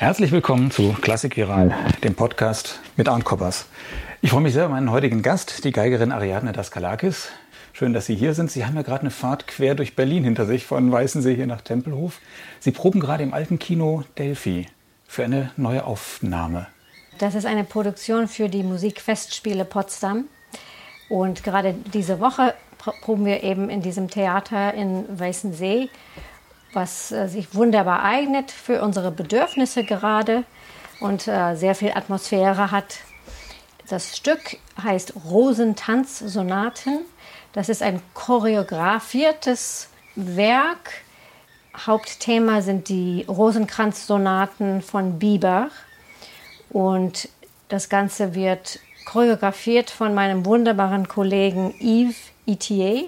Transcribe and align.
Herzlich 0.00 0.32
willkommen 0.32 0.70
zu 0.70 0.94
Klassik 0.94 1.36
Viral, 1.36 1.74
dem 2.02 2.14
Podcast 2.14 2.80
mit 2.96 3.06
Arndt 3.06 3.26
Koppers. 3.26 3.66
Ich 4.22 4.30
freue 4.30 4.40
mich 4.40 4.54
sehr 4.54 4.64
über 4.64 4.72
meinen 4.72 4.90
heutigen 4.90 5.20
Gast, 5.20 5.62
die 5.62 5.72
Geigerin 5.72 6.10
Ariadne 6.10 6.52
Daskalakis. 6.52 7.28
Schön, 7.74 7.92
dass 7.92 8.06
Sie 8.06 8.14
hier 8.14 8.32
sind. 8.32 8.50
Sie 8.50 8.64
haben 8.64 8.74
ja 8.76 8.80
gerade 8.80 9.02
eine 9.02 9.10
Fahrt 9.10 9.46
quer 9.46 9.74
durch 9.74 9.96
Berlin 9.96 10.24
hinter 10.24 10.46
sich, 10.46 10.64
von 10.64 10.90
Weißensee 10.90 11.34
hier 11.34 11.46
nach 11.46 11.60
Tempelhof. 11.60 12.18
Sie 12.60 12.70
proben 12.70 12.98
gerade 12.98 13.22
im 13.22 13.34
alten 13.34 13.58
Kino 13.58 14.04
Delphi 14.16 14.68
für 15.06 15.24
eine 15.24 15.50
neue 15.58 15.84
Aufnahme. 15.84 16.66
Das 17.18 17.34
ist 17.34 17.44
eine 17.44 17.64
Produktion 17.64 18.26
für 18.26 18.48
die 18.48 18.62
Musikfestspiele 18.62 19.66
Potsdam. 19.66 20.24
Und 21.10 21.44
gerade 21.44 21.74
diese 21.92 22.20
Woche 22.20 22.54
proben 23.02 23.26
wir 23.26 23.42
eben 23.42 23.68
in 23.68 23.82
diesem 23.82 24.08
Theater 24.08 24.72
in 24.72 25.04
Weißensee 25.20 25.90
was 26.72 27.12
äh, 27.12 27.28
sich 27.28 27.54
wunderbar 27.54 28.04
eignet 28.04 28.50
für 28.50 28.82
unsere 28.82 29.10
Bedürfnisse 29.10 29.84
gerade 29.84 30.44
und 31.00 31.26
äh, 31.26 31.54
sehr 31.56 31.74
viel 31.74 31.92
Atmosphäre 31.92 32.70
hat. 32.70 32.98
Das 33.88 34.16
Stück 34.16 34.58
heißt 34.82 35.14
Rosentanz-Sonaten. 35.28 37.00
Das 37.52 37.68
ist 37.68 37.82
ein 37.82 38.00
choreografiertes 38.14 39.88
Werk. 40.14 41.02
Hauptthema 41.76 42.62
sind 42.62 42.88
die 42.88 43.24
Rosenkranz-Sonaten 43.28 44.82
von 44.82 45.18
Bieber. 45.18 45.70
Und 46.68 47.28
das 47.68 47.88
Ganze 47.88 48.34
wird 48.34 48.78
choreografiert 49.06 49.90
von 49.90 50.14
meinem 50.14 50.46
wunderbaren 50.46 51.08
Kollegen 51.08 51.74
Yves 51.80 52.16
Itier 52.46 53.06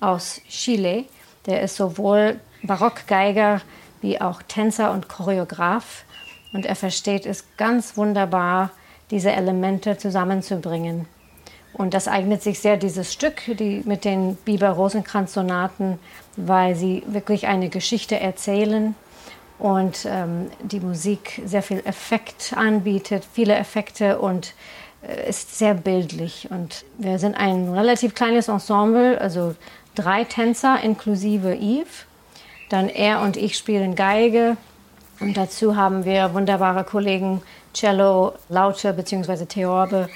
aus 0.00 0.40
Chile. 0.48 1.04
Der 1.46 1.62
ist 1.62 1.76
sowohl 1.76 2.40
Barockgeiger 2.66 3.60
wie 4.00 4.20
auch 4.20 4.42
Tänzer 4.42 4.92
und 4.92 5.08
Choreograf. 5.08 6.04
Und 6.52 6.66
er 6.66 6.76
versteht 6.76 7.26
es 7.26 7.44
ganz 7.56 7.96
wunderbar, 7.96 8.70
diese 9.10 9.30
Elemente 9.32 9.98
zusammenzubringen. 9.98 11.06
Und 11.72 11.92
das 11.92 12.08
eignet 12.08 12.42
sich 12.42 12.60
sehr, 12.60 12.76
dieses 12.76 13.12
Stück 13.12 13.42
die, 13.46 13.82
mit 13.84 14.04
den 14.04 14.36
Biber-Rosenkranz-Sonaten, 14.36 15.98
weil 16.36 16.74
sie 16.74 17.02
wirklich 17.06 17.46
eine 17.46 17.68
Geschichte 17.68 18.18
erzählen 18.18 18.94
und 19.58 20.06
ähm, 20.06 20.50
die 20.62 20.80
Musik 20.80 21.42
sehr 21.44 21.62
viel 21.62 21.80
Effekt 21.84 22.54
anbietet, 22.56 23.26
viele 23.30 23.54
Effekte 23.56 24.18
und 24.18 24.54
äh, 25.06 25.28
ist 25.28 25.58
sehr 25.58 25.74
bildlich. 25.74 26.48
Und 26.50 26.84
wir 26.98 27.18
sind 27.18 27.34
ein 27.36 27.70
relativ 27.70 28.14
kleines 28.14 28.48
Ensemble, 28.48 29.20
also 29.20 29.54
drei 29.94 30.24
Tänzer 30.24 30.80
inklusive 30.82 31.54
Yves. 31.54 32.06
Dann 32.68 32.88
er 32.88 33.20
und 33.22 33.36
ich 33.36 33.56
spielen 33.56 33.94
Geige. 33.94 34.56
Und 35.20 35.36
dazu 35.36 35.76
haben 35.76 36.04
wir 36.04 36.34
wunderbare 36.34 36.84
Kollegen 36.84 37.42
Cello, 37.72 38.34
Laute 38.48 38.92
bzw. 38.92 39.46
Theorbe 39.46 40.08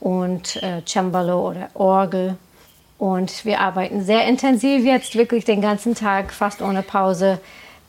und 0.00 0.62
äh, 0.62 0.82
Cembalo 0.86 1.50
oder 1.50 1.68
Orgel. 1.74 2.36
Und 2.98 3.44
wir 3.44 3.60
arbeiten 3.60 4.04
sehr 4.04 4.26
intensiv 4.26 4.84
jetzt, 4.84 5.16
wirklich 5.16 5.44
den 5.44 5.60
ganzen 5.60 5.94
Tag, 5.94 6.32
fast 6.32 6.62
ohne 6.62 6.82
Pause, 6.82 7.40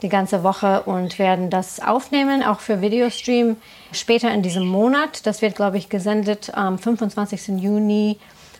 die 0.02 0.09
ganze 0.09 0.44
Woche 0.44 0.81
und 0.84 1.17
werden 1.17 1.50
das 1.50 1.80
aufnehmen, 1.80 2.44
auch 2.44 2.59
für 2.59 2.81
Videostream 2.81 3.56
später 3.91 4.34
in 4.34 4.41
diesem 4.41 4.67
Monat. 4.67 5.25
Das 5.25 5.41
wird, 5.41 5.56
glaube 5.56 5.78
ich, 5.78 5.89
gesendet 5.89 6.52
am 6.56 6.78
25. 6.78 7.61
Juni 7.61 8.17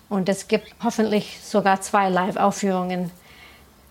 und 0.10 0.30
es 0.30 0.48
gibt 0.48 0.74
hoffentlich 0.84 1.40
sogar 1.44 1.82
zwei 1.82 2.10
Live-Aufführungen 2.10 3.12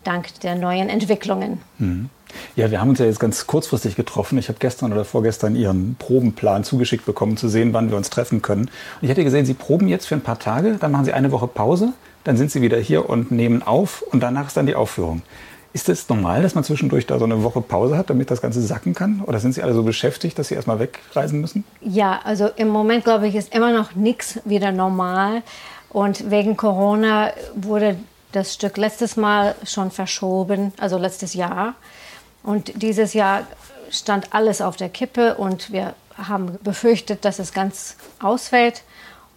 dank 0.05 0.41
der 0.41 0.55
neuen 0.55 0.89
Entwicklungen. 0.89 1.61
Mhm. 1.79 2.11
Ja, 2.57 2.71
wir 2.71 2.81
haben 2.81 2.91
uns 2.91 2.99
ja 2.99 3.07
jetzt 3.07 3.21
ganz 3.21 3.47
kurzfristig 3.47 3.95
getroffen. 3.95 4.39
Ich 4.39 4.49
habe 4.49 4.59
gestern 4.59 4.93
oder 4.93 5.05
vorgestern 5.05 5.55
Ihren 5.55 5.97
Probenplan 5.99 6.65
zugeschickt 6.65 7.05
bekommen, 7.05 7.37
zu 7.37 7.49
sehen, 7.49 7.73
wann 7.73 7.91
wir 7.91 7.97
uns 7.97 8.11
treffen 8.11 8.43
können. 8.43 8.63
Und 8.63 9.03
ich 9.03 9.11
hätte 9.11 9.25
gesehen, 9.25 9.45
Sie 9.45 9.55
proben 9.55 9.89
jetzt 9.89 10.07
für 10.07 10.15
ein 10.15 10.23
paar 10.23 10.39
Tage, 10.39 10.77
dann 10.81 10.93
machen 10.93 11.05
Sie 11.05 11.13
eine 11.13 11.31
Woche 11.31 11.47
Pause, 11.47 11.93
dann 12.25 12.37
sind 12.37 12.51
Sie 12.51 12.63
wieder 12.63 12.79
hier 12.79 13.09
und 13.09 13.31
nehmen 13.31 13.63
auf 13.63 14.03
und 14.03 14.23
danach 14.23 14.47
ist 14.47 14.57
dann 14.57 14.67
die 14.67 14.75
Aufführung. 14.75 15.23
Ist 15.75 15.89
es 15.89 16.01
das 16.01 16.09
normal, 16.11 16.43
dass 16.43 16.55
man 16.55 16.65
zwischendurch 16.65 17.07
da 17.07 17.19
so 17.19 17.25
eine 17.25 17.43
Woche 17.43 17.63
Pause 17.63 17.97
hat, 17.97 18.11
damit 18.11 18.31
das 18.31 18.43
Ganze 18.43 18.61
sacken 18.61 18.95
kann? 18.95 19.23
Oder 19.25 19.39
sind 19.39 19.55
Sie 19.55 19.63
alle 19.63 19.73
so 19.73 19.83
beschäftigt, 19.83 20.39
dass 20.39 20.49
Sie 20.49 20.55
erstmal 20.55 20.79
wegreisen 20.79 21.41
müssen? 21.41 21.65
Ja, 21.81 22.21
also 22.25 22.51
im 22.57 22.69
Moment 22.69 23.05
glaube 23.05 23.27
ich, 23.27 23.35
ist 23.35 23.55
immer 23.55 23.73
noch 23.73 23.95
nichts 23.95 24.39
wieder 24.45 24.71
normal. 24.71 25.43
Und 25.89 26.31
wegen 26.31 26.59
Corona 26.59 27.33
wurde 27.55 27.97
das 28.33 28.55
Stück 28.55 28.77
letztes 28.77 29.17
Mal 29.17 29.55
schon 29.65 29.91
verschoben, 29.91 30.73
also 30.79 30.99
letztes 30.99 31.35
Jahr. 31.35 31.75
Und 32.43 32.83
dieses 32.83 33.15
Jahr 33.15 33.47
stand 33.91 34.35
alles 34.35 34.61
auf 34.61 34.77
der 34.77 34.89
Kippe 34.89 35.37
und 35.37 35.73
wir 35.73 35.95
haben 36.17 36.59
befürchtet, 36.63 37.25
dass 37.25 37.39
es 37.39 37.53
ganz 37.53 37.97
ausfällt. 38.21 38.83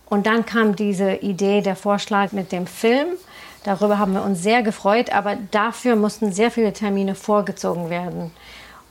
Und 0.07 0.27
dann 0.27 0.45
kam 0.45 0.75
diese 0.75 1.13
Idee, 1.13 1.61
der 1.61 1.75
Vorschlag 1.75 2.31
mit 2.31 2.51
dem 2.51 2.67
Film. 2.67 3.07
Darüber 3.63 3.97
haben 3.97 4.13
wir 4.13 4.23
uns 4.23 4.41
sehr 4.43 4.61
gefreut, 4.63 5.11
aber 5.11 5.37
dafür 5.51 5.95
mussten 5.95 6.31
sehr 6.31 6.51
viele 6.51 6.73
Termine 6.73 7.15
vorgezogen 7.15 7.89
werden. 7.89 8.31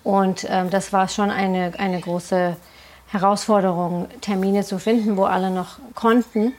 Und 0.02 0.46
ähm, 0.50 0.70
das 0.70 0.92
war 0.92 1.08
schon 1.08 1.30
eine, 1.30 1.72
eine 1.78 2.00
große 2.00 2.56
Herausforderung, 3.08 4.08
Termine 4.20 4.64
zu 4.64 4.78
finden, 4.78 5.16
wo 5.16 5.24
alle 5.24 5.50
noch 5.50 5.78
konnten, 5.94 6.52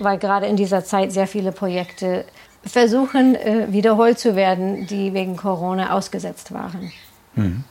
weil 0.00 0.18
gerade 0.18 0.46
in 0.46 0.56
dieser 0.56 0.84
Zeit 0.84 1.12
sehr 1.12 1.28
viele 1.28 1.52
Projekte 1.52 2.24
versuchen, 2.66 3.34
äh, 3.34 3.66
wiederholt 3.70 4.18
zu 4.18 4.36
werden, 4.36 4.86
die 4.86 5.14
wegen 5.14 5.36
Corona 5.36 5.92
ausgesetzt 5.92 6.52
waren. 6.52 6.92
Mhm. 7.34 7.64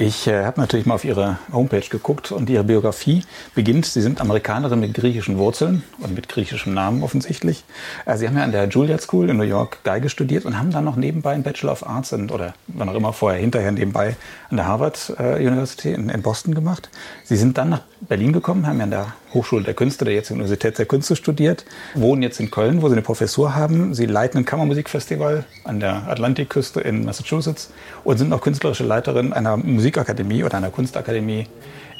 Ich 0.00 0.26
äh, 0.26 0.46
habe 0.46 0.58
natürlich 0.58 0.86
mal 0.86 0.94
auf 0.94 1.04
Ihre 1.04 1.36
Homepage 1.52 1.86
geguckt 1.86 2.32
und 2.32 2.48
Ihre 2.48 2.64
Biografie 2.64 3.22
beginnt. 3.54 3.84
Sie 3.84 4.00
sind 4.00 4.22
Amerikanerin 4.22 4.80
mit 4.80 4.94
griechischen 4.94 5.36
Wurzeln 5.36 5.82
und 5.98 6.14
mit 6.14 6.26
griechischem 6.26 6.72
Namen 6.72 7.02
offensichtlich. 7.02 7.64
Äh, 8.06 8.16
Sie 8.16 8.26
haben 8.26 8.34
ja 8.38 8.44
an 8.44 8.50
der 8.50 8.66
Juilliard 8.66 9.02
School 9.02 9.28
in 9.28 9.36
New 9.36 9.42
York 9.42 9.84
Geige 9.84 10.08
studiert 10.08 10.46
und 10.46 10.58
haben 10.58 10.70
dann 10.70 10.84
noch 10.84 10.96
nebenbei 10.96 11.32
einen 11.32 11.42
Bachelor 11.42 11.72
of 11.72 11.86
Arts 11.86 12.12
in, 12.12 12.30
oder 12.30 12.54
wann 12.68 12.88
auch 12.88 12.94
immer 12.94 13.12
vorher, 13.12 13.38
hinterher 13.38 13.72
nebenbei 13.72 14.16
an 14.48 14.56
der 14.56 14.66
Harvard 14.66 15.12
äh, 15.18 15.34
University 15.46 15.92
in, 15.92 16.08
in, 16.08 16.22
Boston 16.22 16.54
gemacht. 16.54 16.88
Sie 17.24 17.36
sind 17.36 17.58
dann 17.58 17.68
nach 17.68 17.82
Berlin 18.00 18.32
gekommen, 18.32 18.66
haben 18.66 18.78
ja 18.78 18.84
an 18.84 18.90
der 18.90 19.14
Hochschule 19.34 19.62
der 19.62 19.74
Künste, 19.74 20.04
der 20.04 20.14
jetzigen 20.14 20.40
Universität 20.40 20.78
der 20.78 20.86
Künste 20.86 21.16
studiert, 21.16 21.64
wohnen 21.94 22.22
jetzt 22.22 22.40
in 22.40 22.50
Köln, 22.50 22.82
wo 22.82 22.88
Sie 22.88 22.94
eine 22.94 23.02
Professur 23.02 23.54
haben. 23.54 23.94
Sie 23.94 24.06
leiten 24.06 24.38
ein 24.38 24.44
Kammermusikfestival 24.44 25.44
an 25.64 25.80
der 25.80 26.08
Atlantikküste 26.08 26.80
in 26.80 27.04
Massachusetts 27.04 27.70
und 28.02 28.18
sind 28.18 28.32
auch 28.32 28.40
künstlerische 28.40 28.84
Leiterin 28.84 29.32
einer 29.32 29.56
Musikakademie 29.56 30.44
oder 30.44 30.56
einer 30.56 30.70
Kunstakademie 30.70 31.46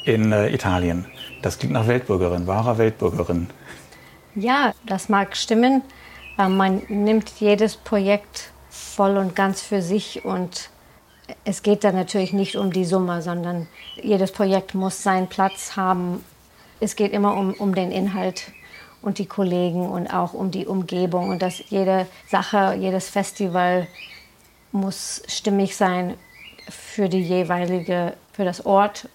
in 0.04 0.32
äh, 0.32 0.48
Italien. 0.48 1.06
Das 1.42 1.58
klingt 1.58 1.74
nach 1.74 1.86
Weltbürgerin, 1.86 2.46
wahrer 2.46 2.78
Weltbürgerin. 2.78 3.48
Ja, 4.34 4.72
das 4.86 5.08
mag 5.08 5.36
stimmen. 5.36 5.82
Äh, 6.38 6.48
man 6.48 6.82
nimmt 6.88 7.28
jedes 7.38 7.76
Projekt 7.76 8.50
voll 8.70 9.16
und 9.16 9.36
ganz 9.36 9.60
für 9.60 9.82
sich 9.82 10.24
und 10.24 10.70
es 11.44 11.62
geht 11.62 11.84
da 11.84 11.92
natürlich 11.92 12.32
nicht 12.32 12.56
um 12.56 12.72
die 12.72 12.84
Summe, 12.84 13.22
sondern 13.22 13.66
jedes 14.02 14.32
Projekt 14.32 14.74
muss 14.74 15.02
seinen 15.02 15.28
Platz 15.28 15.76
haben. 15.76 16.24
Es 16.80 16.96
geht 16.96 17.12
immer 17.12 17.36
um, 17.36 17.54
um 17.54 17.74
den 17.74 17.92
Inhalt 17.92 18.52
und 19.02 19.18
die 19.18 19.26
Kollegen 19.26 19.88
und 19.88 20.12
auch 20.12 20.34
um 20.34 20.50
die 20.50 20.66
Umgebung 20.66 21.30
und 21.30 21.42
dass 21.42 21.62
jede 21.70 22.06
Sache, 22.28 22.76
jedes 22.78 23.08
Festival 23.08 23.86
muss 24.72 25.22
stimmig 25.26 25.76
sein 25.76 26.14
für 26.68 27.08
die 27.08 27.22
jeweilige, 27.22 28.14
für 28.32 28.44
das 28.44 28.64
Ort 28.66 29.08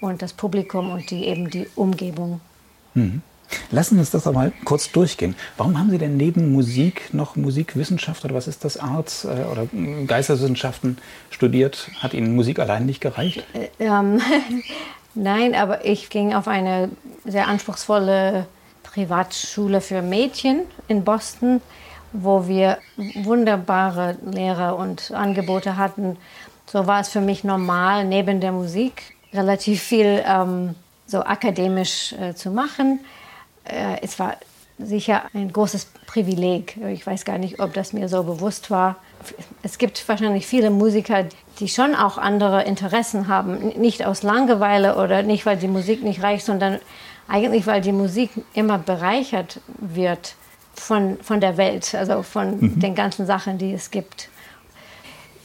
und 0.00 0.22
das 0.22 0.32
Publikum 0.32 0.90
und 0.90 1.10
die 1.10 1.26
eben 1.26 1.50
die 1.50 1.68
Umgebung. 1.76 2.40
Mhm. 2.94 3.22
Lassen 3.70 3.94
Sie 3.94 4.00
uns 4.00 4.10
das 4.10 4.26
aber 4.26 4.52
kurz 4.64 4.90
durchgehen. 4.92 5.34
Warum 5.56 5.78
haben 5.78 5.90
Sie 5.90 5.98
denn 5.98 6.16
neben 6.16 6.52
Musik 6.52 7.12
noch 7.12 7.36
Musikwissenschaft 7.36 8.24
oder 8.24 8.34
was 8.34 8.48
ist 8.48 8.64
das, 8.64 8.76
Arts 8.76 9.24
äh, 9.24 9.44
oder 9.50 9.66
Geisteswissenschaften 10.06 10.98
studiert? 11.30 11.88
Hat 12.00 12.14
Ihnen 12.14 12.34
Musik 12.34 12.58
allein 12.58 12.86
nicht 12.86 13.00
gereicht? 13.00 13.44
Äh, 13.54 13.68
ähm, 13.78 14.20
nein, 15.14 15.54
aber 15.54 15.84
ich 15.84 16.10
ging 16.10 16.34
auf 16.34 16.48
eine 16.48 16.90
sehr 17.24 17.48
anspruchsvolle 17.48 18.46
Privatschule 18.82 19.80
für 19.80 20.02
Mädchen 20.02 20.62
in 20.88 21.04
Boston, 21.04 21.62
wo 22.12 22.46
wir 22.46 22.78
wunderbare 22.96 24.16
Lehrer 24.30 24.76
und 24.76 25.12
Angebote 25.12 25.76
hatten. 25.76 26.16
So 26.66 26.86
war 26.86 27.00
es 27.00 27.08
für 27.08 27.20
mich 27.20 27.42
normal, 27.42 28.04
neben 28.04 28.40
der 28.40 28.52
Musik 28.52 29.14
relativ 29.32 29.82
viel 29.82 30.22
ähm, 30.26 30.74
so 31.06 31.22
akademisch 31.22 32.12
äh, 32.12 32.34
zu 32.34 32.50
machen 32.50 33.00
äh, 33.64 33.96
es 34.02 34.18
war 34.18 34.36
sicher 34.78 35.22
ein 35.34 35.52
großes 35.52 35.86
Privileg. 36.06 36.76
Ich 36.92 37.06
weiß 37.06 37.24
gar 37.24 37.38
nicht, 37.38 37.60
ob 37.60 37.72
das 37.74 37.92
mir 37.92 38.08
so 38.08 38.22
bewusst 38.24 38.70
war. 38.70 38.96
Es 39.62 39.78
gibt 39.78 40.06
wahrscheinlich 40.08 40.46
viele 40.46 40.70
Musiker, 40.70 41.26
die 41.60 41.68
schon 41.68 41.94
auch 41.94 42.18
andere 42.18 42.64
Interessen 42.64 43.28
haben. 43.28 43.68
Nicht 43.78 44.04
aus 44.04 44.22
Langeweile 44.22 44.96
oder 44.96 45.22
nicht, 45.22 45.46
weil 45.46 45.56
die 45.56 45.68
Musik 45.68 46.02
nicht 46.02 46.22
reicht, 46.22 46.46
sondern 46.46 46.80
eigentlich, 47.28 47.66
weil 47.66 47.80
die 47.80 47.92
Musik 47.92 48.30
immer 48.54 48.78
bereichert 48.78 49.60
wird 49.78 50.34
von, 50.74 51.18
von 51.22 51.40
der 51.40 51.56
Welt, 51.56 51.94
also 51.94 52.22
von 52.22 52.58
mhm. 52.58 52.80
den 52.80 52.94
ganzen 52.94 53.26
Sachen, 53.26 53.58
die 53.58 53.72
es 53.72 53.90
gibt. 53.90 54.28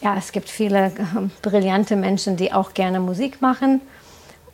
ja, 0.01 0.15
es 0.17 0.31
gibt 0.31 0.49
viele 0.49 0.87
äh, 0.87 0.91
brillante 1.41 1.95
Menschen, 1.95 2.37
die 2.37 2.53
auch 2.53 2.73
gerne 2.73 2.99
Musik 2.99 3.41
machen. 3.41 3.81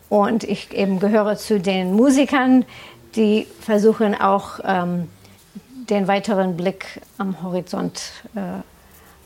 Und 0.09 0.43
ich 0.43 0.71
eben 0.73 0.99
gehöre 0.99 1.37
zu 1.37 1.59
den 1.59 1.93
Musikern, 1.93 2.65
die 3.15 3.47
versuchen 3.59 4.19
auch 4.19 4.59
ähm, 4.63 5.09
den 5.89 6.07
weiteren 6.07 6.57
Blick 6.57 7.01
am 7.17 7.41
Horizont 7.43 8.01
äh, 8.35 8.61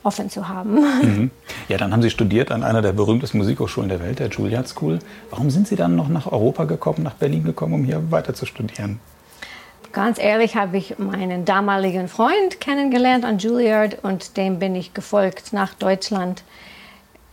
offen 0.03 0.29
zu 0.29 0.47
haben. 0.47 0.75
Mhm. 1.01 1.31
Ja, 1.67 1.77
dann 1.77 1.91
haben 1.91 2.01
Sie 2.01 2.09
studiert 2.09 2.51
an 2.51 2.63
einer 2.63 2.81
der 2.81 2.93
berühmtesten 2.93 3.37
Musikhochschulen 3.39 3.89
der 3.89 3.99
Welt, 3.99 4.19
der 4.19 4.29
Juilliard 4.29 4.67
School. 4.67 4.99
Warum 5.29 5.49
sind 5.49 5.67
Sie 5.67 5.75
dann 5.75 5.95
noch 5.95 6.07
nach 6.07 6.31
Europa 6.31 6.63
gekommen, 6.63 7.03
nach 7.03 7.15
Berlin 7.15 7.43
gekommen, 7.43 7.73
um 7.73 7.83
hier 7.83 8.11
weiter 8.11 8.33
zu 8.33 8.45
studieren? 8.45 8.99
Ganz 9.91 10.19
ehrlich 10.19 10.55
habe 10.55 10.77
ich 10.77 10.97
meinen 10.97 11.43
damaligen 11.43 12.07
Freund 12.07 12.59
kennengelernt 12.61 13.25
an 13.25 13.39
Juilliard 13.39 14.03
und 14.03 14.37
dem 14.37 14.59
bin 14.59 14.75
ich 14.75 14.93
gefolgt 14.93 15.53
nach 15.53 15.73
Deutschland. 15.73 16.43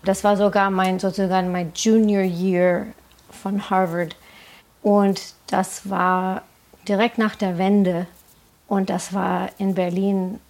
Das 0.05 0.25
war 0.25 0.37
sogar 0.37 0.71
mein 0.71 0.99
sozusagen 0.99 1.53
mein 1.53 1.73
Junior 1.75 2.23
Year 2.23 2.87
von 3.31 3.71
Harvard 3.71 4.17
und 4.83 5.34
das 5.47 5.89
war 5.89 6.43
direkt 6.89 7.19
nach 7.19 7.37
der 7.37 7.59
Wende 7.59 8.07
und 8.69 8.91
das 8.91 9.13
war 9.13 9.51
in 9.59 9.75
Berlin 9.75 10.41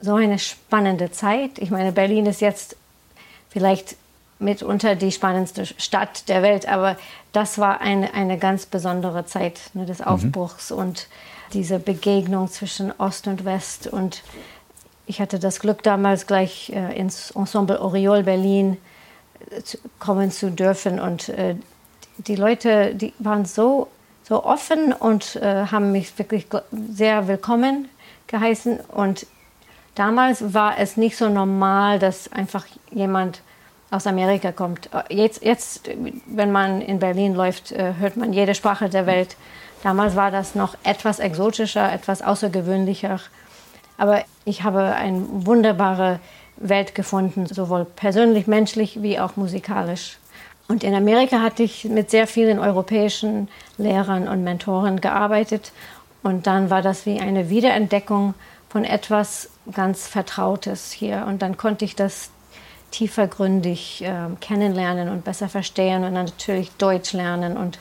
so 0.00 0.14
eine 0.14 0.38
spannende 0.38 1.10
Zeit. 1.10 1.58
Ich 1.58 1.70
meine, 1.70 1.92
Berlin 1.92 2.26
ist 2.26 2.40
jetzt 2.40 2.76
vielleicht 3.48 3.96
mitunter 4.38 4.96
die 4.96 5.12
spannendste 5.12 5.66
Stadt 5.66 6.28
der 6.28 6.42
Welt, 6.42 6.68
aber 6.68 6.96
das 7.32 7.58
war 7.58 7.80
eine, 7.80 8.14
eine 8.14 8.38
ganz 8.38 8.66
besondere 8.66 9.26
Zeit 9.26 9.60
ne, 9.74 9.86
des 9.86 10.00
mhm. 10.00 10.06
Aufbruchs 10.06 10.70
mhm. 10.70 10.78
und 10.78 11.06
diese 11.52 11.78
Begegnung 11.78 12.48
zwischen 12.48 12.92
Ost 12.98 13.26
und 13.26 13.44
West. 13.44 13.86
Und 13.86 14.22
ich 15.06 15.20
hatte 15.20 15.38
das 15.38 15.60
Glück, 15.60 15.82
damals 15.82 16.26
gleich 16.26 16.70
äh, 16.70 16.98
ins 16.98 17.30
Ensemble 17.30 17.80
Oriol 17.80 18.24
Berlin 18.24 18.76
äh, 19.50 19.60
kommen 19.98 20.30
zu 20.30 20.50
dürfen. 20.50 21.00
Und 21.00 21.28
äh, 21.30 21.56
die 22.18 22.36
Leute, 22.36 22.94
die 22.94 23.12
waren 23.18 23.44
so, 23.44 23.88
so 24.24 24.42
offen 24.42 24.92
und 24.92 25.36
äh, 25.36 25.66
haben 25.70 25.92
mich 25.92 26.18
wirklich 26.18 26.46
sehr 26.90 27.28
willkommen 27.28 27.88
geheißen. 28.26 28.80
Und 28.80 29.26
damals 29.94 30.54
war 30.54 30.78
es 30.78 30.96
nicht 30.96 31.16
so 31.16 31.28
normal, 31.28 31.98
dass 31.98 32.32
einfach 32.32 32.66
jemand 32.90 33.42
aus 33.90 34.06
Amerika 34.06 34.50
kommt. 34.50 34.88
Jetzt, 35.08 35.44
jetzt, 35.44 35.88
wenn 36.26 36.50
man 36.50 36.80
in 36.80 36.98
Berlin 36.98 37.34
läuft, 37.34 37.70
äh, 37.70 37.94
hört 37.98 38.16
man 38.16 38.32
jede 38.32 38.54
Sprache 38.54 38.88
der 38.88 39.06
Welt. 39.06 39.36
Damals 39.82 40.16
war 40.16 40.30
das 40.30 40.54
noch 40.54 40.74
etwas 40.82 41.18
exotischer, 41.18 41.92
etwas 41.92 42.22
außergewöhnlicher. 42.22 43.20
Aber 43.98 44.24
ich 44.44 44.62
habe 44.62 44.82
eine 44.82 45.22
wunderbare 45.28 46.18
Welt 46.56 46.94
gefunden, 46.94 47.46
sowohl 47.46 47.84
persönlich, 47.84 48.46
menschlich 48.46 49.02
wie 49.02 49.20
auch 49.20 49.36
musikalisch. 49.36 50.16
Und 50.66 50.82
in 50.82 50.94
Amerika 50.94 51.40
hatte 51.40 51.62
ich 51.62 51.84
mit 51.84 52.10
sehr 52.10 52.26
vielen 52.26 52.58
europäischen 52.58 53.48
Lehrern 53.76 54.28
und 54.28 54.44
Mentoren 54.44 55.00
gearbeitet. 55.00 55.72
Und 56.22 56.46
dann 56.46 56.70
war 56.70 56.80
das 56.80 57.04
wie 57.04 57.20
eine 57.20 57.50
Wiederentdeckung 57.50 58.34
von 58.70 58.84
etwas 58.84 59.50
ganz 59.72 60.08
Vertrautes 60.08 60.90
hier. 60.90 61.26
Und 61.28 61.42
dann 61.42 61.56
konnte 61.56 61.84
ich 61.84 61.94
das 61.96 62.30
tiefergründig 62.90 64.02
äh, 64.04 64.28
kennenlernen 64.40 65.08
und 65.08 65.24
besser 65.24 65.48
verstehen 65.48 66.04
und 66.04 66.14
dann 66.14 66.26
natürlich 66.26 66.70
Deutsch 66.76 67.12
lernen. 67.12 67.56
Und 67.56 67.78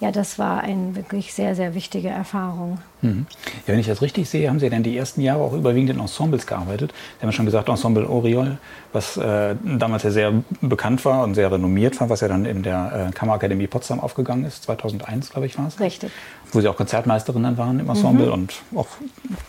ja, 0.00 0.10
das 0.10 0.38
war 0.38 0.62
eine 0.62 0.94
wirklich 0.94 1.34
sehr, 1.34 1.54
sehr 1.54 1.74
wichtige 1.74 2.08
Erfahrung. 2.08 2.78
Mhm. 3.02 3.26
Ja, 3.66 3.72
wenn 3.72 3.78
ich 3.78 3.86
das 3.86 4.02
richtig 4.02 4.28
sehe, 4.28 4.48
haben 4.48 4.58
Sie 4.58 4.70
dann 4.70 4.82
die 4.82 4.96
ersten 4.96 5.20
Jahre 5.20 5.40
auch 5.40 5.52
überwiegend 5.52 5.90
in 5.90 6.00
Ensembles 6.00 6.46
gearbeitet. 6.46 6.92
Sie 6.92 7.22
haben 7.22 7.28
ja 7.28 7.32
schon 7.32 7.46
gesagt, 7.46 7.68
Ensemble 7.68 8.08
Oriol, 8.08 8.58
was 8.92 9.16
äh, 9.16 9.54
damals 9.62 10.02
ja 10.04 10.10
sehr 10.10 10.32
bekannt 10.62 11.04
war 11.04 11.22
und 11.22 11.34
sehr 11.34 11.50
renommiert 11.52 12.00
war, 12.00 12.08
was 12.08 12.20
ja 12.20 12.28
dann 12.28 12.46
in 12.46 12.62
der 12.62 13.08
äh, 13.08 13.12
Kammerakademie 13.12 13.66
Potsdam 13.66 14.00
aufgegangen 14.00 14.44
ist, 14.44 14.64
2001, 14.64 15.30
glaube 15.30 15.46
ich, 15.46 15.58
war 15.58 15.66
es. 15.66 15.78
Richtig. 15.80 16.10
Wo 16.52 16.60
Sie 16.60 16.68
auch 16.68 16.76
Konzertmeisterin 16.76 17.42
dann 17.42 17.58
waren 17.58 17.80
im 17.80 17.88
Ensemble 17.88 18.26
mhm. 18.26 18.32
und 18.32 18.54
auch 18.74 18.88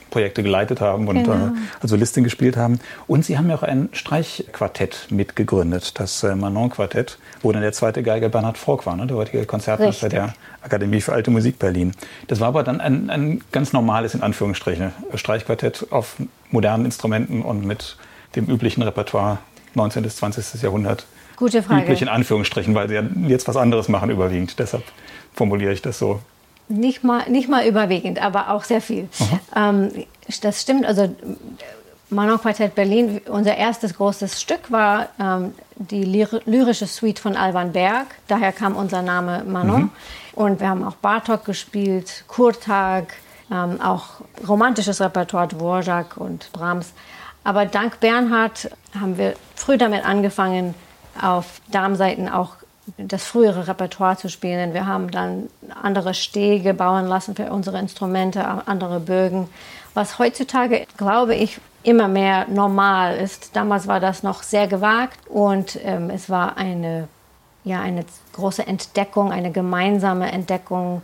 Projekte 0.09 0.43
geleitet 0.43 0.81
haben 0.81 1.07
und 1.07 1.23
genau. 1.23 1.47
äh, 1.47 1.51
also 1.81 1.95
Listing 1.95 2.23
gespielt 2.23 2.57
haben. 2.57 2.79
Und 3.07 3.23
Sie 3.23 3.37
haben 3.37 3.49
ja 3.49 3.55
auch 3.55 3.63
ein 3.63 3.89
Streichquartett 3.93 5.07
mitgegründet, 5.09 5.99
das 5.99 6.23
äh, 6.23 6.35
Manon-Quartett, 6.35 7.17
wo 7.41 7.51
dann 7.51 7.61
der 7.61 7.73
zweite 7.73 8.03
Geiger 8.03 8.29
Bernhard 8.29 8.57
Fork 8.57 8.85
war, 8.85 8.95
ne? 8.95 9.07
der 9.07 9.15
heutige 9.15 9.45
Konzertmeister 9.45 10.09
der 10.09 10.33
Akademie 10.61 11.01
für 11.01 11.13
Alte 11.13 11.31
Musik 11.31 11.59
Berlin. 11.59 11.93
Das 12.27 12.39
war 12.39 12.49
aber 12.49 12.63
dann 12.63 12.81
ein, 12.81 13.09
ein 13.09 13.41
ganz 13.51 13.73
normales, 13.73 14.13
in 14.13 14.23
Anführungsstrichen, 14.23 14.91
Streichquartett 15.15 15.87
auf 15.91 16.17
modernen 16.51 16.85
Instrumenten 16.85 17.41
und 17.41 17.65
mit 17.65 17.97
dem 18.35 18.47
üblichen 18.47 18.83
Repertoire 18.83 19.39
19. 19.75 20.03
bis 20.03 20.17
20. 20.17 20.61
Jahrhundert. 20.61 21.05
Gute 21.35 21.61
Frage. 21.61 21.83
Üblich 21.83 22.01
in 22.01 22.07
Anführungsstrichen, 22.07 22.73
weil 22.73 22.89
sie 22.89 22.99
jetzt 23.27 23.47
was 23.47 23.57
anderes 23.57 23.89
machen 23.89 24.09
überwiegend. 24.09 24.57
Deshalb 24.59 24.83
formuliere 25.33 25.71
ich 25.71 25.81
das 25.81 25.99
so. 25.99 26.19
Nicht 26.67 27.03
mal, 27.03 27.29
nicht 27.29 27.47
mal 27.47 27.65
überwiegend, 27.65 28.21
aber 28.21 28.49
auch 28.49 28.63
sehr 28.63 28.81
viel. 28.81 29.07
Ähm, 29.55 29.91
das 30.41 30.61
stimmt. 30.61 30.85
Also 30.85 31.15
Manon 32.09 32.39
Quartett 32.39 32.75
Berlin, 32.75 33.21
unser 33.27 33.55
erstes 33.55 33.95
großes 33.95 34.41
Stück 34.41 34.71
war 34.71 35.09
ähm, 35.19 35.53
die 35.91 36.03
lyrische 36.03 36.87
Suite 36.87 37.19
von 37.19 37.35
Alban 37.35 37.71
Berg. 37.71 38.07
Daher 38.27 38.51
kam 38.51 38.75
unser 38.75 39.01
Name 39.01 39.43
Manon. 39.45 39.81
Mhm. 39.81 39.91
Und 40.33 40.59
wir 40.59 40.69
haben 40.69 40.83
auch 40.83 40.95
Bartok 40.95 41.45
gespielt, 41.45 42.23
Kurtag, 42.27 43.13
ähm, 43.51 43.81
auch 43.81 44.21
romantisches 44.47 45.01
Repertoire, 45.01 45.47
Dvorak 45.47 46.17
und 46.17 46.51
Brahms. 46.53 46.93
Aber 47.43 47.65
dank 47.65 47.99
Bernhard 47.99 48.69
haben 48.99 49.17
wir 49.17 49.35
früh 49.55 49.77
damit 49.77 50.05
angefangen, 50.05 50.75
auf 51.21 51.61
Darmseiten 51.71 52.29
auch 52.29 52.57
das 52.97 53.23
frühere 53.23 53.67
Repertoire 53.67 54.17
zu 54.17 54.29
spielen. 54.29 54.73
Wir 54.73 54.85
haben 54.85 55.11
dann 55.11 55.49
andere 55.81 56.13
Stege 56.13 56.73
bauen 56.73 57.07
lassen 57.07 57.35
für 57.35 57.51
unsere 57.51 57.79
Instrumente, 57.79 58.45
andere 58.65 58.99
Bögen, 58.99 59.49
was 59.97 60.19
heutzutage, 60.19 60.85
glaube 60.95 61.35
ich, 61.35 61.59
immer 61.83 62.07
mehr 62.07 62.47
normal 62.47 63.17
ist. 63.17 63.55
Damals 63.55 63.87
war 63.87 63.99
das 63.99 64.21
noch 64.21 64.43
sehr 64.43 64.67
gewagt 64.67 65.19
und 65.27 65.79
ähm, 65.83 66.09
es 66.09 66.29
war 66.29 66.57
eine 66.57 67.07
ja, 67.67 67.81
eine 67.81 68.05
große 68.33 68.65
Entdeckung, 68.65 69.31
eine 69.31 69.51
gemeinsame 69.51 70.31
Entdeckung. 70.31 71.01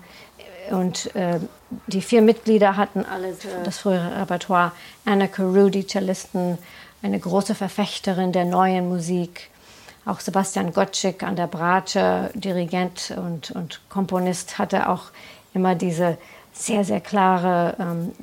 Und 0.72 1.14
äh, 1.16 1.40
die 1.88 2.02
vier 2.02 2.22
Mitglieder 2.22 2.78
hatten 2.78 3.06
alle 3.06 3.30
äh, 3.30 3.64
das 3.66 3.80
frühere 3.80 4.22
Repertoire. 4.22 4.72
Anna 5.06 5.28
Carew, 5.28 5.70
Cellisten, 5.86 6.58
eine 7.02 7.20
große 7.20 7.54
Verfechterin 7.54 8.32
der 8.32 8.46
neuen 8.46 8.88
Musik. 8.88 9.50
Auch 10.06 10.22
Sebastian 10.22 10.74
Gottschick 10.74 11.22
an 11.24 11.36
der 11.36 11.48
Bratsche, 11.48 12.30
Dirigent 12.34 13.14
und, 13.18 13.52
und 13.52 13.82
Komponist, 13.90 14.58
hatte 14.58 14.88
auch 14.88 15.12
immer 15.54 15.76
diese 15.76 16.18
sehr, 16.54 16.86
sehr 16.86 17.02
klare, 17.02 17.76
ähm, 17.80 18.14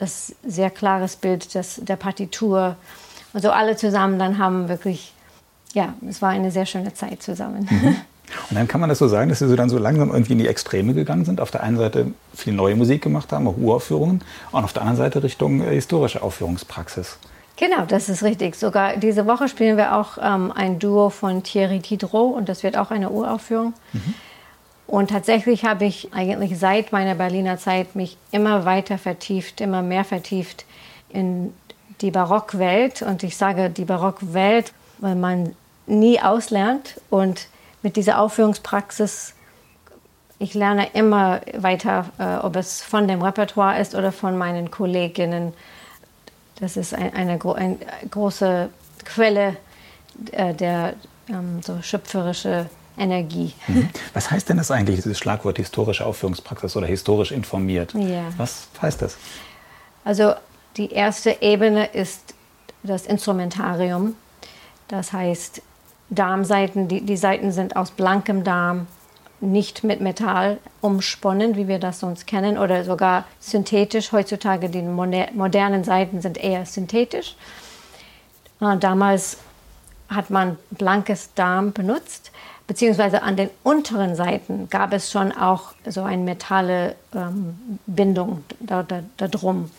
das 0.00 0.34
sehr 0.44 0.70
klares 0.70 1.16
Bild 1.16 1.54
des, 1.54 1.80
der 1.82 1.96
Partitur. 1.96 2.76
Und 3.32 3.42
so 3.42 3.50
alle 3.50 3.76
zusammen 3.76 4.18
dann 4.18 4.38
haben 4.38 4.68
wirklich 4.68 5.12
ja, 5.74 5.94
es 6.08 6.20
war 6.22 6.30
eine 6.30 6.50
sehr 6.50 6.66
schöne 6.66 6.94
Zeit 6.94 7.22
zusammen. 7.22 7.66
Mhm. 7.70 7.96
Und 8.48 8.56
dann 8.56 8.68
kann 8.68 8.80
man 8.80 8.88
das 8.88 8.98
so 8.98 9.08
sagen, 9.08 9.28
dass 9.28 9.40
Sie 9.40 9.48
so 9.48 9.56
dann 9.56 9.68
so 9.68 9.78
langsam 9.78 10.10
irgendwie 10.10 10.32
in 10.32 10.38
die 10.38 10.46
Extreme 10.46 10.94
gegangen 10.94 11.24
sind. 11.24 11.40
Auf 11.40 11.50
der 11.50 11.64
einen 11.64 11.76
Seite 11.76 12.12
viel 12.32 12.52
neue 12.52 12.76
Musik 12.76 13.02
gemacht 13.02 13.32
haben, 13.32 13.48
auch 13.48 13.56
Uraufführungen, 13.56 14.22
und 14.52 14.64
auf 14.64 14.72
der 14.72 14.82
anderen 14.82 14.98
Seite 14.98 15.24
Richtung 15.24 15.62
äh, 15.62 15.74
historische 15.74 16.22
Aufführungspraxis. 16.22 17.18
Genau, 17.56 17.86
das 17.86 18.08
ist 18.08 18.22
richtig. 18.22 18.54
Sogar 18.54 18.96
diese 18.96 19.26
Woche 19.26 19.48
spielen 19.48 19.76
wir 19.76 19.96
auch 19.96 20.16
ähm, 20.22 20.52
ein 20.52 20.78
Duo 20.78 21.10
von 21.10 21.42
Thierry 21.42 21.80
Diderot 21.80 22.36
und 22.36 22.48
das 22.48 22.62
wird 22.62 22.76
auch 22.78 22.92
eine 22.92 23.10
Uraufführung. 23.10 23.74
Mhm. 23.92 24.14
Und 24.90 25.10
tatsächlich 25.10 25.64
habe 25.64 25.84
ich 25.84 26.12
eigentlich 26.12 26.58
seit 26.58 26.90
meiner 26.90 27.14
Berliner 27.14 27.58
Zeit 27.58 27.94
mich 27.94 28.16
immer 28.32 28.64
weiter 28.64 28.98
vertieft, 28.98 29.60
immer 29.60 29.82
mehr 29.82 30.04
vertieft 30.04 30.64
in 31.10 31.54
die 32.00 32.10
Barockwelt. 32.10 33.00
Und 33.00 33.22
ich 33.22 33.36
sage 33.36 33.70
die 33.70 33.84
Barockwelt, 33.84 34.72
weil 34.98 35.14
man 35.14 35.54
nie 35.86 36.20
auslernt 36.20 37.00
und 37.08 37.46
mit 37.82 37.94
dieser 37.94 38.18
Aufführungspraxis, 38.18 39.34
ich 40.40 40.54
lerne 40.54 40.88
immer 40.92 41.40
weiter, 41.56 42.06
äh, 42.18 42.44
ob 42.44 42.56
es 42.56 42.82
von 42.82 43.06
dem 43.06 43.22
Repertoire 43.22 43.80
ist 43.80 43.94
oder 43.94 44.10
von 44.10 44.36
meinen 44.36 44.72
Kolleginnen. 44.72 45.54
Das 46.58 46.76
ist 46.76 46.94
ein, 46.94 47.14
eine, 47.14 47.38
eine, 47.54 47.78
große 48.10 48.70
Quelle 49.04 49.56
äh, 50.32 50.52
der 50.52 50.94
ähm, 51.28 51.62
so 51.62 51.80
schöpferische 51.80 52.66
Energie. 53.00 53.54
Mhm. 53.66 53.88
Was 54.12 54.30
heißt 54.30 54.48
denn 54.48 54.58
das 54.58 54.70
eigentlich, 54.70 54.96
dieses 54.96 55.18
Schlagwort 55.18 55.56
historische 55.56 56.06
Aufführungspraxis 56.06 56.76
oder 56.76 56.86
historisch 56.86 57.32
informiert? 57.32 57.94
Ja. 57.94 58.24
Was 58.36 58.68
heißt 58.80 59.02
das? 59.02 59.16
Also 60.04 60.34
die 60.76 60.92
erste 60.92 61.38
Ebene 61.40 61.86
ist 61.86 62.34
das 62.82 63.06
Instrumentarium. 63.06 64.14
Das 64.88 65.12
heißt, 65.12 65.62
Darmseiten, 66.10 66.88
die, 66.88 67.00
die 67.00 67.16
Seiten 67.16 67.52
sind 67.52 67.76
aus 67.76 67.90
blankem 67.90 68.44
Darm, 68.44 68.86
nicht 69.40 69.84
mit 69.84 70.00
Metall 70.02 70.58
umsponnen, 70.82 71.56
wie 71.56 71.66
wir 71.66 71.78
das 71.78 72.00
sonst 72.00 72.26
kennen, 72.26 72.58
oder 72.58 72.84
sogar 72.84 73.24
synthetisch. 73.38 74.12
Heutzutage 74.12 74.68
die 74.68 74.82
modernen 74.82 75.82
Seiten 75.82 76.20
sind 76.20 76.36
eher 76.36 76.66
synthetisch. 76.66 77.36
Damals 78.58 79.38
hat 80.08 80.28
man 80.28 80.58
blankes 80.70 81.30
Darm 81.34 81.72
benutzt, 81.72 82.32
beziehungsweise 82.70 83.24
an 83.24 83.34
den 83.34 83.50
unteren 83.64 84.14
Seiten 84.14 84.68
gab 84.70 84.92
es 84.92 85.10
schon 85.10 85.32
auch 85.32 85.72
so 85.88 86.04
eine 86.04 86.22
metalle 86.22 86.94
ähm, 87.12 87.80
Bindung 87.86 88.44
da, 88.60 88.84
da, 88.84 89.02
da 89.16 89.26
drum. 89.26 89.72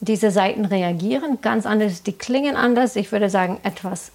Diese 0.00 0.30
Seiten 0.30 0.66
reagieren 0.66 1.38
ganz 1.40 1.64
anders, 1.64 2.02
die 2.02 2.12
klingen 2.12 2.56
anders. 2.56 2.94
Ich 2.94 3.10
würde 3.10 3.30
sagen, 3.30 3.58
etwas, 3.62 4.12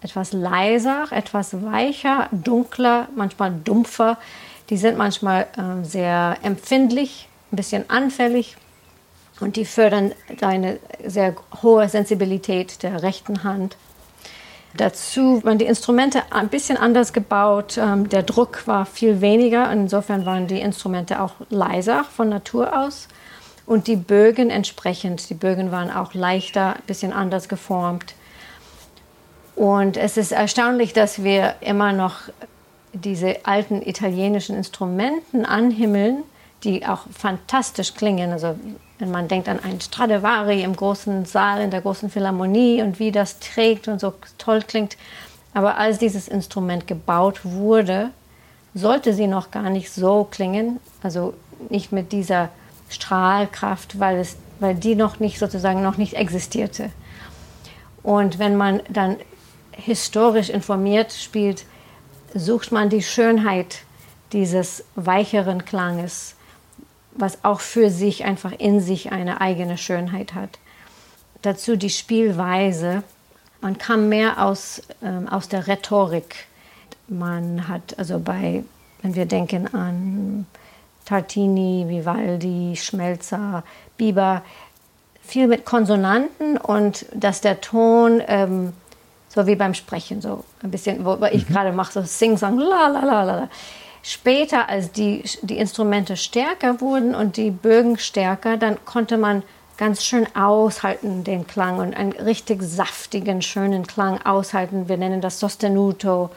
etwas 0.00 0.32
leiser, 0.32 1.06
etwas 1.12 1.62
weicher, 1.62 2.28
dunkler, 2.32 3.06
manchmal 3.14 3.52
dumpfer. 3.52 4.18
Die 4.68 4.76
sind 4.76 4.98
manchmal 4.98 5.46
äh, 5.56 5.84
sehr 5.84 6.36
empfindlich, 6.42 7.28
ein 7.52 7.56
bisschen 7.56 7.88
anfällig 7.88 8.56
und 9.38 9.54
die 9.54 9.66
fördern 9.66 10.14
eine 10.40 10.80
sehr 11.06 11.36
hohe 11.62 11.88
Sensibilität 11.88 12.82
der 12.82 13.04
rechten 13.04 13.44
Hand. 13.44 13.76
Dazu 14.74 15.42
waren 15.44 15.58
die 15.58 15.64
Instrumente 15.64 16.22
ein 16.30 16.48
bisschen 16.48 16.76
anders 16.76 17.12
gebaut. 17.12 17.78
Ähm, 17.78 18.08
der 18.08 18.22
Druck 18.22 18.66
war 18.66 18.86
viel 18.86 19.20
weniger. 19.20 19.70
Insofern 19.72 20.26
waren 20.26 20.46
die 20.46 20.60
Instrumente 20.60 21.20
auch 21.20 21.32
leiser 21.48 22.04
von 22.04 22.28
Natur 22.28 22.78
aus. 22.78 23.08
Und 23.66 23.86
die 23.86 23.96
Bögen 23.96 24.50
entsprechend. 24.50 25.28
Die 25.30 25.34
Bögen 25.34 25.72
waren 25.72 25.90
auch 25.90 26.14
leichter, 26.14 26.74
ein 26.76 26.82
bisschen 26.86 27.12
anders 27.12 27.48
geformt. 27.48 28.14
Und 29.56 29.96
es 29.96 30.16
ist 30.16 30.32
erstaunlich, 30.32 30.92
dass 30.92 31.24
wir 31.24 31.56
immer 31.60 31.92
noch 31.92 32.20
diese 32.92 33.44
alten 33.44 33.82
italienischen 33.82 34.56
Instrumenten 34.56 35.44
anhimmeln, 35.44 36.22
die 36.64 36.86
auch 36.86 37.02
fantastisch 37.12 37.94
klingen. 37.94 38.32
Also 38.32 38.54
wenn 38.98 39.10
man 39.10 39.28
denkt 39.28 39.48
an 39.48 39.60
einen 39.60 39.80
Stradivari 39.80 40.62
im 40.62 40.74
großen 40.74 41.24
Saal 41.24 41.60
in 41.60 41.70
der 41.70 41.80
großen 41.80 42.10
Philharmonie 42.10 42.82
und 42.82 42.98
wie 42.98 43.12
das 43.12 43.38
trägt 43.38 43.88
und 43.88 44.00
so 44.00 44.14
toll 44.38 44.62
klingt. 44.66 44.96
Aber 45.54 45.76
als 45.76 45.98
dieses 45.98 46.28
Instrument 46.28 46.86
gebaut 46.86 47.40
wurde, 47.44 48.10
sollte 48.74 49.14
sie 49.14 49.26
noch 49.26 49.50
gar 49.50 49.70
nicht 49.70 49.90
so 49.90 50.26
klingen, 50.30 50.80
also 51.02 51.34
nicht 51.68 51.92
mit 51.92 52.12
dieser 52.12 52.50
Strahlkraft, 52.88 53.98
weil, 53.98 54.18
es, 54.18 54.36
weil 54.60 54.74
die 54.74 54.94
noch 54.94 55.20
nicht 55.20 55.38
sozusagen 55.38 55.82
noch 55.82 55.96
nicht 55.96 56.14
existierte. 56.14 56.90
Und 58.02 58.38
wenn 58.38 58.56
man 58.56 58.80
dann 58.88 59.16
historisch 59.72 60.50
informiert 60.50 61.12
spielt, 61.12 61.64
sucht 62.34 62.72
man 62.72 62.88
die 62.88 63.02
Schönheit 63.02 63.78
dieses 64.32 64.84
weicheren 64.94 65.64
Klanges 65.64 66.34
was 67.18 67.44
auch 67.44 67.60
für 67.60 67.90
sich 67.90 68.24
einfach 68.24 68.52
in 68.52 68.80
sich 68.80 69.12
eine 69.12 69.40
eigene 69.40 69.76
Schönheit 69.76 70.34
hat. 70.34 70.58
Dazu 71.42 71.76
die 71.76 71.90
Spielweise. 71.90 73.02
Man 73.60 73.76
kam 73.76 74.08
mehr 74.08 74.44
aus, 74.44 74.82
ähm, 75.02 75.28
aus 75.28 75.48
der 75.48 75.66
Rhetorik. 75.66 76.46
Man 77.08 77.68
hat 77.68 77.98
also 77.98 78.18
bei, 78.18 78.62
wenn 79.02 79.14
wir 79.14 79.26
denken 79.26 79.72
an 79.74 80.46
Tartini, 81.04 81.86
Vivaldi, 81.88 82.76
Schmelzer, 82.76 83.64
Bieber, 83.96 84.42
viel 85.22 85.48
mit 85.48 85.64
Konsonanten 85.64 86.56
und 86.56 87.06
dass 87.12 87.40
der 87.40 87.60
Ton 87.60 88.22
ähm, 88.28 88.72
so 89.28 89.46
wie 89.46 89.56
beim 89.56 89.74
Sprechen, 89.74 90.20
so 90.20 90.44
ein 90.62 90.70
bisschen, 90.70 91.04
wo 91.04 91.18
ich 91.30 91.48
mhm. 91.48 91.52
gerade 91.52 91.72
mache, 91.72 91.92
so 91.92 92.02
Sing-Song, 92.02 92.58
la 92.58 92.88
la 92.88 93.04
la 93.04 93.22
la. 93.22 93.48
Später, 94.02 94.68
als 94.68 94.92
die, 94.92 95.24
die 95.42 95.58
Instrumente 95.58 96.16
stärker 96.16 96.80
wurden 96.80 97.14
und 97.14 97.36
die 97.36 97.50
Bögen 97.50 97.98
stärker, 97.98 98.56
dann 98.56 98.84
konnte 98.84 99.18
man 99.18 99.42
ganz 99.76 100.04
schön 100.04 100.26
aushalten 100.34 101.24
den 101.24 101.46
Klang 101.46 101.78
und 101.78 101.94
einen 101.94 102.12
richtig 102.12 102.62
saftigen, 102.62 103.42
schönen 103.42 103.86
Klang 103.86 104.20
aushalten. 104.22 104.88
Wir 104.88 104.96
nennen 104.96 105.20
das 105.20 105.40
Sostenuto. 105.40 106.30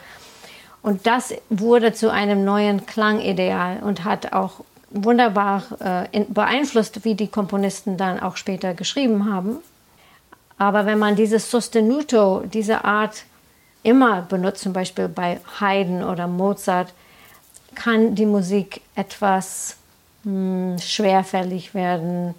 Und 0.82 1.06
das 1.06 1.34
wurde 1.50 1.92
zu 1.92 2.10
einem 2.10 2.44
neuen 2.44 2.86
Klangideal 2.86 3.82
und 3.82 4.04
hat 4.04 4.32
auch 4.32 4.64
wunderbar 4.90 5.62
äh, 5.80 6.24
beeinflusst, 6.28 7.04
wie 7.04 7.14
die 7.14 7.28
Komponisten 7.28 7.96
dann 7.96 8.20
auch 8.20 8.36
später 8.36 8.74
geschrieben 8.74 9.32
haben. 9.32 9.58
Aber 10.58 10.86
wenn 10.86 10.98
man 10.98 11.16
dieses 11.16 11.50
Sostenuto, 11.50 12.42
diese 12.44 12.84
Art 12.84 13.24
immer 13.82 14.22
benutzt, 14.22 14.62
zum 14.62 14.72
Beispiel 14.72 15.08
bei 15.08 15.40
Haydn 15.60 16.04
oder 16.04 16.26
Mozart, 16.28 16.92
kann 17.74 18.14
die 18.14 18.26
Musik 18.26 18.80
etwas 18.94 19.76
mh, 20.24 20.30
hm, 20.32 20.78
schwerfällig 20.78 21.74
werden, 21.74 22.34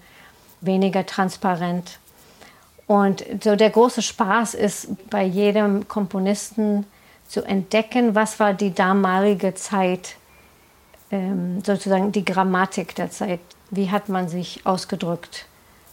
weniger 0.61 1.05
transparent. 1.05 1.99
Und 2.87 3.23
so 3.43 3.55
der 3.55 3.69
große 3.69 4.01
Spaß 4.01 4.53
ist 4.55 4.87
bei 5.09 5.23
jedem 5.23 5.87
Komponisten 5.87 6.85
zu 7.27 7.43
entdecken, 7.43 8.15
was 8.15 8.39
war 8.39 8.53
die 8.53 8.73
damalige 8.73 9.53
Zeit, 9.55 10.15
ähm, 11.11 11.63
sozusagen 11.63 12.11
die 12.11 12.25
Grammatik 12.25 12.95
der 12.95 13.09
Zeit. 13.09 13.39
Wie 13.71 13.89
hat 13.89 14.09
man 14.09 14.27
sich 14.27 14.65
ausgedrückt 14.65 15.45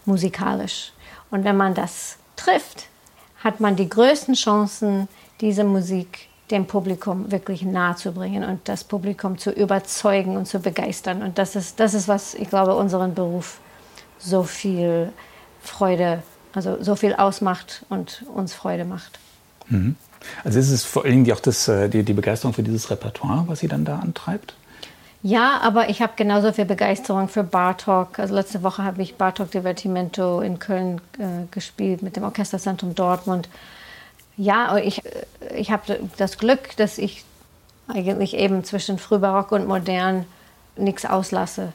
musikalisch? 0.05 0.93
Und 1.31 1.45
wenn 1.45 1.57
man 1.57 1.75
das 1.75 2.19
trifft, 2.37 2.89
hat 3.43 3.61
man 3.61 3.77
die 3.77 3.89
größten 3.89 4.35
Chancen, 4.35 5.09
diese 5.41 5.65
Musik 5.65 6.29
dem 6.51 6.67
Publikum 6.67 7.31
wirklich 7.31 7.63
nahe 7.63 7.97
zu 7.97 8.13
bringen 8.13 8.45
und 8.45 8.69
das 8.69 8.85
Publikum 8.85 9.39
zu 9.39 9.51
überzeugen 9.51 10.37
und 10.37 10.47
zu 10.47 10.61
begeistern. 10.61 11.23
Und 11.23 11.39
das 11.39 11.57
ist, 11.57 11.81
das 11.81 11.95
ist, 11.95 12.09
was 12.09 12.35
ich 12.35 12.49
glaube, 12.49 12.75
unseren 12.75 13.15
Beruf 13.15 13.59
so 14.19 14.43
viel 14.43 15.13
Freude, 15.63 16.23
also 16.53 16.83
so 16.83 16.97
viel 16.97 17.15
ausmacht 17.15 17.85
und 17.89 18.25
uns 18.35 18.55
Freude 18.55 18.85
macht. 18.85 19.19
Mhm. 19.69 19.97
Also 20.45 20.59
ist 20.59 20.71
es 20.71 20.85
vor 20.85 21.05
Dingen 21.05 21.31
auch 21.33 21.41
das, 21.41 21.69
äh, 21.69 21.89
die, 21.89 22.03
die 22.03 22.13
Begeisterung 22.13 22.53
für 22.53 22.63
dieses 22.63 22.91
Repertoire, 22.91 23.45
was 23.47 23.61
Sie 23.61 23.69
dann 23.69 23.85
da 23.85 23.99
antreibt? 23.99 24.55
Ja, 25.23 25.61
aber 25.63 25.91
ich 25.91 26.01
habe 26.01 26.15
genauso 26.17 26.53
viel 26.53 26.65
Begeisterung 26.65 27.29
für 27.29 27.45
Bartok. 27.45 28.19
Also 28.19 28.35
letzte 28.35 28.63
Woche 28.63 28.85
habe 28.85 29.03
ich 29.03 29.17
Bartok 29.17 29.51
Divertimento 29.51 30.41
in 30.41 30.59
Köln 30.59 31.01
äh, 31.19 31.47
gespielt 31.51 32.03
mit 32.03 32.17
dem 32.17 32.25
Orchesterzentrum 32.25 32.95
Dortmund. 32.95 33.49
Ja, 34.41 34.79
ich, 34.79 35.03
ich 35.55 35.71
habe 35.71 36.01
das 36.17 36.39
Glück, 36.39 36.75
dass 36.79 36.97
ich 36.97 37.25
eigentlich 37.89 38.35
eben 38.35 38.65
zwischen 38.65 38.99
Frühbarock 38.99 39.53
und 39.53 39.69
Modern 39.69 40.25
nichts 40.77 41.05
auslasse. 41.05 41.75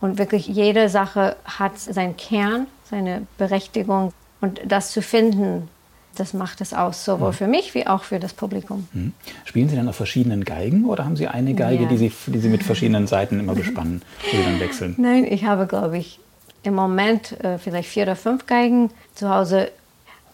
Und 0.00 0.16
wirklich 0.16 0.46
jede 0.46 0.88
Sache 0.88 1.34
hat 1.44 1.80
seinen 1.80 2.16
Kern, 2.16 2.68
seine 2.88 3.26
Berechtigung. 3.38 4.12
Und 4.40 4.60
das 4.64 4.92
zu 4.92 5.02
finden, 5.02 5.68
das 6.14 6.32
macht 6.32 6.60
es 6.60 6.72
aus, 6.72 7.04
sowohl 7.04 7.32
für 7.32 7.48
mich 7.48 7.74
wie 7.74 7.88
auch 7.88 8.04
für 8.04 8.20
das 8.20 8.34
Publikum. 8.34 8.86
Mhm. 8.92 9.12
Spielen 9.44 9.68
Sie 9.68 9.74
dann 9.74 9.88
auf 9.88 9.96
verschiedenen 9.96 10.44
Geigen 10.44 10.84
oder 10.84 11.04
haben 11.04 11.16
Sie 11.16 11.26
eine 11.26 11.54
Geige, 11.54 11.82
ja. 11.84 11.88
die, 11.88 11.96
Sie, 11.96 12.12
die 12.26 12.38
Sie 12.38 12.48
mit 12.48 12.62
verschiedenen 12.62 13.06
Seiten 13.08 13.40
immer 13.40 13.56
bespannen, 13.56 14.02
wo 14.30 14.36
Sie 14.36 14.44
dann 14.44 14.60
wechseln? 14.60 14.94
Nein, 14.96 15.24
ich 15.24 15.44
habe, 15.44 15.66
glaube 15.66 15.98
ich, 15.98 16.20
im 16.62 16.74
Moment 16.74 17.32
äh, 17.42 17.58
vielleicht 17.58 17.88
vier 17.88 18.04
oder 18.04 18.14
fünf 18.14 18.46
Geigen. 18.46 18.90
Zu 19.16 19.28
Hause 19.28 19.72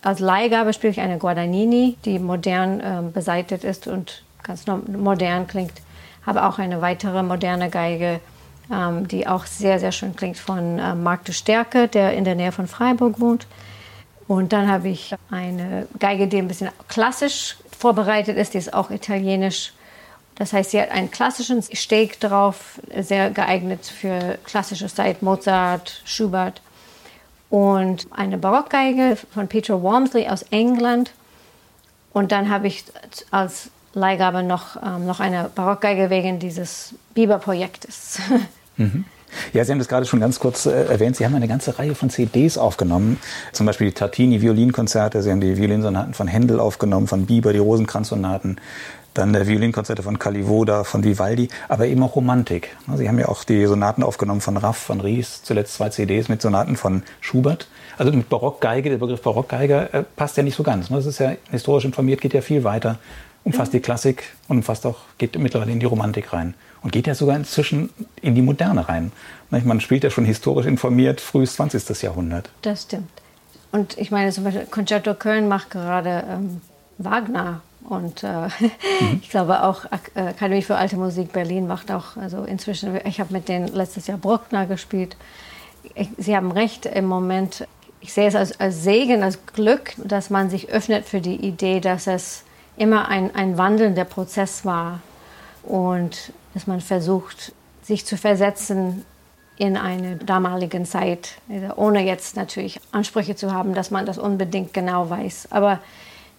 als 0.03 0.21
Leihgabe 0.21 0.73
spiele 0.73 0.93
ich 0.93 1.01
eine 1.01 1.19
Guadagnini, 1.19 1.97
die 2.05 2.19
modern 2.19 2.81
äh, 2.81 3.03
beseitet 3.13 3.65
ist 3.65 3.87
und 3.87 4.23
ganz 4.43 4.65
modern 4.67 5.47
klingt. 5.47 5.73
Habe 6.25 6.45
auch 6.45 6.59
eine 6.59 6.81
weitere 6.81 7.23
moderne 7.23 7.71
Geige, 7.71 8.21
ähm, 8.73 9.09
die 9.09 9.27
auch 9.27 9.47
sehr, 9.47 9.81
sehr 9.81 9.93
schön 9.93 10.15
klingt, 10.15 10.39
von 10.39 10.79
äh, 10.79 10.95
Marc 10.95 11.25
de 11.25 11.35
Stärke, 11.35 11.89
der 11.89 12.15
in 12.15 12.25
der 12.25 12.35
Nähe 12.35 12.53
von 12.53 12.67
Freiburg 12.67 13.21
wohnt. 13.21 13.47
Und 14.29 14.53
dann 14.53 14.69
habe 14.69 14.89
ich 14.89 15.15
eine 15.31 15.87
Geige, 15.99 16.27
die 16.27 16.39
ein 16.39 16.49
bisschen 16.49 16.71
klassisch 16.89 17.57
vorbereitet 17.77 18.37
ist, 18.37 18.55
die 18.55 18.59
ist 18.59 18.75
auch 18.75 18.91
italienisch. 18.91 19.73
Das 20.35 20.53
heißt, 20.53 20.73
sie 20.73 20.81
hat 20.81 20.91
einen 20.91 21.11
klassischen 21.11 21.63
Steg 21.63 22.21
drauf, 22.21 22.81
sehr 22.99 23.31
geeignet 23.31 23.87
für 23.87 24.39
klassische 24.45 24.89
Zeit, 24.89 25.23
Mozart, 25.23 26.03
Schubert 26.05 26.61
und 27.51 28.07
eine 28.11 28.39
Barockgeige 28.39 29.17
von 29.33 29.49
Peter 29.49 29.83
Walmsley 29.83 30.29
aus 30.29 30.43
England. 30.51 31.13
Und 32.13 32.33
dann 32.33 32.51
habe 32.51 32.67
ich 32.67 32.85
als 33.31 33.71
Leihgabe 33.93 34.43
noch, 34.43 34.77
ähm, 34.83 35.07
noch 35.07 35.21
eine 35.21 35.51
Barockgeige 35.55 36.11
wegen 36.11 36.39
dieses 36.39 36.95
Biber-Projektes. 37.15 38.21
Mhm. 38.79 39.07
Ja, 39.55 39.65
Sie 39.65 39.73
haben 39.73 39.79
das 39.79 39.89
gerade 39.89 40.05
schon 40.05 40.21
ganz 40.21 40.39
kurz 40.39 40.67
äh, 40.67 40.85
erwähnt. 40.85 41.17
Sie 41.17 41.25
haben 41.25 41.35
eine 41.35 41.49
ganze 41.49 41.79
Reihe 41.79 41.95
von 41.95 42.11
CDs 42.11 42.59
aufgenommen. 42.59 43.19
Zum 43.53 43.65
Beispiel 43.65 43.89
die 43.89 43.95
Tartini 43.95 44.43
Violinkonzerte. 44.43 45.23
Sie 45.23 45.31
haben 45.31 45.41
die 45.41 45.57
Violinsonaten 45.57 46.13
von 46.13 46.29
Händel 46.29 46.61
aufgenommen, 46.61 47.07
von 47.07 47.25
Bieber, 47.25 47.55
die 47.55 47.59
Rosenkranzsonaten 47.59 48.61
dann 49.19 49.33
der 49.33 49.47
Violinkonzerte 49.47 50.03
von 50.03 50.19
Calivoda, 50.19 50.85
von 50.85 51.05
Vivaldi, 51.05 51.49
aber 51.69 51.87
eben 51.87 52.03
auch 52.03 52.17
Romantik. 52.17 52.77
Sie 52.97 53.09
haben 53.09 53.19
ja 53.19 53.29
auch 53.29 53.45
die 53.45 53.65
Sonaten 53.67 54.03
aufgenommen 54.03 54.41
von 54.41 54.57
Raff, 54.57 54.77
von 54.77 55.01
Ries, 55.01 55.43
zuletzt 55.43 55.75
zwei 55.75 55.89
CDs 55.89 56.29
mit 56.29 56.43
Sonaten 56.43 56.77
von 56.77 57.03
Schubert. 57.21 57.69
Also 57.99 58.13
mit 58.13 58.29
Barockgeige, 58.29 58.91
der 58.91 58.99
Begriff 58.99 59.23
Barockgeige 59.23 59.89
äh, 59.93 60.03
passt 60.17 60.37
ja 60.37 60.43
nicht 60.43 60.57
so 60.57 60.63
ganz. 60.63 60.89
Das 60.89 61.07
ist 61.07 61.19
ja 61.19 61.33
historisch 61.51 61.85
informiert, 61.85 62.21
geht 62.21 62.35
ja 62.35 62.41
viel 62.41 62.65
weiter, 62.65 62.99
umfasst 63.45 63.73
die 63.73 63.81
Klassik 63.81 64.25
und 64.49 64.59
umfasst 64.59 64.85
auch, 64.85 64.99
geht 65.19 65.39
mittlerweile 65.39 65.73
in 65.73 65.81
die 65.81 65.87
Romantik 65.87 66.33
rein. 66.33 66.55
Und 66.83 66.93
geht 66.93 67.07
ja 67.07 67.15
sogar 67.15 67.37
inzwischen 67.37 67.91
in 68.21 68.35
die 68.35 68.43
Moderne 68.43 68.89
rein. 68.89 69.13
Man 69.51 69.81
spielt 69.81 70.05
ja 70.05 70.11
schon 70.11 70.25
historisch 70.25 70.67
informiert, 70.67 71.21
frühes 71.21 71.55
20. 71.55 72.03
Jahrhundert. 72.03 72.51
Das 72.63 72.83
stimmt. 72.83 73.11
Und 73.73 73.99
ich 73.99 74.11
meine, 74.11 74.31
zum 74.31 74.45
Beispiel 74.45 74.67
Concerto 74.71 75.15
Köln 75.15 75.49
macht 75.49 75.71
gerade 75.71 76.25
ähm, 76.31 76.61
Wagner. 76.99 77.63
Und 77.89 78.23
äh, 78.23 78.49
mhm. 78.49 79.21
ich 79.23 79.31
glaube 79.31 79.63
auch 79.63 79.85
äh, 80.15 80.21
Akademie 80.21 80.63
für 80.63 80.77
Alte 80.77 80.97
Musik 80.97 81.33
Berlin 81.33 81.67
macht 81.67 81.91
auch, 81.91 82.17
also 82.17 82.45
inzwischen, 82.45 82.99
ich 83.05 83.21
habe 83.21 83.33
mit 83.33 83.49
denen 83.49 83.69
letztes 83.69 84.07
Jahr 84.07 84.19
Bruckner 84.19 84.67
gespielt. 84.67 85.17
Ich, 85.95 86.09
Sie 86.19 86.37
haben 86.37 86.51
recht, 86.51 86.87
im 86.87 87.07
Moment, 87.07 87.67
ich 88.01 88.13
sehe 88.13 88.27
es 88.27 88.35
als, 88.35 88.59
als, 88.61 88.83
Segen, 88.83 89.23
als 89.23 89.47
Glück, 89.47 89.95
dass 89.97 90.31
man 90.31 90.51
sich 90.51 90.69
öffnet 90.69 91.07
für 91.07 91.21
die 91.21 91.37
Idee, 91.37 91.81
dass 91.81 92.07
es 92.07 92.45
immer 92.77 93.09
ein, 93.09 93.35
ein 93.35 93.57
wandelnder 93.57 94.05
Prozess 94.05 94.65
war 94.65 95.01
und 95.63 96.33
dass 96.55 96.67
man 96.67 96.81
versucht, 96.81 97.53
sich 97.83 98.05
zu 98.05 98.17
versetzen 98.17 99.05
in 99.59 99.77
eine 99.77 100.17
damalige 100.17 100.83
Zeit, 100.83 101.39
ohne 101.77 102.05
jetzt 102.05 102.37
natürlich 102.37 102.81
Ansprüche 102.93 103.37
zu 103.37 103.53
haben, 103.53 103.75
dass 103.75 103.91
man 103.91 104.05
das 104.05 104.19
unbedingt 104.19 104.75
genau 104.75 105.09
weiß. 105.09 105.49
Aber 105.51 105.81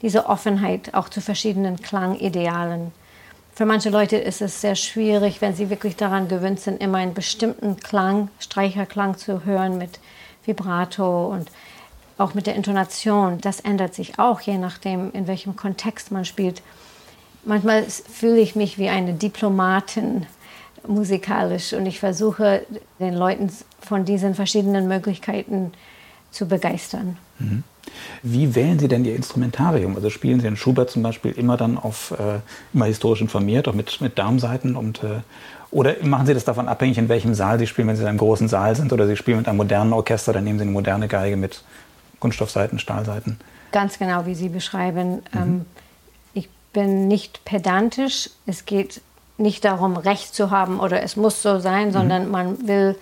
diese 0.02 0.28
Offenheit 0.28 0.94
auch 0.94 1.10
zu 1.10 1.22
verschiedenen 1.22 1.82
Klangidealen. 1.82 2.92
Für 3.54 3.66
manche 3.66 3.90
Leute 3.90 4.18
ist 4.18 4.42
es 4.42 4.62
sehr 4.62 4.76
schwierig, 4.76 5.42
wenn 5.42 5.56
sie 5.56 5.70
wirklich 5.72 5.96
daran 5.96 6.28
gewöhnt 6.28 6.60
sind, 6.60 6.80
immer 6.82 7.00
einen 7.00 7.16
bestimmten 7.16 7.78
Klang, 7.78 8.30
Streicherklang 8.40 9.18
zu 9.18 9.46
hören 9.46 9.80
mit 9.80 10.00
Vibrato 10.46 11.28
und 11.28 11.50
auch 12.20 12.34
mit 12.34 12.46
der 12.46 12.56
Intonation. 12.56 13.42
Das 13.42 13.60
ändert 13.60 13.96
sich 13.96 14.20
auch, 14.20 14.42
je 14.42 14.58
nachdem, 14.58 15.12
in 15.12 15.28
welchem 15.28 15.56
Kontext 15.56 16.12
man 16.12 16.26
spielt. 16.26 16.62
Manchmal 17.46 17.84
fühle 17.84 18.40
ich 18.40 18.56
mich 18.56 18.78
wie 18.78 18.90
eine 18.90 19.14
Diplomatin 19.14 20.28
musikalisch 20.86 21.74
und 21.74 21.86
ich 21.86 22.00
versuche 22.00 22.66
den 23.00 23.14
Leuten 23.14 23.52
von 23.80 24.06
diesen 24.06 24.36
verschiedenen 24.36 24.88
Möglichkeiten 24.88 25.72
zu 26.32 26.48
begeistern. 26.48 27.18
Mhm. 27.40 27.64
Wie 28.24 28.56
wählen 28.56 28.80
Sie 28.80 28.88
denn 28.88 29.06
Ihr 29.06 29.16
Instrumentarium? 29.16 29.96
Also 29.96 30.10
spielen 30.10 30.40
Sie 30.40 30.48
in 30.48 30.56
Schubert 30.56 30.90
zum 30.90 31.04
Beispiel 31.04 31.32
immer 31.32 31.58
dann 31.58 31.78
auf 31.78 32.12
äh, 32.12 32.40
immer 32.74 32.86
historisch 32.86 33.22
informiert, 33.22 33.68
auch 33.68 33.74
mit, 33.74 34.02
mit 34.02 34.18
Darmseiten 34.18 34.76
und 34.76 35.04
äh, 35.04 35.22
oder 35.70 35.96
machen 36.04 36.26
Sie 36.26 36.34
das 36.34 36.46
davon 36.46 36.68
abhängig, 36.68 36.98
in 36.98 37.10
welchem 37.10 37.34
Saal 37.34 37.60
Sie 37.60 37.68
spielen, 37.68 37.88
wenn 37.88 37.96
Sie 37.96 38.02
in 38.02 38.08
einem 38.08 38.18
großen 38.18 38.48
Saal 38.48 38.76
sind 38.76 38.94
oder 38.94 39.06
Sie 39.06 39.18
spielen 39.18 39.38
mit 39.38 39.48
einem 39.48 39.58
modernen 39.58 39.94
Orchester, 39.94 40.34
dann 40.34 40.44
nehmen 40.44 40.60
Sie 40.60 40.64
eine 40.64 40.72
moderne 40.72 41.08
Geige 41.08 41.36
mit 41.36 41.62
Kunststoffseiten, 42.20 42.80
Stahlseiten? 42.80 43.40
Ganz 43.72 44.00
genau, 44.00 44.26
wie 44.26 44.36
Sie 44.36 44.50
beschreiben. 44.50 45.16
Mhm. 45.16 45.22
Ähm, 45.36 45.66
ich 46.34 46.50
bin 46.74 47.08
nicht 47.08 47.44
pedantisch. 47.44 48.30
Es 48.46 48.66
geht 48.66 49.02
nicht 49.38 49.66
darum, 49.66 49.98
Recht 49.98 50.34
zu 50.34 50.52
haben 50.52 50.80
oder 50.80 51.04
es 51.04 51.16
muss 51.16 51.42
so 51.42 51.60
sein, 51.60 51.90
mhm. 51.90 51.94
sondern 51.94 52.32
man 52.32 52.68
will, 52.68 52.96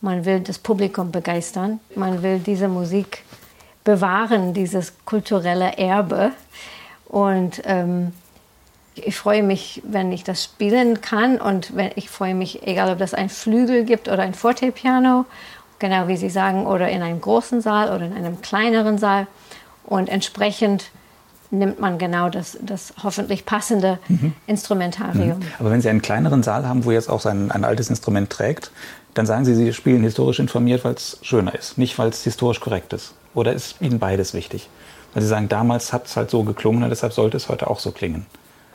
man 0.00 0.24
will 0.24 0.40
das 0.40 0.58
Publikum 0.58 1.10
begeistern. 1.10 1.80
Man 1.96 2.22
will 2.22 2.38
diese 2.38 2.68
Musik 2.68 3.24
bewahren, 3.84 4.54
dieses 4.54 4.92
kulturelle 5.04 5.76
Erbe. 5.78 6.32
Und 7.06 7.62
ähm, 7.64 8.12
ich 8.94 9.16
freue 9.16 9.42
mich, 9.42 9.82
wenn 9.84 10.12
ich 10.12 10.24
das 10.24 10.44
spielen 10.44 11.00
kann 11.00 11.40
und 11.40 11.74
wenn, 11.76 11.90
ich 11.96 12.10
freue 12.10 12.34
mich, 12.34 12.66
egal 12.66 12.90
ob 12.90 12.98
das 12.98 13.14
ein 13.14 13.28
Flügel 13.28 13.84
gibt 13.84 14.08
oder 14.08 14.22
ein 14.22 14.34
Fortepiano, 14.34 15.24
genau 15.78 16.08
wie 16.08 16.16
Sie 16.16 16.30
sagen, 16.30 16.66
oder 16.66 16.88
in 16.88 17.02
einem 17.02 17.20
großen 17.20 17.60
Saal 17.60 17.94
oder 17.94 18.06
in 18.06 18.12
einem 18.12 18.40
kleineren 18.42 18.98
Saal. 18.98 19.26
Und 19.84 20.08
entsprechend 20.08 20.90
nimmt 21.50 21.80
man 21.80 21.98
genau 21.98 22.28
das, 22.28 22.58
das 22.62 22.94
hoffentlich 23.02 23.44
passende 23.44 23.98
mhm. 24.08 24.32
Instrumentarium. 24.46 25.38
Mhm. 25.38 25.44
Aber 25.58 25.70
wenn 25.70 25.80
Sie 25.80 25.88
einen 25.88 26.02
kleineren 26.02 26.42
Saal 26.42 26.66
haben, 26.66 26.84
wo 26.84 26.92
jetzt 26.92 27.10
auch 27.10 27.24
ein, 27.26 27.50
ein 27.50 27.64
altes 27.64 27.90
Instrument 27.90 28.30
trägt, 28.30 28.70
dann 29.14 29.26
sagen 29.26 29.44
Sie, 29.44 29.54
Sie 29.54 29.72
spielen 29.72 30.02
historisch 30.02 30.38
informiert, 30.38 30.84
weil 30.84 30.94
es 30.94 31.18
schöner 31.22 31.54
ist, 31.54 31.76
nicht 31.76 31.98
weil 31.98 32.08
es 32.08 32.24
historisch 32.24 32.60
korrekt 32.60 32.92
ist. 32.92 33.14
Oder 33.34 33.52
ist 33.52 33.80
Ihnen 33.80 33.98
beides 33.98 34.34
wichtig? 34.34 34.68
Weil 35.14 35.22
Sie 35.22 35.28
sagen, 35.28 35.48
damals 35.48 35.92
hat 35.92 36.06
es 36.06 36.16
halt 36.16 36.30
so 36.30 36.42
geklungen 36.42 36.82
und 36.82 36.90
deshalb 36.90 37.12
sollte 37.12 37.36
es 37.36 37.48
heute 37.48 37.68
auch 37.68 37.78
so 37.78 37.90
klingen. 37.90 38.26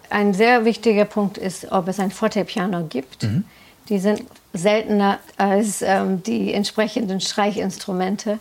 Ein 0.10 0.34
sehr 0.34 0.66
wichtiger 0.66 1.06
Punkt 1.06 1.38
ist, 1.38 1.72
ob 1.72 1.88
es 1.88 2.00
ein 2.00 2.12
Fortepiano 2.12 2.86
gibt. 2.86 3.24
Mhm. 3.24 3.44
Die 3.90 4.00
sind 4.00 4.24
seltener 4.54 5.20
als 5.38 5.82
ähm, 5.82 6.24
die 6.24 6.54
entsprechenden 6.54 7.22
Streichinstrumente 7.22 8.40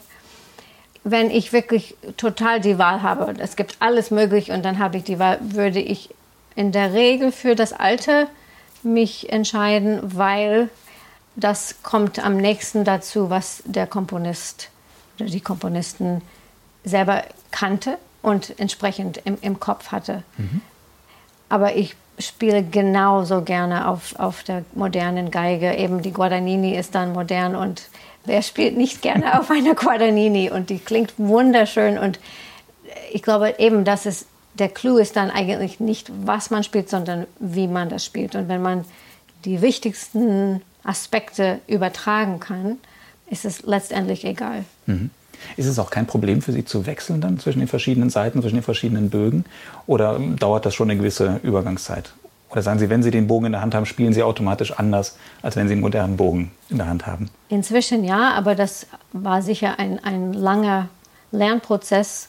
wenn 1.08 1.30
ich 1.30 1.52
wirklich 1.52 1.96
total 2.16 2.60
die 2.60 2.78
Wahl 2.78 3.00
habe 3.00 3.32
es 3.38 3.54
gibt 3.54 3.76
alles 3.78 4.10
möglich 4.10 4.50
und 4.50 4.64
dann 4.64 4.80
habe 4.80 4.96
ich 4.96 5.04
die 5.04 5.20
Wahl, 5.20 5.38
würde 5.40 5.78
ich 5.78 6.10
in 6.56 6.72
der 6.72 6.94
Regel 6.94 7.30
für 7.30 7.54
das 7.54 7.72
Alte 7.72 8.26
mich 8.82 9.32
entscheiden, 9.32 10.00
weil 10.02 10.68
das 11.36 11.76
kommt 11.84 12.18
am 12.18 12.36
nächsten 12.36 12.82
dazu, 12.82 13.30
was 13.30 13.62
der 13.66 13.86
Komponist 13.86 14.70
die 15.18 15.40
Komponisten 15.40 16.22
selber 16.84 17.24
kannte 17.50 17.98
und 18.22 18.58
entsprechend 18.58 19.18
im, 19.24 19.38
im 19.40 19.60
Kopf 19.60 19.92
hatte. 19.92 20.22
Mhm. 20.36 20.60
Aber 21.48 21.76
ich 21.76 21.96
spiele 22.18 22.62
genauso 22.62 23.42
gerne 23.42 23.88
auf, 23.88 24.18
auf 24.18 24.42
der 24.42 24.64
modernen 24.74 25.30
Geige. 25.30 25.74
Eben 25.74 26.02
die 26.02 26.12
Guadagnini 26.12 26.74
ist 26.76 26.94
dann 26.94 27.12
modern 27.12 27.54
und 27.54 27.88
Wer 28.26 28.42
spielt 28.42 28.76
nicht 28.76 29.02
gerne 29.02 29.38
auf 29.40 29.50
einer 29.50 29.74
Guadagnini? 29.76 30.50
Und 30.50 30.68
die 30.68 30.78
klingt 30.78 31.14
wunderschön. 31.16 31.96
Und 31.96 32.18
ich 33.12 33.22
glaube 33.22 33.54
eben, 33.58 33.84
dass 33.84 34.04
es 34.04 34.26
der 34.54 34.68
Clou 34.68 34.96
ist 34.96 35.16
dann 35.16 35.30
eigentlich 35.30 35.80
nicht, 35.80 36.10
was 36.24 36.50
man 36.50 36.64
spielt, 36.64 36.88
sondern 36.88 37.26
wie 37.38 37.68
man 37.68 37.88
das 37.88 38.04
spielt. 38.04 38.34
Und 38.34 38.48
wenn 38.48 38.62
man 38.62 38.84
die 39.44 39.62
wichtigsten 39.62 40.62
Aspekte 40.82 41.60
übertragen 41.66 42.40
kann, 42.40 42.78
ist 43.28 43.44
es 43.44 43.62
letztendlich 43.62 44.24
egal. 44.24 44.64
Mhm. 44.86 45.10
Ist 45.56 45.66
es 45.66 45.78
auch 45.78 45.90
kein 45.90 46.06
Problem 46.06 46.42
für 46.42 46.52
Sie 46.52 46.64
zu 46.64 46.86
wechseln 46.86 47.20
dann 47.20 47.38
zwischen 47.38 47.58
den 47.58 47.68
verschiedenen 47.68 48.10
Seiten, 48.10 48.40
zwischen 48.40 48.56
den 48.56 48.62
verschiedenen 48.62 49.10
Bögen? 49.10 49.44
Oder 49.86 50.18
dauert 50.18 50.66
das 50.66 50.74
schon 50.74 50.90
eine 50.90 50.98
gewisse 50.98 51.40
Übergangszeit? 51.42 52.12
Oder 52.50 52.62
sagen 52.62 52.78
Sie, 52.78 52.88
wenn 52.88 53.02
Sie 53.02 53.10
den 53.10 53.26
Bogen 53.26 53.46
in 53.46 53.52
der 53.52 53.60
Hand 53.60 53.74
haben, 53.74 53.86
spielen 53.86 54.12
Sie 54.12 54.22
automatisch 54.22 54.72
anders, 54.72 55.18
als 55.42 55.56
wenn 55.56 55.68
Sie 55.68 55.72
einen 55.72 55.82
modernen 55.82 56.16
Bogen 56.16 56.52
in 56.70 56.78
der 56.78 56.88
Hand 56.88 57.06
haben? 57.06 57.28
Inzwischen 57.48 58.04
ja, 58.04 58.32
aber 58.34 58.54
das 58.54 58.86
war 59.12 59.42
sicher 59.42 59.78
ein, 59.78 60.02
ein 60.02 60.32
langer 60.32 60.88
Lernprozess. 61.32 62.28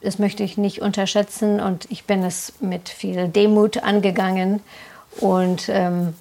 Das 0.00 0.18
möchte 0.18 0.42
ich 0.44 0.58
nicht 0.58 0.80
unterschätzen 0.80 1.60
und 1.60 1.86
ich 1.90 2.04
bin 2.04 2.22
es 2.22 2.52
mit 2.60 2.88
viel 2.88 3.28
Demut 3.28 3.82
angegangen. 3.82 4.60
Und 5.18 5.68
ähm, 5.68 6.14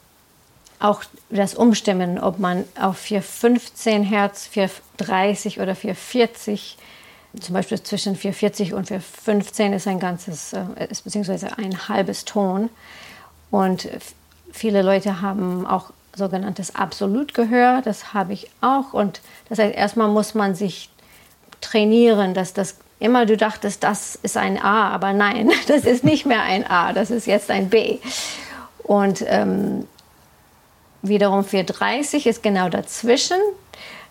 auch 0.80 1.04
das 1.30 1.56
Umstimmen, 1.56 2.20
ob 2.20 2.40
man 2.40 2.64
auf 2.80 2.98
415 2.98 4.04
Hertz, 4.04 4.48
430 4.48 5.60
oder 5.60 5.76
440 5.76 6.78
zum 7.42 7.54
Beispiel 7.54 7.82
zwischen 7.82 8.16
440 8.16 8.74
und 8.74 8.88
415 8.88 9.74
ist 9.74 9.88
ein 9.88 10.00
ganzes, 10.00 10.54
äh, 10.54 10.64
ist 10.90 11.04
beziehungsweise 11.04 11.58
ein 11.58 11.88
halbes 11.88 12.26
Ton. 12.26 12.70
Und 13.52 13.90
viele 14.52 14.82
Leute 14.82 15.22
haben 15.22 15.66
auch 15.66 15.92
sogenanntes 16.16 16.76
Absolutgehör, 16.76 17.82
das 17.84 18.14
habe 18.14 18.34
ich 18.34 18.50
auch. 18.62 18.94
Und 18.94 19.22
das 19.50 19.60
heißt, 19.60 19.76
erstmal 19.76 20.08
muss 20.08 20.34
man 20.34 20.56
sich 20.56 20.90
trainieren, 21.62 22.34
dass 22.34 22.54
das 22.54 22.78
immer 23.00 23.26
du 23.26 23.38
dachtest, 23.38 23.84
das 23.84 24.16
ist 24.16 24.38
ein 24.38 24.60
A, 24.62 24.90
aber 24.90 25.14
nein, 25.14 25.52
das 25.68 25.86
ist 25.86 26.04
nicht 26.04 26.26
mehr 26.26 26.42
ein 26.42 26.66
A, 26.68 26.94
das 26.94 27.12
ist 27.12 27.28
jetzt 27.28 27.52
ein 27.52 27.70
B. 27.70 28.00
Und 28.84 29.24
ähm, 29.28 29.88
wiederum 31.02 31.44
430 31.44 32.28
ist 32.28 32.44
genau 32.44 32.70
dazwischen. 32.70 33.38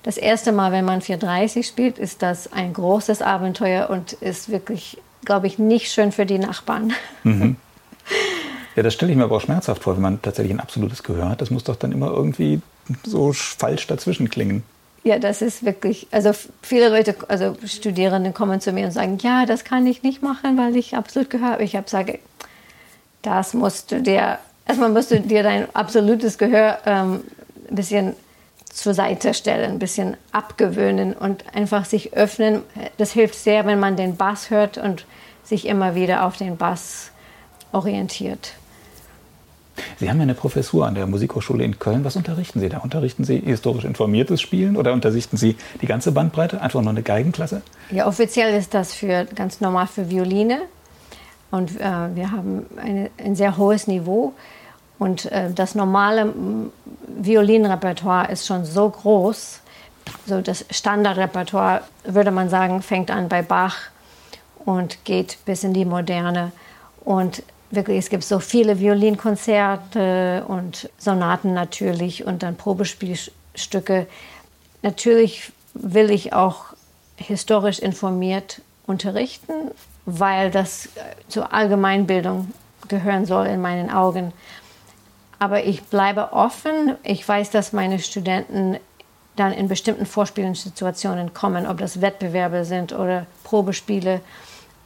Das 0.03 0.17
erste 0.17 0.53
Mal, 0.53 0.73
wenn 0.73 0.85
man 0.85 1.01
430 1.01 1.67
spielt, 1.67 1.99
ist 1.99 2.23
das 2.23 2.53
ein 2.53 2.73
großes 2.73 3.23
Abenteuer 3.23 3.91
und 3.91 4.13
ist 4.13 4.51
wirklich, 4.51 4.99
glaube 5.25 5.49
ich, 5.49 5.59
nicht 5.59 5.91
schön 5.91 6.13
für 6.13 6.27
die 6.27 6.39
Nachbarn. 6.39 6.93
Mhm. 7.25 7.57
Ja, 8.77 8.83
das 8.83 8.93
stelle 8.93 9.11
ich 9.11 9.17
mir 9.17 9.25
aber 9.25 9.37
auch 9.37 9.41
schmerzhaft 9.41 9.85
vor, 9.85 9.95
wenn 9.95 10.03
man 10.03 10.21
tatsächlich 10.21 10.53
ein 10.53 10.61
absolutes 10.61 11.03
Gehör 11.03 11.31
hat. 11.31 11.41
Das 11.41 11.51
muss 11.51 11.65
doch 11.65 11.77
dann 11.77 11.93
immer 11.93 12.09
irgendwie 12.09 12.61
so 13.05 13.33
falsch 13.33 13.87
dazwischen 13.87 14.29
klingen. 14.29 14.65
Ja, 15.03 15.19
das 15.19 15.41
ist 15.41 15.65
wirklich, 15.65 16.09
also 16.11 16.33
viele 16.63 16.91
Leute, 16.91 17.15
also 17.29 17.57
Studierende 17.65 18.33
kommen 18.33 18.61
zu 18.61 18.73
mir 18.73 18.85
und 18.87 18.91
sagen, 18.93 19.19
ja, 19.23 19.47
das 19.47 19.65
kann 19.65 19.87
ich 19.87 20.03
nicht 20.03 20.23
machen, 20.23 20.59
weil 20.59 20.77
ich 20.77 20.95
absolut 20.95 21.31
Gehör 21.31 21.53
habe. 21.53 21.65
Ich 21.65 21.75
habe 21.75 21.89
sage, 21.89 22.19
das 23.23 23.55
musst 23.55 23.93
du 23.93 24.03
dir, 24.03 24.39
erstmal 24.67 24.91
musst 24.91 25.11
du 25.11 25.21
dir 25.21 25.43
dein 25.43 25.75
absolutes 25.75 26.39
Gehör 26.39 26.79
ähm, 26.87 27.23
ein 27.69 27.75
bisschen 27.75 28.15
zur 28.73 28.95
Seite 28.95 29.33
stellen, 29.33 29.73
ein 29.73 29.79
bisschen 29.79 30.17
abgewöhnen 30.33 31.15
und 31.15 31.45
einfach 31.55 31.85
sich 31.87 32.13
öffnen. 32.15 32.63
Das 32.99 33.13
hilft 33.13 33.35
sehr, 33.35 33.65
wenn 33.67 33.81
man 33.81 33.97
den 33.97 34.17
Bass 34.17 34.51
hört 34.51 34.77
und 34.77 35.07
sich 35.45 35.67
immer 35.67 35.95
wieder 35.95 36.27
auf 36.27 36.37
den 36.37 36.57
Bass 36.57 37.11
orientiert. 37.73 38.53
Sie 39.99 40.09
haben 40.09 40.19
ja 40.19 40.23
eine 40.23 40.35
Professur 40.35 40.87
an 40.87 40.95
der 40.95 41.07
Musikhochschule 41.07 41.65
in 41.65 41.79
Köln. 41.79 42.05
Was 42.05 42.17
unterrichten 42.17 42.61
Sie 42.61 42.69
da? 42.69 42.79
Unterrichten 42.79 43.25
Sie 43.25 43.39
historisch 43.39 43.85
informiertes 43.85 44.41
Spielen 44.41 44.77
oder 44.77 44.93
unterrichten 44.93 45.37
Sie 45.37 45.57
die 45.81 45.87
ganze 45.87 46.13
Bandbreite, 46.13 46.61
einfach 46.61 46.81
nur 46.81 46.91
eine 46.91 47.03
Geigenklasse? 47.03 47.63
Ja, 47.91 48.07
offiziell 48.07 48.55
ist 48.55 48.75
das 48.75 48.95
für, 48.95 49.27
ganz 49.35 49.61
normal 49.61 49.87
für 49.87 50.11
Violine. 50.11 50.61
Und 51.51 51.79
äh, 51.81 52.15
wir 52.15 52.33
haben 52.33 52.67
eine, 52.77 53.11
ein 53.23 53.37
sehr 53.37 53.57
hohes 53.57 53.87
Niveau. 53.87 54.35
Und 54.99 55.31
äh, 55.33 55.51
das 55.53 55.75
normale 55.75 56.33
Violinrepertoire 57.07 58.31
ist 58.31 58.47
schon 58.47 58.65
so 58.65 58.89
groß. 58.89 59.61
So 60.27 60.41
das 60.41 60.65
Standardrepertoire, 60.71 61.83
würde 62.05 62.31
man 62.31 62.49
sagen, 62.49 62.83
fängt 62.83 63.11
an 63.11 63.29
bei 63.29 63.43
Bach 63.43 63.77
und 64.65 65.05
geht 65.05 65.39
bis 65.45 65.65
in 65.65 65.75
die 65.75 65.85
Moderne. 65.85 66.53
Und 67.05 67.43
wirklich, 67.71 67.99
es 67.99 68.11
gibt 68.11 68.25
so 68.25 68.39
viele 68.39 68.79
Violinkonzerte 68.79 70.45
und 70.47 70.89
Sonaten 70.99 71.55
natürlich 71.55 72.27
und 72.27 72.43
dann 72.43 72.57
Probespielstücke. 72.57 74.07
Natürlich 74.83 75.53
will 75.75 76.11
ich 76.11 76.33
auch 76.33 76.67
historisch 77.17 77.79
informiert 77.79 78.61
unterrichten, 78.87 79.71
weil 80.05 80.51
das 80.51 80.89
zur 81.29 81.53
Allgemeinbildung 81.53 82.53
gehören 82.89 83.27
soll 83.27 83.47
in 83.47 83.61
meinen 83.61 83.91
Augen. 83.91 84.33
Aber 85.39 85.65
ich 85.65 85.83
bleibe 85.83 86.33
offen. 86.33 86.95
Ich 87.03 87.27
weiß, 87.27 87.51
dass 87.51 87.73
meine 87.73 87.99
Studenten 87.99 88.79
dann 89.37 89.53
in 89.53 89.69
bestimmten 89.69 90.07
Vorspielungssituationen 90.07 91.35
kommen, 91.35 91.67
ob 91.67 91.79
das 91.79 92.01
Wettbewerbe 92.01 92.65
sind 92.65 92.93
oder 92.93 93.27
Probespiele. 93.45 94.21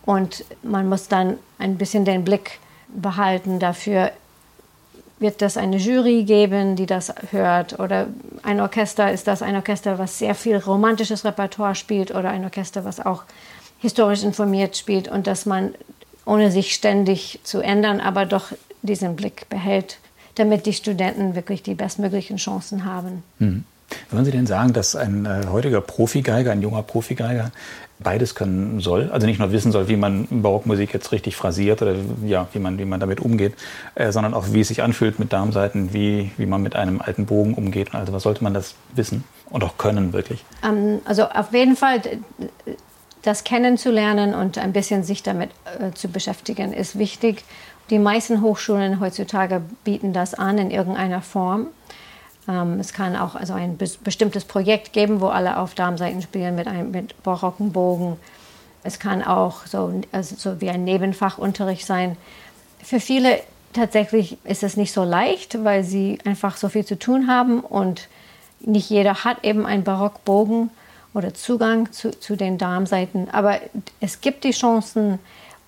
Und 0.04 0.44
man 0.62 0.88
muss 0.88 1.08
dann 1.08 1.38
ein 1.58 1.78
bisschen 1.78 2.04
den 2.04 2.24
Blick 2.24 2.58
behalten 2.88 3.60
dafür, 3.60 4.10
wird 5.20 5.42
das 5.42 5.58
eine 5.58 5.76
Jury 5.76 6.24
geben, 6.24 6.76
die 6.76 6.86
das 6.86 7.12
hört? 7.30 7.78
Oder 7.78 8.06
ein 8.42 8.58
Orchester, 8.58 9.12
ist 9.12 9.26
das 9.26 9.42
ein 9.42 9.54
Orchester, 9.54 9.98
was 9.98 10.18
sehr 10.18 10.34
viel 10.34 10.56
romantisches 10.56 11.24
Repertoire 11.24 11.74
spielt 11.74 12.10
oder 12.10 12.30
ein 12.30 12.42
Orchester, 12.42 12.84
was 12.84 13.04
auch 13.04 13.22
historisch 13.78 14.22
informiert 14.22 14.76
spielt 14.76 15.08
und 15.08 15.26
dass 15.26 15.46
man, 15.46 15.74
ohne 16.24 16.50
sich 16.50 16.74
ständig 16.74 17.38
zu 17.44 17.60
ändern, 17.60 18.00
aber 18.00 18.24
doch 18.24 18.46
diesen 18.82 19.14
Blick 19.14 19.48
behält, 19.50 19.98
damit 20.34 20.66
die 20.66 20.72
Studenten 20.72 21.34
wirklich 21.34 21.62
die 21.62 21.74
bestmöglichen 21.74 22.36
Chancen 22.36 22.84
haben. 22.84 23.22
Mhm. 23.38 23.64
Würden 24.10 24.24
Sie 24.24 24.30
denn 24.30 24.46
sagen, 24.46 24.72
dass 24.72 24.94
ein 24.96 25.26
äh, 25.26 25.46
heutiger 25.50 25.80
Profigeiger, 25.80 26.52
ein 26.52 26.62
junger 26.62 26.82
Profigeiger, 26.82 27.50
beides 27.98 28.34
können 28.34 28.80
soll? 28.80 29.10
Also 29.12 29.26
nicht 29.26 29.38
nur 29.38 29.52
wissen 29.52 29.72
soll, 29.72 29.88
wie 29.88 29.96
man 29.96 30.26
Barockmusik 30.30 30.94
jetzt 30.94 31.12
richtig 31.12 31.36
phrasiert 31.36 31.82
oder 31.82 31.94
ja, 32.24 32.48
wie 32.52 32.58
man, 32.58 32.78
wie 32.78 32.84
man 32.84 33.00
damit 33.00 33.20
umgeht, 33.20 33.54
äh, 33.94 34.12
sondern 34.12 34.34
auch, 34.34 34.52
wie 34.52 34.60
es 34.60 34.68
sich 34.68 34.82
anfühlt 34.82 35.18
mit 35.18 35.32
Darmseiten, 35.32 35.92
wie, 35.92 36.30
wie 36.36 36.46
man 36.46 36.62
mit 36.62 36.76
einem 36.76 37.00
alten 37.00 37.26
Bogen 37.26 37.54
umgeht. 37.54 37.94
Also 37.94 38.12
was 38.12 38.22
sollte 38.22 38.42
man 38.42 38.54
das 38.54 38.74
wissen 38.94 39.24
und 39.50 39.64
auch 39.64 39.76
können 39.76 40.12
wirklich? 40.12 40.44
Ähm, 40.64 41.00
also 41.04 41.24
auf 41.24 41.52
jeden 41.52 41.76
Fall 41.76 42.00
das 43.22 43.44
kennenzulernen 43.44 44.34
und 44.34 44.58
ein 44.58 44.72
bisschen 44.72 45.04
sich 45.04 45.22
damit 45.22 45.50
äh, 45.78 45.92
zu 45.92 46.08
beschäftigen, 46.08 46.72
ist 46.72 46.98
wichtig. 46.98 47.44
Die 47.90 47.98
meisten 47.98 48.40
Hochschulen 48.40 49.00
heutzutage 49.00 49.60
bieten 49.82 50.12
das 50.12 50.34
an 50.34 50.58
in 50.58 50.70
irgendeiner 50.70 51.22
Form. 51.22 51.66
Ähm, 52.48 52.78
es 52.78 52.92
kann 52.92 53.16
auch 53.16 53.34
also 53.34 53.52
ein 53.52 53.76
be 53.76 53.90
bestimmtes 54.04 54.44
Projekt 54.44 54.92
geben, 54.92 55.20
wo 55.20 55.26
alle 55.26 55.58
auf 55.58 55.74
Darmseiten 55.74 56.22
spielen 56.22 56.54
mit 56.54 56.68
einem 56.68 56.92
mit 56.92 57.20
barocken 57.24 57.72
Bogen. 57.72 58.16
Es 58.84 59.00
kann 59.00 59.22
auch 59.24 59.66
so, 59.66 60.00
also 60.12 60.36
so 60.38 60.60
wie 60.60 60.70
ein 60.70 60.84
Nebenfachunterricht 60.84 61.84
sein. 61.84 62.16
Für 62.82 63.00
viele 63.00 63.40
tatsächlich 63.72 64.38
ist 64.44 64.62
es 64.62 64.76
nicht 64.76 64.92
so 64.92 65.02
leicht, 65.02 65.64
weil 65.64 65.82
sie 65.82 66.18
einfach 66.24 66.56
so 66.56 66.68
viel 66.68 66.84
zu 66.84 66.98
tun 66.98 67.26
haben 67.26 67.60
und 67.60 68.08
nicht 68.60 68.88
jeder 68.88 69.24
hat 69.24 69.44
eben 69.44 69.66
einen 69.66 69.84
Barockbogen 69.84 70.70
oder 71.12 71.34
Zugang 71.34 71.90
zu, 71.92 72.12
zu 72.12 72.36
den 72.36 72.56
Darmseiten. 72.56 73.28
Aber 73.30 73.58
es 74.00 74.20
gibt 74.20 74.44
die 74.44 74.52
Chancen 74.52 75.18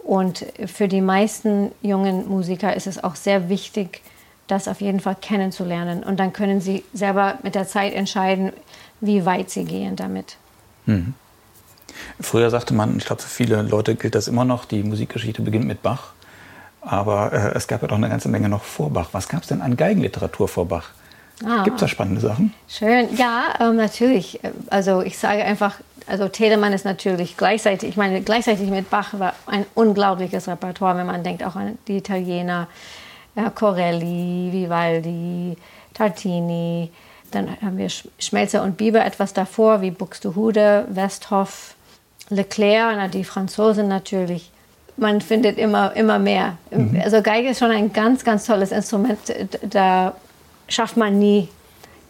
und 0.02 0.44
für 0.66 0.88
die 0.88 1.00
meisten 1.00 1.72
jungen 1.80 2.28
Musiker 2.28 2.74
ist 2.74 2.86
es 2.86 3.02
auch 3.02 3.14
sehr 3.14 3.48
wichtig, 3.48 4.02
das 4.48 4.68
auf 4.68 4.80
jeden 4.80 5.00
Fall 5.00 5.16
kennenzulernen. 5.20 6.02
Und 6.02 6.18
dann 6.18 6.32
können 6.32 6.60
sie 6.60 6.84
selber 6.92 7.38
mit 7.42 7.54
der 7.54 7.66
Zeit 7.66 7.94
entscheiden, 7.94 8.52
wie 9.00 9.24
weit 9.24 9.50
sie 9.50 9.64
gehen 9.64 9.96
damit. 9.96 10.36
Mhm. 10.86 11.14
Früher 12.20 12.50
sagte 12.50 12.74
man, 12.74 12.96
ich 12.96 13.04
glaube, 13.04 13.22
für 13.22 13.28
viele 13.28 13.62
Leute 13.62 13.94
gilt 13.94 14.14
das 14.14 14.28
immer 14.28 14.44
noch, 14.44 14.64
die 14.64 14.82
Musikgeschichte 14.82 15.42
beginnt 15.42 15.66
mit 15.66 15.82
Bach. 15.82 16.12
Aber 16.80 17.32
äh, 17.32 17.52
es 17.54 17.68
gab 17.68 17.82
ja 17.82 17.88
doch 17.88 17.96
eine 17.96 18.08
ganze 18.08 18.28
Menge 18.28 18.48
noch 18.48 18.64
vor 18.64 18.90
Bach. 18.90 19.10
Was 19.12 19.28
gab 19.28 19.42
es 19.42 19.48
denn 19.48 19.62
an 19.62 19.76
Geigenliteratur 19.76 20.48
vor 20.48 20.66
Bach? 20.66 20.90
Ah. 21.44 21.62
Gibt 21.64 21.76
es 21.76 21.80
da 21.80 21.88
spannende 21.88 22.20
Sachen? 22.20 22.52
Schön, 22.68 23.14
ja, 23.16 23.54
ähm, 23.60 23.76
natürlich. 23.76 24.40
Also 24.68 25.02
ich 25.02 25.18
sage 25.18 25.44
einfach, 25.44 25.76
also 26.06 26.28
Telemann 26.28 26.72
ist 26.72 26.84
natürlich 26.84 27.36
gleichzeitig, 27.36 27.90
ich 27.90 27.96
meine, 27.96 28.22
gleichzeitig 28.22 28.70
mit 28.70 28.90
Bach 28.90 29.18
war 29.18 29.34
ein 29.46 29.66
unglaubliches 29.74 30.48
Repertoire, 30.48 30.96
wenn 30.96 31.06
man 31.06 31.22
denkt 31.22 31.44
auch 31.44 31.56
an 31.56 31.78
die 31.88 31.98
Italiener, 31.98 32.68
ja, 33.34 33.50
Corelli, 33.50 34.50
Vivaldi, 34.52 35.56
Tartini. 35.94 36.90
Dann 37.30 37.56
haben 37.62 37.78
wir 37.78 37.88
Schmelzer 38.18 38.62
und 38.62 38.76
Bieber 38.76 39.04
etwas 39.04 39.32
davor, 39.32 39.80
wie 39.80 39.90
Buxtehude, 39.90 40.86
Westhoff, 40.88 41.74
Leclerc, 42.28 43.10
die 43.10 43.24
Franzosen 43.24 43.88
natürlich. 43.88 44.50
Man 44.96 45.20
findet 45.22 45.56
immer, 45.56 45.96
immer 45.96 46.18
mehr. 46.18 46.58
Mhm. 46.70 47.00
Also 47.02 47.22
Geige 47.22 47.48
ist 47.48 47.58
schon 47.58 47.70
ein 47.70 47.92
ganz, 47.92 48.24
ganz 48.24 48.44
tolles 48.44 48.72
Instrument. 48.72 49.18
Da 49.62 50.14
schafft 50.68 50.96
man 50.96 51.18
nie 51.18 51.48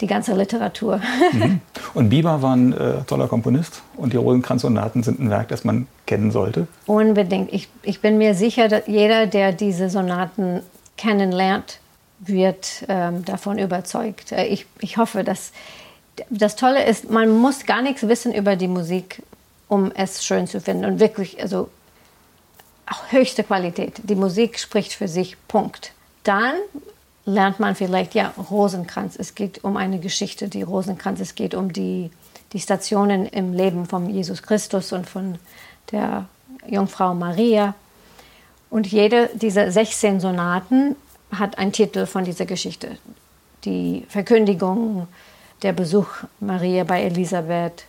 die 0.03 0.07
ganze 0.07 0.35
Literatur. 0.35 1.01
Mhm. 1.33 1.61
Und 1.95 2.11
Bieber 2.11 2.43
war 2.43 2.55
ein 2.55 2.73
äh, 2.73 3.05
toller 3.07 3.27
Komponist 3.27 3.83
und 3.97 4.13
die 4.13 4.17
Rosenkranzsonaten 4.19 5.03
sind 5.03 5.19
ein 5.19 5.31
Werk, 5.31 5.49
das 5.49 5.65
man 5.65 5.87
kennen 6.05 6.31
sollte. 6.31 6.67
Unbedingt. 6.87 7.51
Ich, 7.53 7.69
ich 7.83 8.01
bin 8.01 8.19
mir 8.19 8.35
sicher, 8.35 8.69
dass 8.69 8.87
jeder, 8.87 9.27
der 9.27 9.53
diese 9.53 9.89
Sonaten 9.89 10.61
kennenlernt, 10.99 11.79
wird 12.19 12.85
ähm, 12.89 13.25
davon 13.25 13.59
überzeugt. 13.59 14.33
Äh, 14.33 14.47
ich, 14.47 14.67
ich 14.81 14.99
hoffe, 14.99 15.25
dass 15.25 15.53
das 16.29 16.57
Tolle 16.57 16.85
ist, 16.85 17.11
man 17.11 17.31
muss 17.31 17.65
gar 17.65 17.81
nichts 17.81 18.07
wissen 18.07 18.35
über 18.35 18.57
die 18.57 18.69
Musik, 18.69 19.23
um 19.69 19.91
es 19.95 20.25
schön 20.25 20.47
zu 20.47 20.61
finden. 20.61 20.85
Und 20.85 21.01
wirklich, 21.01 21.41
also 21.41 21.71
auch 22.87 23.11
höchste 23.11 23.43
Qualität. 23.43 24.01
Die 24.03 24.17
Musik 24.17 24.59
spricht 24.59 24.93
für 24.93 25.09
sich, 25.09 25.37
Punkt. 25.49 25.93
Dann 26.25 26.55
lernt 27.25 27.61
man 27.61 27.75
vielleicht, 27.75 28.15
ja, 28.15 28.33
Rosenkranz, 28.51 29.17
es 29.19 29.35
geht 29.35 29.65
um 29.65 29.77
eine 29.77 29.99
Geschichte, 29.99 30.49
die 30.49 30.63
Rosenkranz, 30.63 31.21
es 31.21 31.35
geht 31.35 31.55
um 31.55 31.73
die, 31.73 32.11
die 32.53 32.61
Stationen 32.61 33.27
im 33.27 33.53
Leben 33.53 33.87
von 33.87 34.09
Jesus 34.11 34.43
Christus 34.43 34.93
und 34.93 35.09
von 35.09 35.39
der 35.91 36.27
Jungfrau 36.67 37.15
Maria. 37.15 37.75
Und 38.71 38.87
jede 38.87 39.31
dieser 39.35 39.71
16 39.71 40.21
Sonaten 40.21 40.97
hat 41.31 41.59
einen 41.59 41.73
Titel 41.73 42.07
von 42.07 42.25
dieser 42.25 42.47
Geschichte. 42.47 42.99
Die 43.65 44.05
Verkündigung, 44.09 45.07
der 45.63 45.73
Besuch 45.73 46.09
Maria 46.41 46.85
bei 46.85 47.03
Elisabeth, 47.03 47.85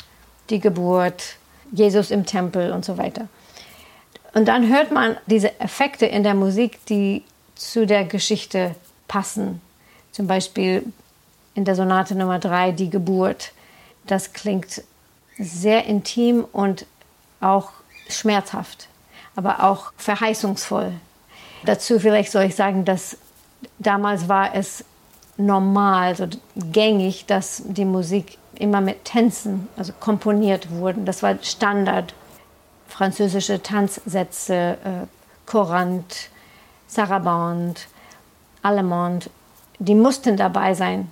die 0.50 0.60
Geburt, 0.60 1.38
Jesus 1.72 2.12
im 2.12 2.26
Tempel 2.26 2.72
und 2.72 2.86
so 2.86 2.98
weiter. 2.98 3.28
Und 4.34 4.48
dann 4.48 4.67
hört 4.67 4.91
man 4.91 5.17
diese 5.26 5.60
Effekte 5.60 6.06
in 6.06 6.24
der 6.24 6.34
Musik, 6.34 6.86
die 6.88 7.24
zu 7.56 7.86
der 7.86 8.04
Geschichte 8.06 8.76
passen. 9.13 9.62
Zum 10.12 10.28
Beispiel 10.28 10.86
in 11.56 11.65
der 11.65 11.76
Sonate 11.76 12.15
Nummer 12.15 12.39
3, 12.39 12.71
die 12.71 12.89
Geburt. 12.89 13.52
Das 14.08 14.34
klingt 14.34 14.84
sehr 15.38 15.86
intim 15.86 16.45
und 16.52 16.86
auch 17.39 17.71
schmerzhaft 18.10 18.88
aber 19.36 19.63
auch 19.63 19.91
verheißungsvoll. 19.97 20.91
Dazu 21.65 21.99
vielleicht 21.99 22.32
soll 22.32 22.43
ich 22.43 22.56
sagen, 22.56 22.86
dass 22.86 23.17
damals 23.80 24.28
war 24.28 24.54
es 24.54 24.84
normal, 25.38 26.15
so 26.15 26.28
gängig, 26.56 27.26
dass 27.26 27.63
die 27.65 27.86
Musik 27.86 28.38
immer 28.56 28.82
mit 28.82 29.06
Tänzen, 29.06 29.67
also 29.76 29.93
komponiert 29.99 30.69
wurde. 30.69 31.02
Das 31.02 31.23
war 31.23 31.36
Standard. 31.41 32.13
Französische 32.88 33.63
Tanzsätze, 33.63 34.78
äh, 34.84 35.08
Courant, 35.47 36.30
Sarabande, 36.88 37.82
Allemande, 38.63 39.28
die 39.80 39.95
mussten 39.95 40.38
dabei 40.38 40.73
sein, 40.73 41.10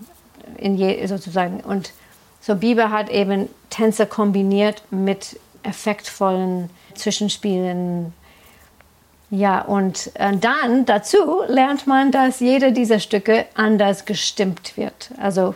in 0.57 0.75
je, 0.75 1.05
sozusagen. 1.05 1.59
Und 1.61 1.91
so 2.39 2.55
Bieber 2.55 2.89
hat 2.89 3.09
eben 3.09 3.49
Tänze 3.69 4.05
kombiniert 4.05 4.83
mit 4.89 5.39
effektvollen 5.63 6.69
Zwischenspielen. 6.95 8.13
Ja, 9.29 9.61
und 9.61 10.11
äh, 10.15 10.35
dann 10.35 10.85
dazu 10.85 11.17
lernt 11.47 11.87
man, 11.87 12.11
dass 12.11 12.39
jede 12.39 12.73
dieser 12.73 12.99
Stücke 12.99 13.45
anders 13.53 14.05
gestimmt 14.05 14.75
wird. 14.75 15.11
Also 15.17 15.55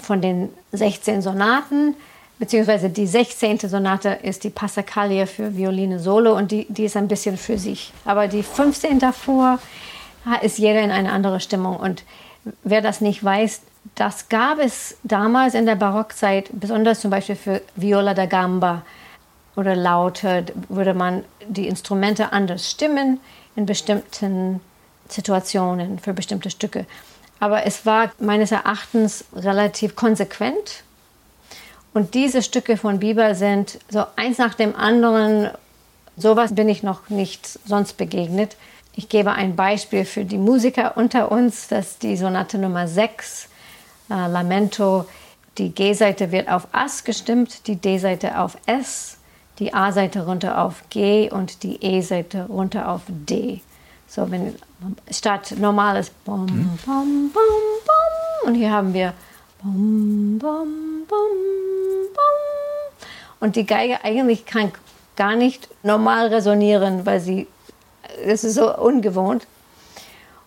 von 0.00 0.20
den 0.20 0.50
16 0.72 1.22
Sonaten, 1.22 1.94
beziehungsweise 2.38 2.90
die 2.90 3.06
16. 3.06 3.58
Sonate 3.60 4.18
ist 4.22 4.44
die 4.44 4.50
Passacaglia 4.50 5.26
für 5.26 5.56
Violine 5.56 5.98
Solo 5.98 6.36
und 6.36 6.50
die, 6.50 6.66
die 6.68 6.84
ist 6.84 6.96
ein 6.96 7.08
bisschen 7.08 7.38
für 7.38 7.56
sich. 7.56 7.92
Aber 8.04 8.28
die 8.28 8.42
15 8.42 8.98
davor 8.98 9.58
ist 10.42 10.58
jeder 10.58 10.80
in 10.80 10.90
eine 10.90 11.12
andere 11.12 11.40
Stimmung. 11.40 11.76
Und 11.76 12.04
wer 12.64 12.80
das 12.80 13.00
nicht 13.00 13.22
weiß, 13.22 13.62
das 13.94 14.28
gab 14.28 14.58
es 14.58 14.96
damals 15.02 15.54
in 15.54 15.66
der 15.66 15.74
Barockzeit, 15.74 16.50
besonders 16.52 17.00
zum 17.00 17.10
Beispiel 17.10 17.36
für 17.36 17.62
Viola 17.74 18.14
da 18.14 18.26
Gamba 18.26 18.82
oder 19.56 19.74
Laute, 19.74 20.46
würde 20.68 20.94
man 20.94 21.24
die 21.46 21.68
Instrumente 21.68 22.32
anders 22.32 22.70
stimmen 22.70 23.20
in 23.56 23.66
bestimmten 23.66 24.60
Situationen 25.08 25.98
für 25.98 26.14
bestimmte 26.14 26.48
Stücke. 26.50 26.86
Aber 27.40 27.66
es 27.66 27.84
war 27.84 28.12
meines 28.18 28.52
Erachtens 28.52 29.24
relativ 29.34 29.96
konsequent. 29.96 30.84
Und 31.92 32.14
diese 32.14 32.40
Stücke 32.40 32.76
von 32.76 33.00
Bieber 33.00 33.34
sind 33.34 33.78
so 33.90 34.04
eins 34.16 34.38
nach 34.38 34.54
dem 34.54 34.74
anderen 34.74 35.50
Sowas 36.16 36.54
bin 36.54 36.68
ich 36.68 36.82
noch 36.82 37.08
nicht 37.08 37.58
sonst 37.66 37.96
begegnet. 37.96 38.56
Ich 38.94 39.08
gebe 39.08 39.32
ein 39.32 39.56
Beispiel 39.56 40.04
für 40.04 40.24
die 40.24 40.38
Musiker 40.38 40.96
unter 40.96 41.32
uns, 41.32 41.68
dass 41.68 41.98
die 41.98 42.16
Sonate 42.16 42.58
Nummer 42.58 42.86
6, 42.86 43.48
äh, 44.10 44.26
Lamento, 44.28 45.06
die 45.58 45.70
G-Seite 45.70 46.32
wird 46.32 46.48
auf 46.48 46.68
Ass 46.72 47.04
gestimmt, 47.04 47.66
die 47.66 47.76
D-Seite 47.76 48.38
auf 48.38 48.56
S, 48.66 49.18
die 49.58 49.72
A-Seite 49.72 50.26
runter 50.26 50.62
auf 50.62 50.82
G 50.90 51.30
und 51.30 51.62
die 51.62 51.82
E-Seite 51.82 52.46
runter 52.46 52.88
auf 52.88 53.02
D. 53.08 53.60
So, 54.08 54.30
wenn 54.30 54.54
statt 55.10 55.54
normales 55.58 56.10
Bom, 56.10 56.44
mhm. 56.44 56.78
Bom, 56.84 57.30
Bom, 57.32 57.42
Bom 57.86 58.48
und 58.48 58.54
hier 58.54 58.70
haben 58.70 58.92
wir 58.92 59.14
Bom, 59.62 60.38
Bom, 60.38 61.06
Bom, 61.08 61.18
Bom. 62.14 63.06
Und 63.40 63.56
die 63.56 63.64
Geige 63.64 64.04
eigentlich 64.04 64.44
kann 64.44 64.72
gar 65.16 65.36
nicht 65.36 65.68
normal 65.82 66.28
resonieren, 66.28 67.06
weil 67.06 67.20
sie, 67.20 67.46
es 68.24 68.44
ist 68.44 68.54
so 68.54 68.76
ungewohnt. 68.76 69.46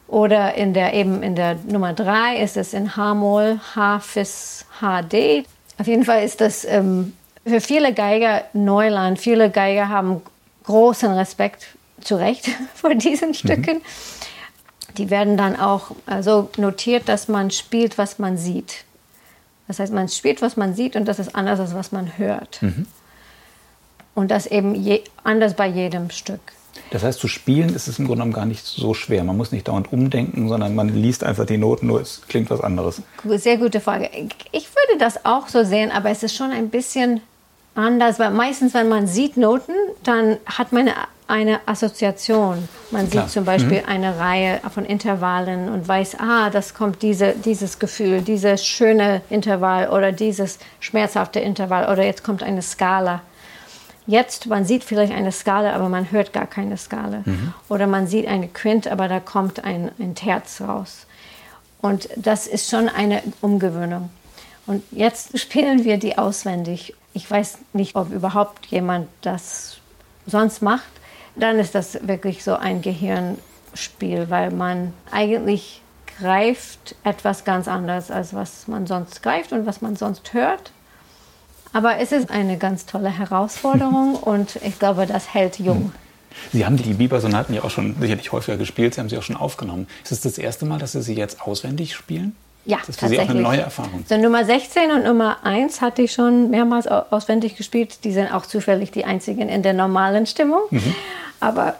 Oder 0.07 0.53
in 0.53 0.73
der, 0.73 0.93
eben 0.93 1.23
in 1.23 1.35
der 1.35 1.55
Nummer 1.65 1.93
3 1.93 2.37
ist 2.37 2.57
es 2.57 2.73
in 2.73 2.95
H-Moll, 2.95 3.59
H, 3.75 3.99
Fis, 3.99 4.65
H, 4.79 5.01
D. 5.01 5.45
Auf 5.79 5.87
jeden 5.87 6.05
Fall 6.05 6.23
ist 6.23 6.41
das 6.41 6.63
ähm, 6.63 7.13
für 7.45 7.59
viele 7.59 7.93
Geiger 7.93 8.43
Neuland. 8.53 9.19
Viele 9.19 9.49
Geiger 9.49 9.89
haben 9.89 10.21
großen 10.65 11.11
Respekt, 11.11 11.67
zu 12.01 12.15
Recht, 12.15 12.49
vor 12.75 12.93
diesen 12.95 13.29
mhm. 13.29 13.33
Stücken. 13.33 13.81
Die 14.97 15.09
werden 15.09 15.37
dann 15.37 15.59
auch 15.59 15.89
so 15.89 15.95
also 16.05 16.49
notiert, 16.57 17.09
dass 17.09 17.27
man 17.27 17.51
spielt, 17.51 17.97
was 17.97 18.19
man 18.19 18.37
sieht. 18.37 18.85
Das 19.67 19.79
heißt, 19.79 19.91
man 19.91 20.07
spielt, 20.09 20.41
was 20.41 20.57
man 20.57 20.75
sieht 20.75 20.95
und 20.95 21.05
das 21.05 21.19
ist 21.19 21.35
anders, 21.35 21.59
als 21.59 21.73
was 21.73 21.91
man 21.91 22.17
hört. 22.17 22.61
Mhm. 22.61 22.85
Und 24.13 24.31
das 24.31 24.45
eben 24.45 24.75
je, 24.75 25.03
anders 25.23 25.55
bei 25.55 25.67
jedem 25.67 26.09
Stück. 26.11 26.39
Das 26.91 27.03
heißt, 27.03 27.19
zu 27.19 27.27
spielen 27.27 27.73
ist 27.73 27.87
es 27.87 27.99
im 27.99 28.05
Grunde 28.05 28.19
genommen 28.19 28.33
gar 28.33 28.45
nicht 28.45 28.65
so 28.65 28.93
schwer. 28.93 29.23
Man 29.23 29.37
muss 29.37 29.51
nicht 29.51 29.67
dauernd 29.67 29.91
umdenken, 29.91 30.47
sondern 30.49 30.75
man 30.75 30.89
liest 30.89 31.23
einfach 31.23 31.45
die 31.45 31.57
Noten, 31.57 31.87
nur 31.87 32.01
es 32.01 32.21
klingt 32.27 32.49
was 32.49 32.61
anderes. 32.61 33.01
Sehr 33.25 33.57
gute 33.57 33.79
Frage. 33.79 34.09
Ich 34.51 34.69
würde 34.69 34.99
das 34.99 35.25
auch 35.25 35.47
so 35.47 35.63
sehen, 35.63 35.91
aber 35.91 36.09
es 36.09 36.23
ist 36.23 36.35
schon 36.35 36.51
ein 36.51 36.69
bisschen 36.69 37.21
anders, 37.75 38.19
weil 38.19 38.31
meistens, 38.31 38.73
wenn 38.73 38.89
man 38.89 39.07
sieht 39.07 39.37
Noten, 39.37 39.73
dann 40.03 40.37
hat 40.45 40.71
man 40.71 40.87
eine, 40.87 40.95
eine 41.27 41.59
Assoziation. 41.67 42.69
Man 42.91 43.09
Klar. 43.09 43.23
sieht 43.23 43.33
zum 43.33 43.45
Beispiel 43.45 43.81
mhm. 43.81 43.89
eine 43.89 44.19
Reihe 44.19 44.61
von 44.73 44.85
Intervallen 44.85 45.69
und 45.69 45.87
weiß, 45.87 46.17
ah, 46.19 46.49
das 46.49 46.73
kommt 46.73 47.01
diese, 47.01 47.33
dieses 47.33 47.79
Gefühl, 47.79 48.21
dieses 48.21 48.65
schöne 48.65 49.21
Intervall 49.29 49.89
oder 49.89 50.11
dieses 50.11 50.59
schmerzhafte 50.79 51.39
Intervall 51.39 51.91
oder 51.91 52.03
jetzt 52.03 52.23
kommt 52.23 52.43
eine 52.43 52.61
Skala. 52.61 53.21
Jetzt, 54.07 54.45
man 54.47 54.65
sieht 54.65 54.83
vielleicht 54.83 55.13
eine 55.13 55.31
Skala, 55.31 55.73
aber 55.73 55.89
man 55.89 56.11
hört 56.11 56.31
gar 56.31 56.45
keine 56.45 56.77
Skala. 56.77 57.23
Mhm. 57.25 57.53
Oder 57.69 57.87
man 57.87 58.07
sieht 58.07 58.27
eine 58.27 58.47
Quint, 58.47 58.87
aber 58.87 59.07
da 59.07 59.19
kommt 59.19 59.63
ein, 59.63 59.91
ein 59.99 60.13
Terz 60.13 60.61
raus. 60.61 61.07
Und 61.81 62.09
das 62.15 62.47
ist 62.47 62.69
schon 62.69 62.89
eine 62.89 63.21
Umgewöhnung. 63.41 64.09
Und 64.67 64.83
jetzt 64.91 65.37
spielen 65.39 65.83
wir 65.83 65.97
die 65.97 66.17
auswendig. 66.17 66.95
Ich 67.13 67.29
weiß 67.29 67.59
nicht, 67.73 67.95
ob 67.95 68.11
überhaupt 68.11 68.65
jemand 68.67 69.07
das 69.21 69.77
sonst 70.25 70.61
macht. 70.61 70.89
Dann 71.35 71.59
ist 71.59 71.75
das 71.75 72.07
wirklich 72.07 72.43
so 72.43 72.55
ein 72.55 72.81
Gehirnspiel, 72.81 74.29
weil 74.29 74.51
man 74.51 74.93
eigentlich 75.11 75.81
greift 76.19 76.95
etwas 77.03 77.43
ganz 77.43 77.67
anderes, 77.67 78.09
als 78.09 78.33
was 78.33 78.67
man 78.67 78.87
sonst 78.87 79.21
greift 79.21 79.51
und 79.51 79.65
was 79.65 79.81
man 79.81 79.95
sonst 79.95 80.33
hört. 80.33 80.71
Aber 81.75 81.97
es 81.99 82.13
ist 82.13 82.31
eine 82.31 82.57
ganz 82.57 82.85
tolle 82.85 83.09
Herausforderung 83.09 84.15
und 84.21 84.55
ich 84.63 84.79
glaube, 84.79 85.05
das 85.05 85.33
hält 85.33 85.59
jung. 85.59 85.91
Sie 86.53 86.65
haben 86.65 86.77
die 86.77 86.93
Biber-Sonaten 86.93 87.53
ja 87.53 87.63
auch 87.63 87.69
schon 87.69 87.95
sicherlich 87.99 88.31
häufiger 88.31 88.57
gespielt, 88.57 88.93
Sie 88.93 89.01
haben 89.01 89.09
sie 89.09 89.17
auch 89.17 89.23
schon 89.23 89.35
aufgenommen. 89.35 89.87
Ist 90.03 90.13
es 90.13 90.21
das 90.21 90.37
erste 90.37 90.65
Mal, 90.65 90.79
dass 90.79 90.93
Sie 90.93 91.01
sie 91.01 91.15
jetzt 91.15 91.41
auswendig 91.41 91.93
spielen? 91.93 92.33
Ja, 92.63 92.77
das 92.77 92.89
ist 92.89 92.99
für 93.01 93.09
Sie 93.09 93.19
auch 93.19 93.27
eine 93.27 93.41
neue 93.41 93.59
Erfahrung. 93.59 94.05
So 94.07 94.17
Nummer 94.17 94.45
16 94.45 94.89
und 94.91 95.03
Nummer 95.03 95.37
1 95.43 95.81
hatte 95.81 96.01
ich 96.01 96.13
schon 96.13 96.49
mehrmals 96.49 96.87
auswendig 96.87 97.57
gespielt. 97.57 98.05
Die 98.05 98.13
sind 98.13 98.33
auch 98.33 98.45
zufällig 98.45 98.91
die 98.91 99.03
einzigen 99.03 99.49
in 99.49 99.61
der 99.61 99.73
normalen 99.73 100.25
Stimmung. 100.27 100.61
Mhm. 100.71 100.95
Aber 101.41 101.75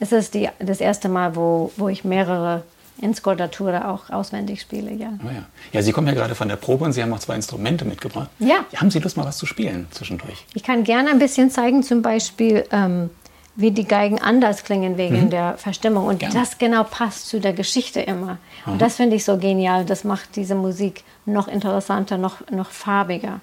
es 0.00 0.10
ist 0.10 0.34
die, 0.34 0.48
das 0.58 0.80
erste 0.80 1.08
Mal, 1.08 1.36
wo, 1.36 1.72
wo 1.76 1.88
ich 1.88 2.04
mehrere 2.04 2.64
in 3.00 3.14
Scordatura 3.14 3.92
auch 3.92 4.10
auswendig 4.10 4.60
spiele, 4.60 4.92
ja. 4.92 5.10
Oh 5.24 5.28
ja. 5.28 5.44
ja, 5.72 5.82
Sie 5.82 5.92
kommen 5.92 6.06
ja 6.06 6.14
gerade 6.14 6.34
von 6.34 6.48
der 6.48 6.56
Probe 6.56 6.84
und 6.84 6.92
Sie 6.92 7.02
haben 7.02 7.12
auch 7.12 7.18
zwei 7.18 7.34
Instrumente 7.34 7.84
mitgebracht. 7.84 8.30
Ja. 8.38 8.64
Haben 8.76 8.90
Sie 8.90 8.98
Lust, 8.98 9.16
mal 9.16 9.26
was 9.26 9.38
zu 9.38 9.46
spielen 9.46 9.86
zwischendurch? 9.90 10.46
Ich 10.54 10.62
kann 10.62 10.84
gerne 10.84 11.10
ein 11.10 11.18
bisschen 11.18 11.50
zeigen, 11.50 11.82
zum 11.82 12.02
Beispiel, 12.02 12.64
ähm, 12.70 13.10
wie 13.54 13.70
die 13.70 13.86
Geigen 13.86 14.20
anders 14.20 14.64
klingen 14.64 14.98
wegen 14.98 15.24
mhm. 15.24 15.30
der 15.30 15.56
Verstimmung. 15.56 16.06
Und 16.06 16.22
ja. 16.22 16.30
das 16.30 16.58
genau 16.58 16.84
passt 16.84 17.28
zu 17.28 17.40
der 17.40 17.52
Geschichte 17.52 18.00
immer. 18.00 18.38
Mhm. 18.64 18.72
Und 18.72 18.82
das 18.82 18.96
finde 18.96 19.16
ich 19.16 19.24
so 19.24 19.38
genial. 19.38 19.84
Das 19.84 20.04
macht 20.04 20.36
diese 20.36 20.54
Musik 20.54 21.04
noch 21.24 21.48
interessanter, 21.48 22.18
noch, 22.18 22.48
noch 22.50 22.70
farbiger. 22.70 23.40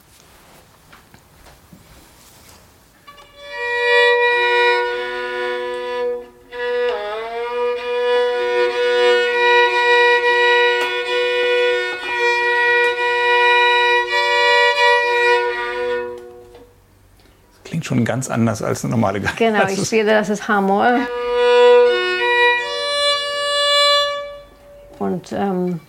Schon 18.03 18.05
ganz 18.05 18.29
anders 18.29 18.61
als 18.61 18.83
eine 18.83 18.91
normale 18.91 19.21
Geige. 19.21 19.35
Genau, 19.37 19.67
ich 19.67 19.85
spiele, 19.85 20.11
das 20.11 20.29
ist 20.29 20.47
H-Moll. 20.47 20.99
Und 24.99 25.31
ähm, 25.31 25.79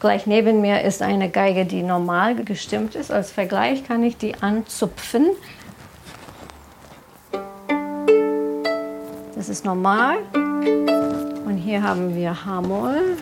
gleich 0.00 0.26
neben 0.26 0.60
mir 0.60 0.82
ist 0.82 1.02
eine 1.02 1.30
Geige, 1.30 1.64
die 1.64 1.82
normal 1.82 2.36
gestimmt 2.36 2.94
ist. 2.94 3.10
Als 3.10 3.30
Vergleich 3.30 3.86
kann 3.86 4.02
ich 4.02 4.16
die 4.16 4.34
anzupfen. 4.40 5.30
Das 9.34 9.48
ist 9.48 9.64
normal. 9.64 10.18
Und 10.34 11.56
hier 11.56 11.82
haben 11.82 12.14
wir 12.14 12.44
H-Moll. 12.44 13.16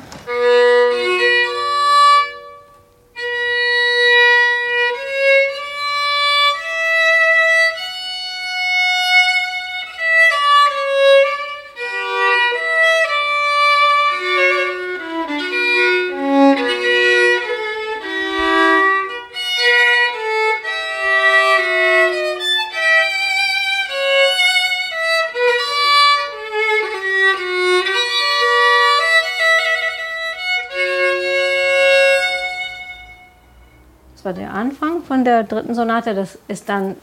Von 35.10 35.24
der 35.24 35.42
dritten 35.42 35.74
Sonate. 35.74 36.14
Das 36.14 36.38
ist 36.46 36.68
dann, 36.68 36.94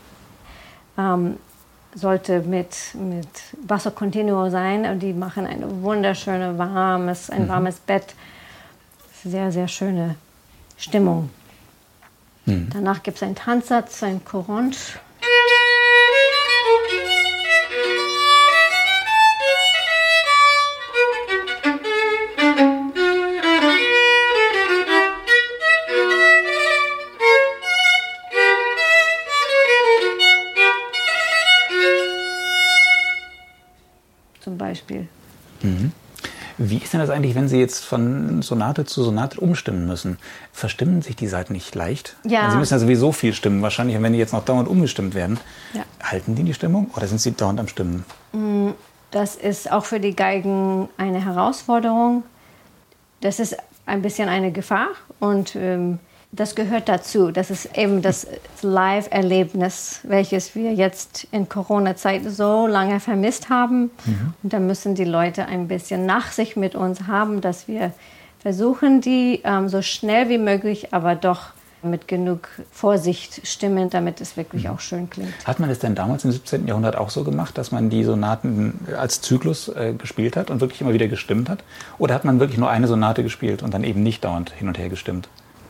ähm, 0.97 1.35
sollte 1.93 2.39
mit, 2.39 2.73
mit 2.95 3.27
Basso 3.67 3.91
Continuo 3.91 4.49
sein. 4.49 4.85
Und 4.85 4.99
die 4.99 5.11
machen 5.11 5.45
ein 5.45 5.83
wunderschönes, 5.83 6.57
warmes, 6.57 7.29
ein 7.29 7.43
mhm. 7.43 7.49
warmes 7.49 7.79
Bett. 7.79 8.15
Sehr, 9.25 9.51
sehr 9.51 9.67
schöne 9.67 10.15
Stimmung. 10.77 11.29
Mhm. 12.45 12.69
Danach 12.71 13.03
gibt 13.03 13.17
es 13.17 13.23
einen 13.23 13.35
Tanzsatz, 13.35 14.01
ein 14.03 14.23
Courant. 14.23 14.77
Ist 36.87 36.93
denn 36.93 37.01
das 37.01 37.09
eigentlich, 37.09 37.35
wenn 37.35 37.49
Sie 37.49 37.59
jetzt 37.59 37.83
von 37.83 38.41
Sonate 38.41 38.85
zu 38.85 39.03
Sonate 39.03 39.41
umstimmen 39.41 39.87
müssen? 39.87 40.17
Verstimmen 40.53 41.01
sich 41.01 41.17
die 41.17 41.27
Seiten 41.27 41.51
nicht 41.51 41.75
leicht? 41.75 42.15
Ja. 42.23 42.49
Sie 42.49 42.57
müssen 42.57 42.73
ja 42.73 42.79
sowieso 42.79 43.11
viel 43.11 43.33
stimmen 43.33 43.61
wahrscheinlich. 43.61 43.97
Und 43.97 44.03
wenn 44.03 44.13
die 44.13 44.19
jetzt 44.19 44.31
noch 44.31 44.45
dauernd 44.45 44.69
umgestimmt 44.69 45.13
werden, 45.13 45.37
ja. 45.73 45.83
halten 46.01 46.35
die 46.35 46.43
die 46.43 46.53
Stimmung 46.53 46.89
oder 46.95 47.07
sind 47.07 47.19
sie 47.19 47.33
dauernd 47.33 47.59
am 47.59 47.67
Stimmen? 47.67 48.05
Mm, 48.31 48.69
das 49.11 49.35
ist 49.35 49.69
auch 49.69 49.83
für 49.83 49.99
die 49.99 50.15
Geigen 50.15 50.87
eine 50.97 51.23
Herausforderung. 51.23 52.23
Das 53.19 53.39
ist 53.39 53.57
ein 53.85 54.01
bisschen 54.01 54.29
eine 54.29 54.53
Gefahr. 54.53 54.87
Und 55.19 55.57
ähm, 55.57 55.99
das 56.31 56.55
gehört 56.55 56.89
dazu. 56.89 57.31
Das 57.31 57.49
ist 57.49 57.77
eben 57.77 58.01
das 58.01 58.27
Live-Erlebnis, 58.61 60.01
welches 60.03 60.55
wir 60.55 60.73
jetzt 60.73 61.27
in 61.31 61.47
Corona-Zeit 61.47 62.23
so 62.29 62.67
lange 62.67 62.99
vermisst 62.99 63.49
haben. 63.49 63.91
Mhm. 64.05 64.33
Und 64.43 64.53
da 64.53 64.59
müssen 64.59 64.93
die 64.93 65.05
Leute 65.05 65.45
ein 65.45 65.67
bisschen 65.67 66.05
Nachsicht 66.05 66.57
mit 66.57 66.75
uns 66.75 67.07
haben, 67.07 67.41
dass 67.41 67.67
wir 67.67 67.93
versuchen, 68.39 69.01
die 69.01 69.41
ähm, 69.43 69.69
so 69.69 69.81
schnell 69.81 70.29
wie 70.29 70.37
möglich, 70.37 70.93
aber 70.93 71.15
doch 71.15 71.53
mit 71.83 72.07
genug 72.07 72.49
Vorsicht 72.71 73.47
stimmen, 73.47 73.89
damit 73.89 74.19
es 74.19 74.35
wirklich 74.35 74.65
mhm. 74.65 74.71
auch 74.71 74.79
schön 74.79 75.09
klingt. 75.09 75.33
Hat 75.45 75.59
man 75.59 75.69
es 75.69 75.79
denn 75.79 75.95
damals 75.95 76.25
im 76.25 76.31
17. 76.31 76.67
Jahrhundert 76.67 76.97
auch 76.97 77.09
so 77.09 77.23
gemacht, 77.23 77.57
dass 77.57 77.71
man 77.71 77.89
die 77.89 78.03
Sonaten 78.03 78.87
als 78.97 79.21
Zyklus 79.21 79.69
äh, 79.69 79.93
gespielt 79.93 80.35
hat 80.35 80.49
und 80.49 80.59
wirklich 80.59 80.81
immer 80.81 80.93
wieder 80.93 81.07
gestimmt 81.07 81.49
hat? 81.49 81.63
Oder 81.97 82.15
hat 82.15 82.25
man 82.25 82.39
wirklich 82.39 82.57
nur 82.57 82.69
eine 82.69 82.87
Sonate 82.87 83.23
gespielt 83.23 83.63
und 83.63 83.73
dann 83.73 83.83
eben 83.83 84.03
nicht 84.03 84.25
dauernd 84.25 84.51
hin 84.51 84.67
und 84.67 84.77
her 84.77 84.89
gestimmt? 84.89 85.29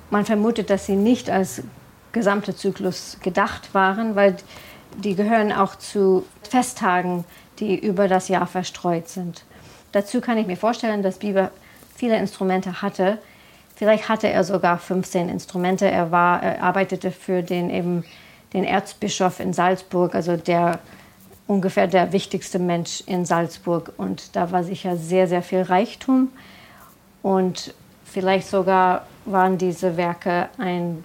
Man 0.10 0.26
vermutet, 0.26 0.70
dass 0.70 0.86
sie 0.86 0.96
nicht 0.96 1.30
als 1.30 1.64
gesamte 2.12 2.56
Zyklus 2.56 3.18
gedacht 3.22 3.74
waren, 3.74 4.16
weil 4.16 4.38
die 4.98 5.16
gehören 5.16 5.52
auch 5.52 5.76
zu 5.76 6.26
Festtagen, 6.44 7.26
die 7.60 7.78
über 7.78 8.08
das 8.08 8.28
Jahr 8.28 8.48
verstreut 8.48 9.10
sind. 9.10 9.44
Dazu 9.92 10.22
kann 10.22 10.38
ich 10.38 10.48
mir 10.48 10.58
vorstellen, 10.58 11.04
dass 11.04 11.20
Bieber 11.20 11.52
viele 11.96 12.18
Instrumente 12.18 12.82
hatte. 12.82 13.20
Vielleicht 13.76 14.10
hatte 14.10 14.30
er 14.30 14.44
sogar 14.44 14.78
15 14.78 15.30
Instrumente. 15.30 15.90
Er, 15.90 16.12
war, 16.12 16.42
er 16.42 16.64
arbeitete 16.64 17.12
für 17.12 17.44
den, 17.44 17.70
eben, 17.70 18.04
den 18.54 18.64
Erzbischof 18.64 19.40
in 19.40 19.54
Salzburg, 19.54 20.16
also 20.16 20.38
der 20.38 20.80
ungefähr 21.48 21.88
der 21.88 22.12
wichtigste 22.12 22.60
Mensch 22.60 23.02
in 23.06 23.26
Salzburg. 23.26 23.94
Und 23.98 24.36
da 24.36 24.52
war 24.52 24.64
sicher 24.64 24.98
sehr, 24.98 25.28
sehr 25.28 25.42
viel 25.42 25.62
Reichtum. 25.62 26.30
Und 27.22 27.74
vielleicht 28.12 28.48
sogar 28.48 29.06
waren 29.26 29.58
diese 29.58 29.98
Werke 29.98 30.50
ein, 30.58 31.04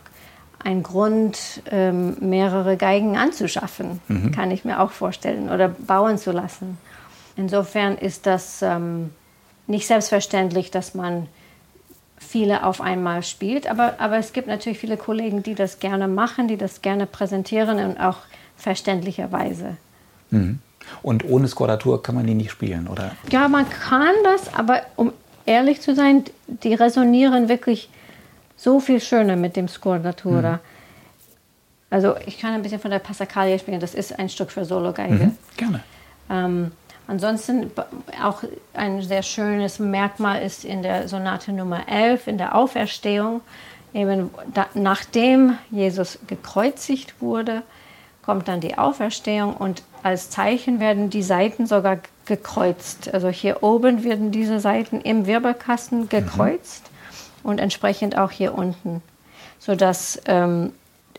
ein 0.62 0.82
Grund, 0.82 1.62
ähm, 1.70 2.16
mehrere 2.20 2.76
Geigen 2.76 3.16
anzuschaffen, 3.16 4.00
mhm. 4.08 4.32
kann 4.32 4.50
ich 4.50 4.64
mir 4.64 4.80
auch 4.80 4.92
vorstellen, 4.92 5.50
oder 5.50 5.68
bauen 5.68 6.18
zu 6.18 6.32
lassen. 6.32 6.78
Insofern 7.36 7.96
ist 7.96 8.26
das 8.26 8.62
ähm, 8.62 9.10
nicht 9.66 9.86
selbstverständlich, 9.86 10.70
dass 10.70 10.94
man 10.94 11.26
viele 12.18 12.64
auf 12.64 12.80
einmal 12.80 13.22
spielt, 13.22 13.66
aber, 13.66 13.94
aber 13.98 14.16
es 14.16 14.32
gibt 14.32 14.46
natürlich 14.46 14.78
viele 14.78 14.96
Kollegen, 14.96 15.42
die 15.42 15.54
das 15.54 15.80
gerne 15.80 16.06
machen, 16.06 16.46
die 16.46 16.56
das 16.56 16.82
gerne 16.82 17.06
präsentieren 17.06 17.78
und 17.84 17.98
auch 17.98 18.18
verständlicherweise. 18.56 19.76
Mhm. 20.30 20.60
Und 21.02 21.24
ohne 21.24 21.48
Skordatur 21.48 22.02
kann 22.02 22.14
man 22.14 22.26
die 22.26 22.34
nicht 22.34 22.50
spielen, 22.50 22.88
oder? 22.88 23.12
Ja, 23.30 23.48
man 23.48 23.68
kann 23.68 24.14
das, 24.24 24.54
aber 24.54 24.82
um 24.96 25.12
ehrlich 25.46 25.80
zu 25.80 25.94
sein, 25.94 26.24
die 26.46 26.74
resonieren 26.74 27.48
wirklich 27.48 27.88
so 28.56 28.80
viel 28.80 29.00
schöner 29.00 29.36
mit 29.36 29.56
dem 29.56 29.68
Scordatura. 29.68 30.52
Mhm. 30.52 30.58
Also 31.90 32.14
ich 32.24 32.38
kann 32.38 32.54
ein 32.54 32.62
bisschen 32.62 32.80
von 32.80 32.90
der 32.90 33.00
Passacaglia 33.00 33.58
spielen, 33.58 33.80
das 33.80 33.94
ist 33.94 34.18
ein 34.18 34.28
Stück 34.28 34.50
für 34.50 34.64
Solo-Geige. 34.64 35.26
Mhm, 35.26 35.38
gerne. 35.56 35.80
Ähm, 36.30 36.72
ansonsten 37.06 37.70
auch 38.22 38.44
ein 38.72 39.02
sehr 39.02 39.22
schönes 39.22 39.78
Merkmal 39.78 40.42
ist 40.42 40.64
in 40.64 40.82
der 40.82 41.08
Sonate 41.08 41.52
Nummer 41.52 41.86
11, 41.88 42.28
in 42.28 42.38
der 42.38 42.54
Auferstehung, 42.54 43.42
eben 43.92 44.30
da, 44.54 44.66
nachdem 44.72 45.58
Jesus 45.70 46.18
gekreuzigt 46.26 47.20
wurde, 47.20 47.62
kommt 48.24 48.48
dann 48.48 48.60
die 48.60 48.78
Auferstehung 48.78 49.54
und 49.54 49.82
als 50.02 50.30
Zeichen 50.30 50.80
werden 50.80 51.10
die 51.10 51.22
Seiten 51.22 51.66
sogar 51.66 51.98
gekreuzt. 52.26 53.12
Also 53.12 53.28
hier 53.28 53.62
oben 53.62 54.04
werden 54.04 54.30
diese 54.30 54.60
Seiten 54.60 55.00
im 55.00 55.26
Wirbelkasten 55.26 56.08
gekreuzt 56.08 56.84
mhm. 57.42 57.50
und 57.50 57.60
entsprechend 57.60 58.16
auch 58.16 58.30
hier 58.30 58.54
unten, 58.54 59.02
sodass 59.58 60.20
ähm, 60.26 60.72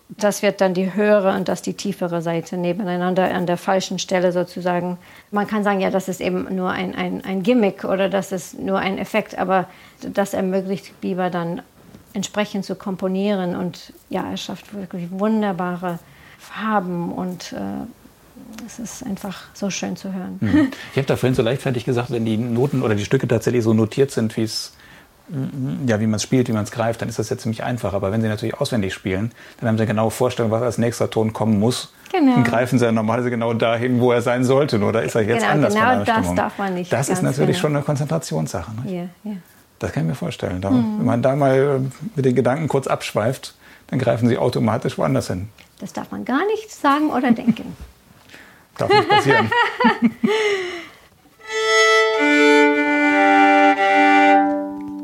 das 0.09 0.41
wird 0.41 0.61
dann 0.61 0.73
die 0.73 0.93
höhere 0.93 1.35
und 1.35 1.47
das 1.47 1.61
die 1.61 1.73
tiefere 1.73 2.21
Seite 2.21 2.57
nebeneinander 2.57 3.33
an 3.33 3.45
der 3.45 3.57
falschen 3.57 3.99
Stelle 3.99 4.31
sozusagen. 4.31 4.97
Man 5.31 5.47
kann 5.47 5.63
sagen, 5.63 5.79
ja, 5.79 5.89
das 5.89 6.07
ist 6.07 6.21
eben 6.21 6.53
nur 6.55 6.69
ein, 6.69 6.93
ein, 6.93 7.23
ein 7.25 7.41
Gimmick 7.41 7.83
oder 7.83 8.09
das 8.09 8.31
ist 8.31 8.59
nur 8.59 8.79
ein 8.79 8.97
Effekt, 8.97 9.37
aber 9.37 9.67
das 10.01 10.33
ermöglicht 10.33 10.99
Bieber 11.01 11.29
dann 11.29 11.61
entsprechend 12.13 12.63
zu 12.63 12.75
komponieren 12.75 13.55
und 13.55 13.93
ja, 14.09 14.29
er 14.29 14.37
schafft 14.37 14.73
wirklich 14.75 15.09
wunderbare 15.09 15.99
Farben 16.43 17.11
und 17.11 17.53
äh, 17.53 18.65
es 18.65 18.79
ist 18.79 19.05
einfach 19.05 19.43
so 19.53 19.69
schön 19.69 19.95
zu 19.95 20.13
hören. 20.13 20.37
Mhm. 20.41 20.71
Ich 20.91 20.97
habe 20.97 21.07
da 21.07 21.15
vorhin 21.15 21.35
so 21.35 21.41
leichtfertig 21.41 21.85
gesagt, 21.85 22.11
wenn 22.11 22.25
die 22.25 22.37
Noten 22.37 22.81
oder 22.81 22.95
die 22.95 23.05
Stücke 23.05 23.27
tatsächlich 23.27 23.63
so 23.63 23.73
notiert 23.73 24.11
sind, 24.11 24.35
wie 24.37 24.43
es 24.43 24.73
ja, 25.87 26.01
wie 26.01 26.05
man 26.05 26.15
es 26.15 26.23
spielt, 26.23 26.49
wie 26.49 26.51
man 26.51 26.65
es 26.65 26.71
greift, 26.71 27.01
dann 27.01 27.07
ist 27.07 27.17
das 27.17 27.29
ja 27.29 27.37
ziemlich 27.37 27.63
einfach. 27.63 27.93
Aber 27.93 28.11
wenn 28.11 28.21
Sie 28.21 28.27
natürlich 28.27 28.59
auswendig 28.59 28.93
spielen, 28.93 29.31
dann 29.59 29.69
haben 29.69 29.77
Sie 29.77 29.83
eine 29.83 29.87
genaue 29.87 30.11
Vorstellung, 30.11 30.51
was 30.51 30.61
als 30.61 30.77
nächster 30.77 31.09
Ton 31.09 31.31
kommen 31.31 31.59
muss. 31.59 31.93
Genau. 32.11 32.35
Und 32.35 32.43
greifen 32.43 32.77
Sie 32.77 32.83
ja 32.83 32.91
normalerweise 32.91 33.29
genau 33.29 33.53
dahin, 33.53 34.01
wo 34.01 34.11
er 34.11 34.21
sein 34.21 34.43
sollte. 34.43 34.79
Oder 34.79 35.01
ist 35.01 35.15
er 35.15 35.21
jetzt 35.21 35.39
genau, 35.39 35.51
anders 35.51 35.73
genau 35.73 35.87
von 35.87 36.05
das 36.05 36.15
Stimmung? 36.17 36.35
darf 36.35 36.57
man 36.57 36.73
nicht. 36.73 36.91
Das 36.91 37.07
ist 37.07 37.23
natürlich 37.23 37.55
genau. 37.55 37.61
schon 37.61 37.75
eine 37.77 37.85
Konzentrationssache. 37.85 38.71
Ne? 38.83 38.91
Yeah, 38.91 39.09
yeah. 39.25 39.37
Das 39.79 39.93
kann 39.93 40.03
ich 40.03 40.09
mir 40.09 40.15
vorstellen. 40.15 40.59
Da, 40.59 40.69
mhm. 40.69 40.99
Wenn 40.99 41.05
man 41.05 41.21
da 41.21 41.35
mal 41.37 41.81
mit 42.15 42.25
den 42.25 42.35
Gedanken 42.35 42.67
kurz 42.67 42.87
abschweift, 42.87 43.55
dann 43.87 43.99
greifen 43.99 44.27
Sie 44.27 44.37
automatisch 44.37 44.97
woanders 44.97 45.27
hin. 45.27 45.49
Das 45.79 45.93
darf 45.93 46.11
man 46.11 46.25
gar 46.25 46.45
nicht 46.47 46.71
sagen 46.71 47.09
oder 47.09 47.31
denken. 47.31 47.75
darf 48.77 48.89
nicht 48.89 49.09
passieren. 49.09 49.51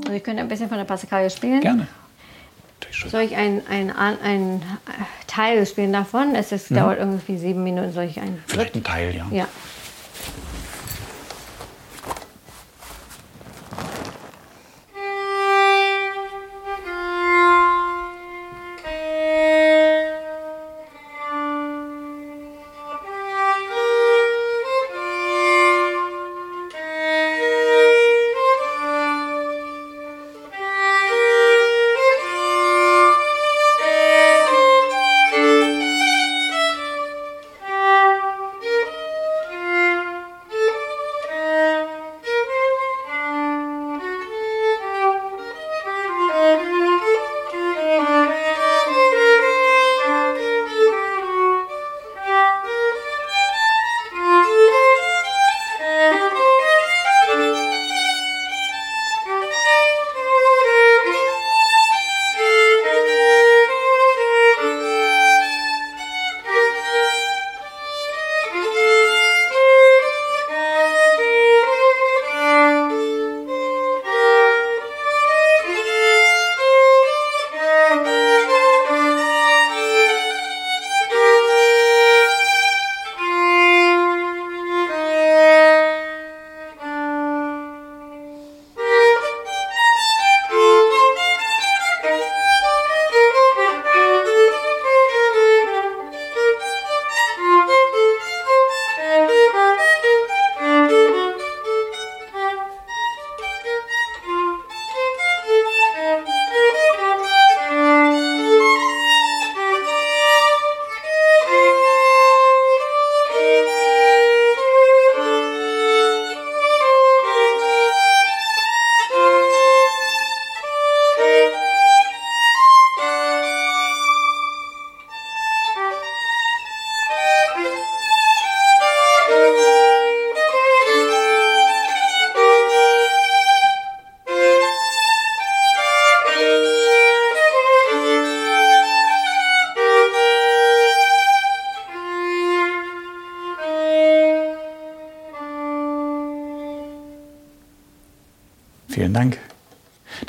Also 0.09 0.17
ich 0.17 0.23
könnte 0.23 0.41
ein 0.41 0.47
bisschen 0.47 0.69
von 0.69 0.79
der 0.79 0.85
Passacaglia 0.85 1.29
spielen. 1.29 1.61
Gerne. 1.61 1.87
Soll 3.07 3.21
ich 3.21 3.35
ein, 3.35 3.61
ein, 3.67 4.61
Teil 5.27 5.63
spielen 5.67 5.93
davon? 5.93 6.33
Es 6.33 6.51
ist, 6.51 6.71
mhm. 6.71 6.75
dauert 6.77 6.97
irgendwie 6.97 7.37
sieben 7.37 7.63
Minuten. 7.63 7.91
Soll 7.91 8.05
ich 8.05 8.19
ein 8.19 8.43
Vielleicht 8.47 8.75
ein 8.75 8.83
Teil, 8.83 9.15
ja. 9.15 9.27
Ja. 9.31 9.47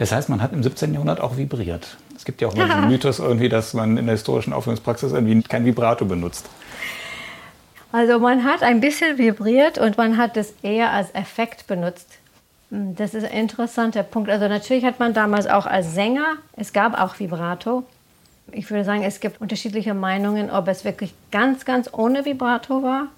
Das 0.01 0.12
heißt, 0.12 0.30
man 0.30 0.40
hat 0.40 0.55
im 0.55 0.62
17. 0.62 0.94
Jahrhundert 0.94 1.20
auch 1.20 1.36
vibriert. 1.36 1.98
Es 2.16 2.24
gibt 2.24 2.40
ja 2.40 2.48
auch 2.48 2.57
mal 2.57 2.66
den 2.66 2.88
Mythos 2.88 3.18
irgendwie, 3.18 3.51
dass 3.51 3.74
man 3.74 3.98
in 3.98 4.07
der 4.07 4.14
historischen 4.14 4.55
Aufführungspraxis 4.55 5.12
irgendwie 5.12 5.42
kein 5.42 5.66
Vibrato 5.66 6.07
benutzt. 6.07 6.48
Also 7.92 8.18
man 8.18 8.44
hat 8.44 8.62
ein 8.62 8.80
bisschen 8.80 9.18
vibriert 9.18 9.76
und 9.76 9.98
man 9.98 10.16
hat 10.16 10.38
es 10.38 10.55
eher 10.62 10.90
als 10.90 11.14
Effekt 11.14 11.66
benutzt. 11.66 12.09
Hm, 12.70 12.96
das 12.96 13.12
ist 13.12 13.24
ein 13.24 13.38
interessanter 13.38 14.03
Punkt. 14.03 14.30
Also 14.30 14.48
natürlich 14.48 14.86
hat 14.86 15.01
man 15.01 15.12
damals 15.12 15.46
auch 15.46 15.66
als 15.66 15.92
Sänger, 15.92 16.36
es 16.57 16.72
gab 16.72 16.98
auch 16.98 17.18
Vibrato. 17.20 17.84
Ich 18.53 18.70
würde 18.70 18.86
sagen, 18.86 19.03
es 19.03 19.20
gibt 19.20 19.38
unterschiedliche 19.42 19.92
Meinungen, 19.92 20.51
ob 20.51 20.68
es 20.68 20.82
wirklich 20.86 21.12
ganz, 21.30 21.66
ganz 21.66 21.90
ohne 21.92 22.24
Vibrato 22.24 22.82
war 22.82 23.09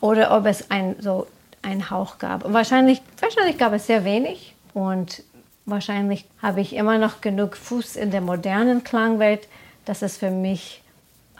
oder 0.00 0.36
ob 0.36 0.46
es 0.46 0.68
ein, 0.68 0.96
so 0.98 1.28
einen 1.62 1.90
Hauch 1.90 2.18
gab. 2.18 2.44
Und 2.44 2.54
wahrscheinlich, 2.54 3.02
wahrscheinlich 3.20 3.56
gab 3.56 3.72
es 3.72 3.86
sehr 3.86 4.04
wenig 4.04 4.56
und 4.74 5.22
wahrscheinlich 5.66 6.24
habe 6.40 6.60
ich 6.60 6.74
immer 6.74 6.98
noch 6.98 7.20
genug 7.20 7.56
Fuß 7.56 7.96
in 7.96 8.10
der 8.10 8.20
modernen 8.20 8.84
Klangwelt, 8.84 9.48
dass 9.84 10.02
es 10.02 10.16
für 10.16 10.30
mich 10.30 10.82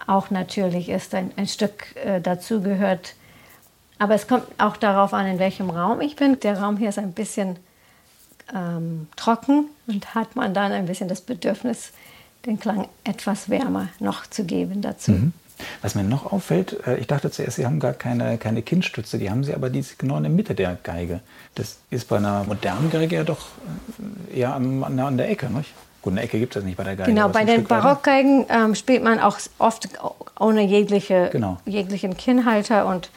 auch 0.07 0.31
natürlich 0.31 0.89
ist, 0.89 1.15
ein, 1.15 1.33
ein 1.37 1.47
Stück 1.47 1.97
äh, 1.97 2.21
dazugehört. 2.21 3.15
Aber 3.99 4.15
es 4.15 4.29
kommt 4.29 4.45
auch 4.59 4.77
darauf 4.77 5.15
an, 5.15 5.27
in 5.27 5.39
welchem 5.39 5.71
Raum 5.71 6.01
ich 6.01 6.17
bin. 6.17 6.39
Der 6.41 6.61
Raum 6.61 6.77
hier 6.77 6.91
ist 6.91 6.99
ein 6.99 7.13
bisschen 7.13 7.57
ähm, 8.55 9.09
trocken 9.17 9.67
und 9.87 10.15
hat 10.15 10.37
man 10.37 10.53
dann 10.53 10.73
ein 10.73 10.87
bisschen 10.87 11.09
das 11.09 11.23
Bedürfnis, 11.23 11.93
den 12.45 12.61
Klang 12.61 12.89
etwas 13.05 13.49
wärmer 13.49 13.89
noch 13.99 14.27
zu 14.27 14.45
geben 14.45 14.83
dazu. 14.83 15.13
Mhm. 15.13 15.33
Was 15.83 15.95
mir 15.95 16.05
noch 16.05 16.33
auffällt, 16.33 16.87
äh, 16.87 16.97
ich 16.97 17.07
dachte 17.07 17.31
zuerst, 17.31 17.57
Sie 17.57 17.67
haben 17.67 17.81
gar 17.81 17.93
keine, 17.93 18.39
keine 18.39 18.63
Kinnstütze, 18.63 19.19
die 19.19 19.31
haben 19.31 19.45
Sie 19.45 19.55
aber 19.55 19.71
die 19.71 19.85
genau 19.99 20.17
in 20.17 20.25
der 20.25 20.33
Mitte 20.33 20.55
der 20.55 20.77
Geige. 20.83 21.21
Das 21.55 21.79
ist 21.91 22.09
bei 22.09 22.17
einer 22.17 22.45
modernen 22.45 22.91
Geige 22.91 23.17
ja 23.17 23.25
doch 23.25 23.47
äh, 24.33 24.41
eher 24.41 24.55
an, 24.55 24.83
an 24.83 25.17
der 25.17 25.31
Ecke, 25.31 25.51
nicht? 25.51 25.73
Gut, 26.03 26.13
eine 26.13 26.23
Ecke 26.23 26.39
gibt 26.39 26.55
es 26.55 26.63
nicht 26.63 26.77
bei 26.77 26.85
der 26.85 26.95
Geige. 26.95 27.13
Genau, 27.13 27.29
bei 27.29 27.45
den 27.45 27.65
Barockgeigen 27.65 28.47
ähm, 28.49 28.75
spielt 28.75 29.03
man 29.03 29.19
auch 29.19 29.39
oft 29.59 29.89
ohne 30.39 30.63
jegliche, 30.63 31.31
genau. 31.33 31.59
jeglichen 31.65 32.17
Kinnhalter 32.17 32.87
und 32.87 33.11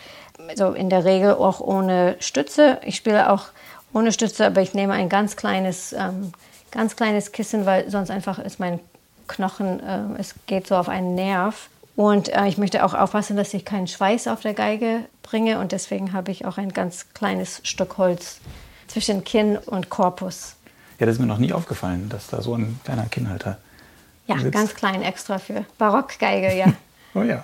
so 0.55 0.71
in 0.71 0.89
der 0.89 1.05
Regel 1.05 1.33
auch 1.33 1.59
ohne 1.59 2.15
Stütze. 2.19 2.79
Ich 2.83 2.95
spiele 2.95 3.31
auch 3.31 3.45
ohne 3.93 4.11
Stütze, 4.11 4.47
aber 4.47 4.61
ich 4.61 4.73
nehme 4.73 4.93
ein 4.93 5.09
ganz 5.09 5.35
kleines, 5.35 5.93
ähm, 5.93 6.31
ganz 6.71 6.95
kleines 6.95 7.31
Kissen, 7.31 7.65
weil 7.65 7.89
sonst 7.89 8.09
einfach 8.09 8.39
ist 8.39 8.59
mein 8.59 8.79
Knochen, 9.27 9.79
äh, 9.79 10.19
es 10.19 10.35
geht 10.47 10.67
so 10.67 10.75
auf 10.75 10.89
einen 10.89 11.15
Nerv. 11.15 11.69
Und 11.99 12.29
äh, 12.29 12.47
ich 12.47 12.57
möchte 12.57 12.85
auch 12.85 12.93
aufpassen, 12.93 13.35
dass 13.35 13.53
ich 13.53 13.65
keinen 13.65 13.85
Schweiß 13.85 14.29
auf 14.29 14.39
der 14.39 14.53
Geige 14.53 15.01
bringe 15.21 15.59
und 15.59 15.73
deswegen 15.73 16.13
habe 16.13 16.31
ich 16.31 16.45
auch 16.45 16.57
ein 16.57 16.71
ganz 16.71 17.07
kleines 17.13 17.59
Stück 17.63 17.97
Holz 17.97 18.39
zwischen 18.87 19.25
Kinn 19.25 19.57
und 19.57 19.89
Korpus. 19.89 20.55
Ja, 20.97 21.07
das 21.07 21.15
ist 21.15 21.19
mir 21.19 21.27
noch 21.27 21.39
nie 21.39 21.51
aufgefallen, 21.51 22.07
dass 22.07 22.27
da 22.27 22.41
so 22.41 22.55
ein 22.55 22.79
kleiner 22.85 23.07
Kinnhalter 23.07 23.57
Ja, 24.27 24.37
sitzt. 24.39 24.53
ganz 24.53 24.75
klein 24.75 25.01
extra 25.01 25.39
für 25.39 25.65
Barockgeige, 25.77 26.57
ja. 26.57 26.67
oh 27.15 27.23
ja. 27.23 27.43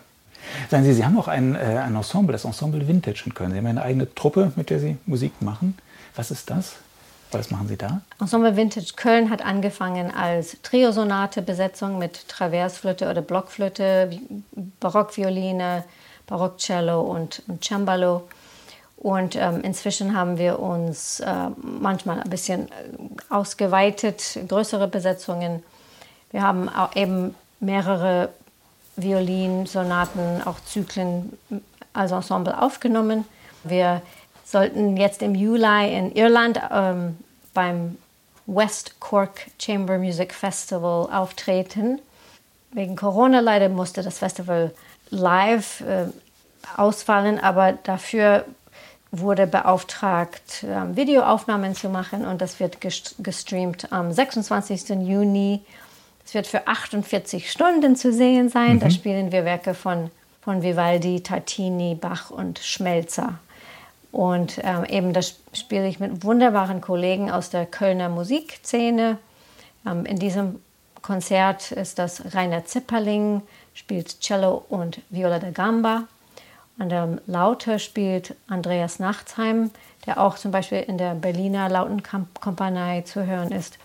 Sagen 0.71 0.85
Sie, 0.85 0.93
Sie 0.93 1.03
haben 1.03 1.19
auch 1.19 1.27
ein, 1.27 1.55
äh, 1.55 1.57
ein 1.57 1.93
Ensemble, 1.93 2.31
das 2.31 2.45
Ensemble 2.45 2.87
Vintage 2.87 3.23
in 3.25 3.33
Köln. 3.33 3.51
Sie 3.51 3.57
haben 3.57 3.65
eine 3.65 3.81
eigene 3.81 4.15
Truppe, 4.15 4.53
mit 4.55 4.69
der 4.69 4.79
Sie 4.79 4.95
Musik 5.05 5.33
machen. 5.41 5.77
Was 6.15 6.31
ist 6.31 6.49
das? 6.49 6.75
Was 7.31 7.51
machen 7.51 7.67
Sie 7.67 7.77
da? 7.77 8.01
Ensemble 8.19 8.55
Vintage 8.55 8.93
Köln 8.95 9.29
hat 9.29 9.43
angefangen 9.43 10.11
als 10.13 10.57
Triosonate-Besetzung 10.61 11.97
mit 11.97 12.27
Traversflöte 12.29 13.09
oder 13.09 13.21
Blockflöte, 13.21 14.19
Barockvioline, 14.79 15.83
Barockcello 16.27 17.01
und, 17.01 17.41
Cembalo. 17.61 18.27
Und 18.97 19.35
ähm, 19.35 19.61
inzwischen 19.61 20.17
haben 20.17 20.37
wir 20.37 20.59
uns 20.59 21.19
äh, 21.19 21.49
manchmal 21.61 22.21
ein 22.21 22.29
bisschen 22.29 22.69
äh, 22.69 22.71
ausgeweitet, 23.29 24.39
größere 24.47 24.87
Besetzungen. 24.87 25.61
Wir 26.31 26.41
haben 26.41 26.69
auch 26.69 26.95
eben 26.95 27.35
mehrere 27.59 28.29
Violinsonaten, 28.95 30.41
auch 30.45 30.59
Zyklen 30.61 31.37
als 31.93 32.11
Ensemble 32.11 32.61
aufgenommen. 32.61 33.25
Wir 33.63 34.01
sollten 34.45 34.95
jetzt 34.95 35.21
im 35.21 35.35
Juli 35.35 35.97
in 35.97 36.11
Irland 36.13 36.61
ähm, 36.71 37.17
beim 37.53 37.97
West 38.45 38.99
Cork 38.99 39.47
Chamber 39.59 39.97
Music 39.97 40.33
Festival 40.33 41.09
auftreten. 41.11 41.99
Wegen 42.71 42.95
Corona 42.95 43.39
leider 43.39 43.69
musste 43.69 44.03
das 44.03 44.19
Festival 44.19 44.71
live 45.09 45.81
äh, 45.81 46.05
ausfallen, 46.77 47.39
aber 47.39 47.73
dafür 47.73 48.45
wurde 49.11 49.47
beauftragt, 49.47 50.63
ähm, 50.63 50.95
Videoaufnahmen 50.95 51.73
zu 51.73 51.89
machen 51.89 52.25
und 52.25 52.41
das 52.41 52.59
wird 52.59 52.79
gestreamt 52.81 53.91
am 53.91 54.11
26. 54.11 54.89
Juni. 55.07 55.61
Es 56.25 56.33
wird 56.33 56.47
für 56.47 56.67
48 56.67 57.49
Stunden 57.51 57.95
zu 57.95 58.11
sehen 58.11 58.49
sein. 58.49 58.75
Mhm. 58.75 58.79
Da 58.79 58.89
spielen 58.89 59.31
wir 59.31 59.45
Werke 59.45 59.73
von, 59.73 60.11
von 60.41 60.63
Vivaldi, 60.63 61.21
Tartini, 61.21 61.95
Bach 61.95 62.29
und 62.29 62.59
Schmelzer. 62.59 63.39
Und 64.15 64.61
ähm, 64.63 64.85
eben 64.85 65.11
das 65.11 65.35
spiele 65.51 65.89
ich 65.89 65.99
mit 65.99 66.23
wunderbaren 66.23 66.79
Kollegen 66.79 67.29
aus 67.29 67.49
der 67.49 67.65
Kölner 67.65 68.07
Musikszene. 68.07 69.17
Ähm, 69.85 70.05
in 70.05 70.19
diesem 70.19 70.61
Konzert 71.01 71.73
ist 71.73 71.99
das 71.99 72.33
Rainer 72.33 72.63
Zipperling, 72.63 73.41
spielt 73.73 74.21
Cello 74.21 74.63
und 74.69 75.01
Viola 75.09 75.39
da 75.39 75.51
Gamba. 75.51 76.03
An 76.79 76.87
der 76.87 77.17
Laute 77.27 77.77
spielt 77.77 78.35
Andreas 78.47 78.99
Nachtsheim, 78.99 79.71
der 80.05 80.21
auch 80.21 80.37
zum 80.37 80.51
Beispiel 80.51 80.79
in 80.79 80.97
der 80.97 81.13
Berliner 81.15 81.67
Lautenkompanie 81.67 83.03
zu 83.03 83.25
hören 83.25 83.51
ist. 83.51 83.77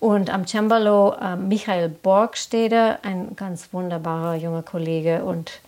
Und 0.00 0.30
am 0.30 0.48
Cembalo 0.48 1.12
äh, 1.12 1.36
Michael 1.36 1.90
Borgstede, 1.90 2.98
ein 3.04 3.36
ganz 3.36 3.72
wunderbarer 3.72 4.34
junger 4.34 4.64
Kollege. 4.64 5.22
Und 5.22 5.60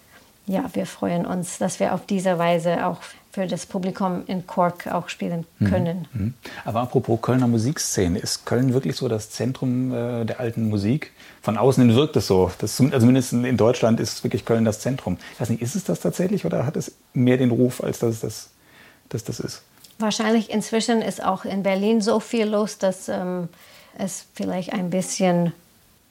ja, 0.47 0.65
wir 0.73 0.87
freuen 0.87 1.25
uns, 1.25 1.59
dass 1.59 1.79
wir 1.79 1.95
auf 1.95 2.05
diese 2.05 2.37
Weise 2.37 2.85
auch 2.85 2.99
für 3.33 3.47
das 3.47 3.65
Publikum 3.67 4.25
in 4.27 4.47
Cork 4.47 4.89
auch 4.89 5.09
spielen 5.09 5.47
mhm. 5.59 5.67
können. 5.67 6.09
Mhm. 6.13 6.35
Aber 6.65 6.81
apropos 6.81 7.21
Kölner 7.23 7.47
Musikszene, 7.47 8.19
ist 8.19 8.45
Köln 8.45 8.73
wirklich 8.73 8.97
so 8.97 9.09
das 9.09 9.31
Zentrum 9.31 9.93
äh, 9.93 10.25
der 10.25 10.41
alten 10.41 10.69
Musik? 10.69 11.13
Von 11.43 11.57
außen 11.57 11.95
wirkt 11.95 12.17
es 12.17 12.27
so. 12.27 12.51
Das, 12.59 12.81
also 12.81 12.99
zumindest 12.99 13.33
in 13.33 13.57
Deutschland 13.57 14.01
ist 14.01 14.25
wirklich 14.25 14.45
Köln 14.45 14.65
das 14.65 14.81
Zentrum. 14.81 15.17
Ich 15.35 15.41
weiß 15.41 15.51
nicht, 15.51 15.63
ist 15.63 15.77
es 15.77 15.85
das 15.85 16.01
tatsächlich 16.01 16.45
oder 16.45 16.67
hat 16.67 16.77
es 16.77 16.93
mehr 17.15 17.37
den 17.37 17.51
Ruf, 17.51 17.83
als 17.83 18.01
dass 18.01 18.21
das, 18.21 18.51
dass 19.09 19.25
das 19.25 19.39
ist? 19.39 19.63
Wahrscheinlich 19.99 20.51
inzwischen 20.51 21.03
ist 21.03 21.23
auch 21.23 21.45
in 21.45 21.63
Berlin 21.63 22.01
so 22.01 22.21
viel 22.21 22.47
los, 22.47 22.79
dass 22.79 23.09
ähm, 23.09 23.49
es 23.97 24.27
vielleicht 24.35 24.73
ein 24.73 24.91
bisschen 24.91 25.53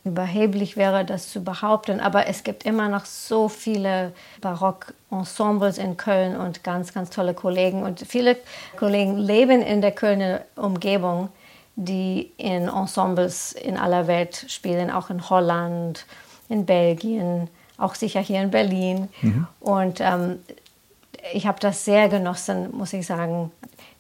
überheblich 0.10 0.76
wäre, 0.78 1.06
das 1.06 1.30
zu 1.30 1.44
behaupten. 1.44 2.00
Aber 2.00 2.28
es 2.28 2.44
gibt 2.44 2.66
immer 2.66 2.90
noch 2.90 3.06
so 3.06 3.48
viele 3.48 4.14
Barock-Ensembles 4.42 5.78
in 5.78 5.98
Köln 5.98 6.36
und 6.36 6.64
ganz, 6.64 6.94
ganz 6.94 7.10
tolle 7.10 7.34
Kollegen. 7.34 7.84
Und 7.84 8.02
viele 8.02 8.38
Kollegen 8.78 9.18
leben 9.18 9.62
in 9.62 9.82
der 9.82 9.92
Kölner 9.92 10.42
Umgebung, 10.56 11.30
die 11.76 12.32
in 12.38 12.68
Ensembles 12.68 13.54
in 13.54 13.78
aller 13.78 14.08
Welt 14.08 14.46
spielen, 14.50 14.92
auch 14.92 15.10
in 15.10 15.30
Holland, 15.30 16.06
in 16.50 16.66
Belgien, 16.66 17.50
auch 17.78 17.96
sicher 17.96 18.20
hier 18.20 18.42
in 18.42 18.52
Berlin. 18.52 19.08
Mhm. 19.22 19.48
Und 19.60 20.02
ähm, 20.02 20.40
ich 21.34 21.48
habe 21.48 21.60
das 21.60 21.86
sehr 21.86 22.10
genossen, 22.10 22.76
muss 22.76 22.94
ich 22.94 23.06
sagen. 23.06 23.52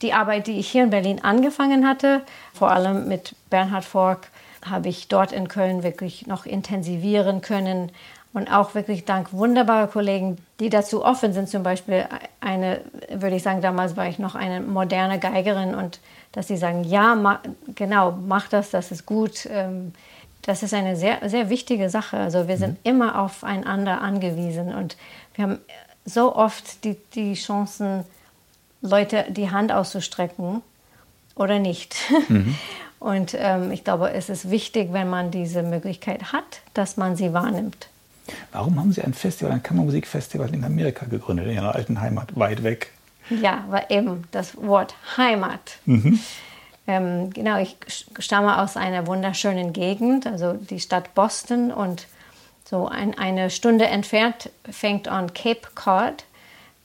Die 0.01 0.14
Arbeit, 0.14 0.47
die 0.47 0.60
ich 0.60 0.70
hier 0.70 0.84
in 0.84 0.89
Berlin 0.89 1.24
angefangen 1.24 1.88
hatte, 1.88 2.22
vor 2.53 2.72
allem 2.72 3.07
mit 3.07 3.36
Bernhard 3.49 3.84
Fork, 3.86 4.30
habe 4.66 4.89
ich 4.89 5.07
dort 5.07 5.32
in 5.32 5.47
Köln 5.47 5.84
wirklich 5.84 6.28
noch 6.28 6.45
intensivieren 6.45 7.41
können. 7.41 7.91
Und 8.32 8.51
auch 8.53 8.76
wirklich 8.76 9.05
dank 9.05 9.34
wunderbarer 9.34 9.88
Kollegen, 9.88 10.38
die 10.60 10.70
dazu 10.70 11.03
offen 11.03 11.34
sind. 11.34 11.49
Zum 11.49 11.64
Beispiel 11.64 12.05
eine, 12.41 12.82
würde 13.12 13.36
ich 13.36 13.43
sagen, 13.43 13.62
damals 13.62 13.97
war 13.97 14.07
ich 14.07 14.20
noch 14.20 14.36
eine 14.36 14.62
moderne 14.62 15.18
Geigerin 15.18 15.74
und 15.74 15.99
dass 16.32 16.47
sie 16.47 16.57
sagen, 16.57 16.84
ja, 16.84 17.16
ma, 17.16 17.39
genau, 17.74 18.12
mach 18.12 18.47
das, 18.47 18.70
das 18.70 18.91
ist 18.91 19.07
gut. 19.07 19.47
Ähm, 19.51 19.93
das 20.43 20.64
ist 20.64 20.74
eine 20.74 20.95
sehr, 20.95 21.28
sehr 21.28 21.49
wichtige 21.49 21.89
Sache. 21.89 22.18
Also 22.18 22.47
wir 22.47 22.57
sind 22.57 22.74
mhm. 22.74 22.78
immer 22.84 23.20
aufeinander 23.20 24.01
angewiesen 24.01 24.74
und 24.74 24.95
wir 25.36 25.43
haben 25.43 25.60
so 26.05 26.36
oft 26.36 26.84
die, 26.84 26.97
die 27.14 27.34
Chancen, 27.34 28.03
Leute 28.82 29.26
die 29.30 29.51
Hand 29.51 29.72
auszustrecken 29.72 30.62
oder 31.36 31.60
nicht. 31.60 31.95
Mhm. 32.30 32.55
Und 33.00 33.36
ähm, 33.38 33.72
ich 33.72 33.84
glaube, 33.84 34.12
es 34.12 34.30
ist 34.30 34.50
wichtig, 34.52 34.91
wenn 34.91 35.10
man 35.10 35.32
diese 35.32 35.64
Möglichkeit 35.64 36.34
hat, 36.34 36.62
dass 36.74 36.97
man 36.97 37.16
sie 37.16 37.34
wahrnimmt. 37.34 37.88
Warum 38.52 38.80
haben 38.80 38.91
Sie 38.91 39.02
ein 39.02 39.14
Festival, 39.14 39.52
ein 39.52 39.64
Kammermusikfestival 39.64 40.54
in 40.54 40.64
Amerika 40.64 41.06
gegründet, 41.06 41.47
in 41.47 41.54
Ihrer 41.54 41.74
alten 41.76 42.00
Heimat, 42.02 42.38
weit 42.38 42.64
weg? 42.64 42.91
Ja, 43.30 43.64
war 43.70 43.89
eben 43.89 44.24
das 44.32 44.56
Wort 44.58 44.95
Heimat. 45.18 45.78
Mhm. 45.86 46.20
Ähm, 46.88 47.30
genau, 47.32 47.60
ich 47.60 47.78
stamme 48.18 48.60
aus 48.62 48.76
einer 48.76 49.06
wunderschönen 49.08 49.74
Gegend, 49.74 50.26
also 50.26 50.54
die 50.54 50.80
Stadt 50.80 51.14
Boston 51.14 51.72
und 51.72 52.08
so 52.66 52.88
ein, 52.88 53.18
eine 53.18 53.50
Stunde 53.50 53.86
entfernt 53.86 54.50
fängt 54.70 55.08
an 55.08 55.34
Cape 55.34 55.68
Cod, 55.76 56.26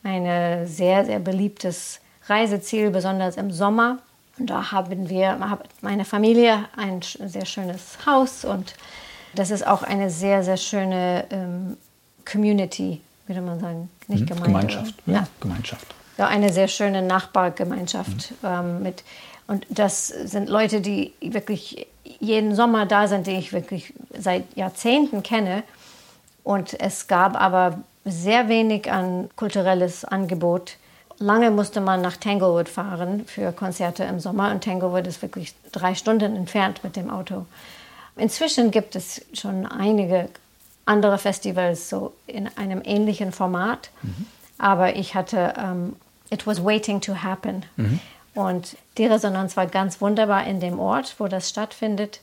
ein 0.03 0.67
sehr, 0.67 1.07
sehr 1.07 1.19
beliebtes 1.19 2.01
Reiseziel, 2.27 2.91
besonders 2.91 3.37
im 3.37 3.51
Sommer. 3.51 3.99
Und 4.39 4.51
da 4.51 4.73
haben 4.73 5.09
wir, 5.09 5.39
meine 5.81 6.05
Familie, 6.05 6.65
ein 6.77 7.01
sehr 7.03 7.47
schönes 7.47 7.99
Haus 8.05 8.45
und 8.45 8.75
das 9.35 9.51
ist 9.51 9.67
auch 9.67 9.83
eine 9.83 10.11
sehr, 10.11 10.43
sehr 10.43 10.57
schöne 10.57 11.25
ähm, 11.31 11.77
Community, 12.31 13.01
würde 13.27 13.41
man 13.41 13.61
sagen. 13.61 13.91
Nicht 14.09 14.23
mhm. 14.23 14.27
Gemeinde. 14.27 14.47
Gemeinschaft. 14.47 14.95
Ja, 15.07 15.13
ja, 15.15 15.27
Gemeinschaft. 15.41 15.87
Ja, 16.19 16.29
eine 16.29 16.53
sehr 16.53 16.69
schöne 16.69 17.03
Nachbargemeinschaft. 17.03 18.31
Mhm. 18.43 18.49
Ähm, 18.49 18.83
mit, 18.83 19.05
und 19.47 19.67
das 19.69 20.09
sind 20.09 20.49
Leute, 20.49 20.81
die 20.81 21.13
wirklich 21.21 21.87
jeden 22.21 22.55
Sommer 22.55 22.87
da 22.87 23.09
sind, 23.09 23.27
die 23.27 23.37
ich 23.37 23.53
wirklich 23.53 23.93
seit 24.17 24.45
Jahrzehnten 24.57 25.23
kenne. 25.23 25.63
Und 26.45 26.79
es 26.81 27.09
gab 27.09 27.41
aber 27.41 27.79
sehr 28.05 28.49
wenig 28.49 28.91
an 28.93 29.31
kulturelles 29.37 30.05
Angebot. 30.05 30.77
Lange 31.19 31.51
musste 31.51 31.81
man 31.81 32.01
nach 32.01 32.17
Tanglewood 32.17 32.69
fahren 32.69 33.25
für 33.27 33.53
Konzerte 33.53 34.05
im 34.05 34.21
Sommer 34.21 34.51
und 34.51 34.65
Tanglewood 34.65 35.07
ist 35.07 35.23
wirklich 35.23 35.55
drei 35.73 35.95
Stunden 35.95 36.37
entfernt 36.37 36.83
mit 36.83 36.97
dem 36.97 37.11
Auto. 37.11 37.47
Inzwischen 38.17 38.71
gibt 38.71 38.97
es 38.97 39.25
schon 39.33 39.67
einige 39.67 40.29
andere 40.87 41.19
Festivals 41.19 41.89
so 41.89 42.13
in 42.27 42.49
einem 42.57 42.83
ähnlichen 42.85 43.33
Format, 43.33 43.91
mhm. 44.03 44.27
aber 44.59 44.97
ich 44.97 45.15
hatte 45.15 45.55
um, 45.57 45.65
ähm, 45.65 45.97
It 46.31 46.47
was 46.47 46.65
waiting 46.65 47.01
to 47.03 47.23
happen. 47.23 47.65
Mhm. 47.77 48.01
Und 48.35 48.77
die 48.99 49.07
Resonanz 49.07 49.57
war 49.57 49.67
ganz 49.67 50.01
wunderbar 50.01 50.47
in 50.47 50.59
dem 50.59 50.81
Ort, 50.81 51.15
wo 51.19 51.29
das 51.29 51.49
stattfindet. 51.49 52.21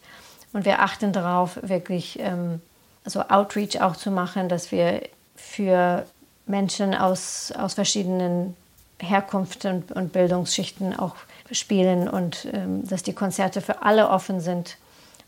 Und 0.53 0.65
wir 0.65 0.81
achten 0.81 1.13
darauf, 1.13 1.57
wirklich 1.61 2.19
ähm, 2.19 2.61
so 3.05 3.21
Outreach 3.21 3.79
auch 3.81 3.95
zu 3.95 4.11
machen, 4.11 4.49
dass 4.49 4.71
wir 4.71 5.01
für 5.35 6.05
Menschen 6.45 6.93
aus, 6.93 7.53
aus 7.57 7.75
verschiedenen 7.75 8.57
Herkunften 9.01 9.83
und, 9.83 9.91
und 9.91 10.13
Bildungsschichten 10.13 10.97
auch 10.97 11.15
spielen 11.51 12.07
und 12.07 12.47
ähm, 12.53 12.87
dass 12.87 13.03
die 13.03 13.13
Konzerte 13.13 13.61
für 13.61 13.81
alle 13.81 14.09
offen 14.09 14.39
sind. 14.39 14.77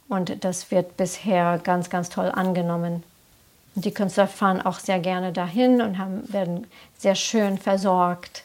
Und 0.09 0.43
das 0.43 0.71
wird 0.71 0.97
bisher 0.97 1.59
ganz, 1.63 1.89
ganz 1.89 2.09
toll 2.09 2.31
angenommen. 2.33 3.03
Und 3.75 3.85
die 3.85 3.93
Künstler 3.93 4.27
fahren 4.27 4.61
auch 4.61 4.79
sehr 4.79 4.99
gerne 4.99 5.31
dahin 5.33 5.81
und 5.81 5.97
haben, 5.97 6.31
werden 6.31 6.67
sehr 6.97 7.15
schön 7.15 7.57
versorgt. 7.57 8.43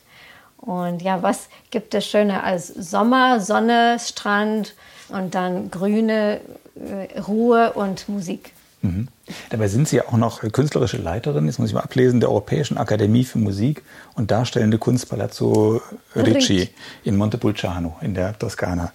Und 0.56 1.02
ja, 1.02 1.22
was 1.22 1.48
gibt 1.70 1.94
es 1.94 2.06
schöner 2.06 2.42
als 2.42 2.68
Sommer, 2.68 3.40
Sonne, 3.40 3.98
Strand 4.00 4.74
und 5.08 5.34
dann 5.34 5.70
grüne 5.70 6.40
äh, 6.74 7.20
Ruhe 7.20 7.72
und 7.74 8.08
Musik? 8.08 8.52
Mhm. 8.82 9.08
Dabei 9.50 9.68
sind 9.68 9.88
Sie 9.88 10.00
auch 10.00 10.12
noch 10.12 10.40
künstlerische 10.52 10.98
Leiterin, 10.98 11.46
das 11.46 11.58
muss 11.58 11.68
ich 11.68 11.74
mal 11.74 11.80
ablesen, 11.80 12.20
der 12.20 12.28
Europäischen 12.28 12.78
Akademie 12.78 13.24
für 13.24 13.38
Musik 13.38 13.82
und 14.14 14.30
Darstellende 14.30 14.78
Kunst 14.78 15.08
Palazzo 15.08 15.82
Ricci 16.14 16.70
in 17.04 17.16
Montepulciano 17.16 17.96
in 18.00 18.14
der 18.14 18.38
Toskana. 18.38 18.92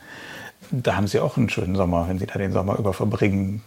Da 0.71 0.95
haben 0.95 1.07
Sie 1.07 1.19
auch 1.19 1.38
einen 1.38 1.49
schönen 1.49 1.75
Sommer, 1.75 2.07
wenn 2.07 2.17
Sie 2.17 2.25
da 2.25 2.39
den 2.39 2.53
Sommer 2.53 2.79
über 2.79 2.93
verbringen 2.93 3.61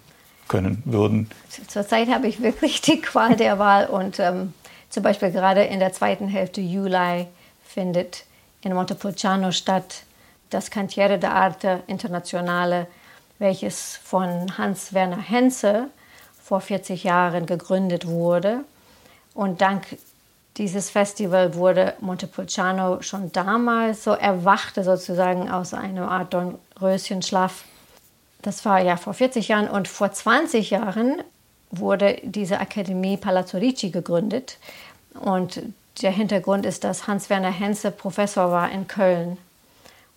können 0.49 0.83
würden. 0.85 1.29
Zurzeit 1.69 2.09
habe 2.09 2.29
ich 2.29 2.41
wirklich 2.41 2.81
die 2.81 3.01
Qual 3.01 3.37
der 3.37 3.59
Wahl 3.59 3.87
und 3.87 4.19
ähm, 4.19 4.55
zum 4.89 5.03
Beispiel 5.03 5.31
gerade 5.31 5.65
in 5.65 5.81
der 5.81 5.93
zweiten 5.93 6.29
Hälfte 6.29 6.61
Juli 6.61 7.27
findet 7.65 8.25
in 8.63 8.73
Montepulciano 8.73 9.53
statt 9.53 10.03
das 10.51 10.71
Cantiere 10.71 11.19
d'Arte 11.19 11.81
Internationale, 11.87 12.87
welches 13.39 14.01
von 14.03 14.57
Hans-Werner 14.57 15.21
Henze 15.21 15.89
vor 16.47 16.61
40 16.61 17.03
Jahren 17.03 17.45
gegründet 17.47 18.07
wurde. 18.07 18.61
Und 19.35 19.61
dank 19.61 19.85
dieses 20.59 20.91
Festival 20.91 21.55
wurde 21.55 21.95
Montepulciano 22.01 23.03
schon 23.03 23.33
damals 23.33 24.05
so 24.05 24.13
erwachte 24.13 24.85
sozusagen 24.85 25.51
aus 25.51 25.75
einer 25.75 26.09
Art 26.09 26.33
Dornröschenschlaf. 26.33 27.65
Das 28.43 28.65
war 28.65 28.81
ja 28.81 28.97
vor 28.97 29.13
40 29.13 29.49
Jahren 29.49 29.69
und 29.69 29.89
vor 29.89 30.13
20 30.13 30.71
Jahren 30.71 31.21
wurde 31.73 32.21
diese 32.23 32.61
Akademie 32.61 33.17
Palazzo 33.17 33.59
Ricci 33.59 33.91
gegründet. 33.91 34.59
Und 35.21 35.61
der 36.01 36.13
Hintergrund 36.13 36.65
ist, 36.65 36.85
dass 36.85 37.09
Hans-Werner 37.09 37.51
Henze 37.51 37.91
Professor 37.91 38.53
war 38.53 38.71
in 38.71 38.87
Köln. 38.87 39.37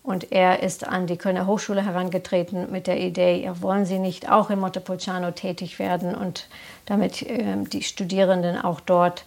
Und 0.02 0.32
er 0.32 0.62
ist 0.62 0.86
an 0.86 1.06
die 1.06 1.18
Kölner 1.18 1.46
Hochschule 1.46 1.84
herangetreten 1.84 2.72
mit 2.72 2.86
der 2.86 2.98
Idee, 2.98 3.42
ja, 3.44 3.60
wollen 3.60 3.84
Sie 3.84 3.98
nicht 3.98 4.30
auch 4.30 4.48
in 4.48 4.58
Montepulciano 4.58 5.30
tätig 5.32 5.78
werden 5.78 6.14
und 6.14 6.48
damit 6.86 7.22
ähm, 7.28 7.68
die 7.68 7.82
Studierenden 7.82 8.58
auch 8.58 8.80
dort 8.80 9.24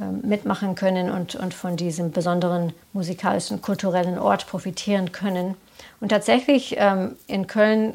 ähm, 0.00 0.22
mitmachen 0.22 0.76
können 0.76 1.10
und, 1.10 1.34
und 1.34 1.52
von 1.52 1.76
diesem 1.76 2.12
besonderen 2.12 2.72
musikalischen, 2.92 3.60
kulturellen 3.60 4.18
Ort 4.18 4.46
profitieren 4.46 5.10
können. 5.10 5.56
Und 6.00 6.10
tatsächlich 6.10 6.76
ähm, 6.78 7.16
in 7.26 7.48
Köln 7.48 7.94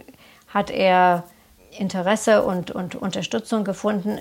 hat 0.50 0.72
er 0.72 1.24
Interesse 1.78 2.44
und, 2.44 2.72
und 2.72 2.96
Unterstützung 2.96 3.64
gefunden. 3.64 4.20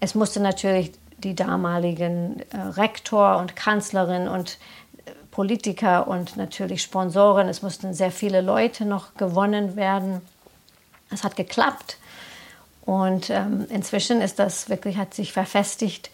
Es 0.00 0.14
musste 0.14 0.40
natürlich 0.40 0.92
die 1.18 1.34
damaligen 1.34 2.40
äh, 2.50 2.58
Rektor 2.58 3.38
und 3.38 3.56
Kanzlerin 3.56 4.28
und 4.28 4.52
äh, 4.52 4.87
Politiker 5.30 6.08
und 6.08 6.36
natürlich 6.36 6.82
Sponsoren. 6.82 7.48
Es 7.48 7.62
mussten 7.62 7.94
sehr 7.94 8.10
viele 8.10 8.40
Leute 8.40 8.84
noch 8.84 9.14
gewonnen 9.14 9.76
werden. 9.76 10.20
Es 11.10 11.24
hat 11.24 11.36
geklappt. 11.36 11.98
Und 12.84 13.30
ähm, 13.30 13.66
inzwischen 13.68 14.20
ist 14.20 14.38
das 14.38 14.68
wirklich, 14.68 14.96
hat 14.96 15.12
sich 15.14 15.32
verfestigt. 15.32 16.10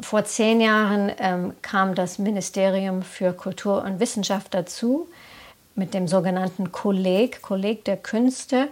Vor 0.00 0.24
zehn 0.24 0.60
Jahren 0.60 1.12
ähm, 1.18 1.54
kam 1.62 1.94
das 1.94 2.18
Ministerium 2.18 3.02
für 3.02 3.32
Kultur 3.32 3.82
und 3.84 4.00
Wissenschaft 4.00 4.52
dazu 4.54 5.08
mit 5.74 5.94
dem 5.94 6.08
sogenannten 6.08 6.72
Kolleg, 6.72 7.40
Kolleg 7.42 7.84
der 7.84 7.96
Künste. 7.96 8.68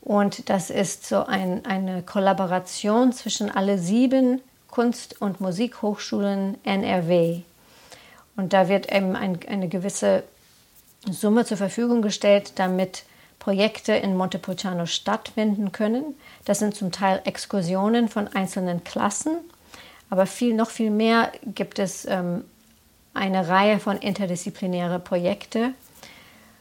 Und 0.00 0.48
das 0.48 0.70
ist 0.70 1.06
so 1.06 1.24
ein, 1.24 1.64
eine 1.66 2.02
Kollaboration 2.02 3.12
zwischen 3.12 3.50
alle 3.50 3.78
sieben 3.78 4.40
Kunst- 4.68 5.20
und 5.20 5.40
Musikhochschulen 5.40 6.58
NRW. 6.64 7.42
Und 8.40 8.54
da 8.54 8.70
wird 8.70 8.90
eben 8.90 9.16
ein, 9.16 9.38
eine 9.48 9.68
gewisse 9.68 10.22
Summe 11.04 11.44
zur 11.44 11.58
Verfügung 11.58 12.00
gestellt, 12.00 12.52
damit 12.54 13.04
Projekte 13.38 13.92
in 13.92 14.16
Montepulciano 14.16 14.86
stattfinden 14.86 15.72
können. 15.72 16.14
Das 16.46 16.58
sind 16.58 16.74
zum 16.74 16.90
Teil 16.90 17.20
Exkursionen 17.24 18.08
von 18.08 18.28
einzelnen 18.28 18.82
Klassen, 18.82 19.36
aber 20.08 20.24
viel, 20.24 20.54
noch 20.54 20.70
viel 20.70 20.90
mehr 20.90 21.32
gibt 21.44 21.78
es 21.78 22.06
ähm, 22.06 22.44
eine 23.12 23.46
Reihe 23.46 23.78
von 23.78 23.98
interdisziplinären 23.98 25.04
Projekten. 25.04 25.74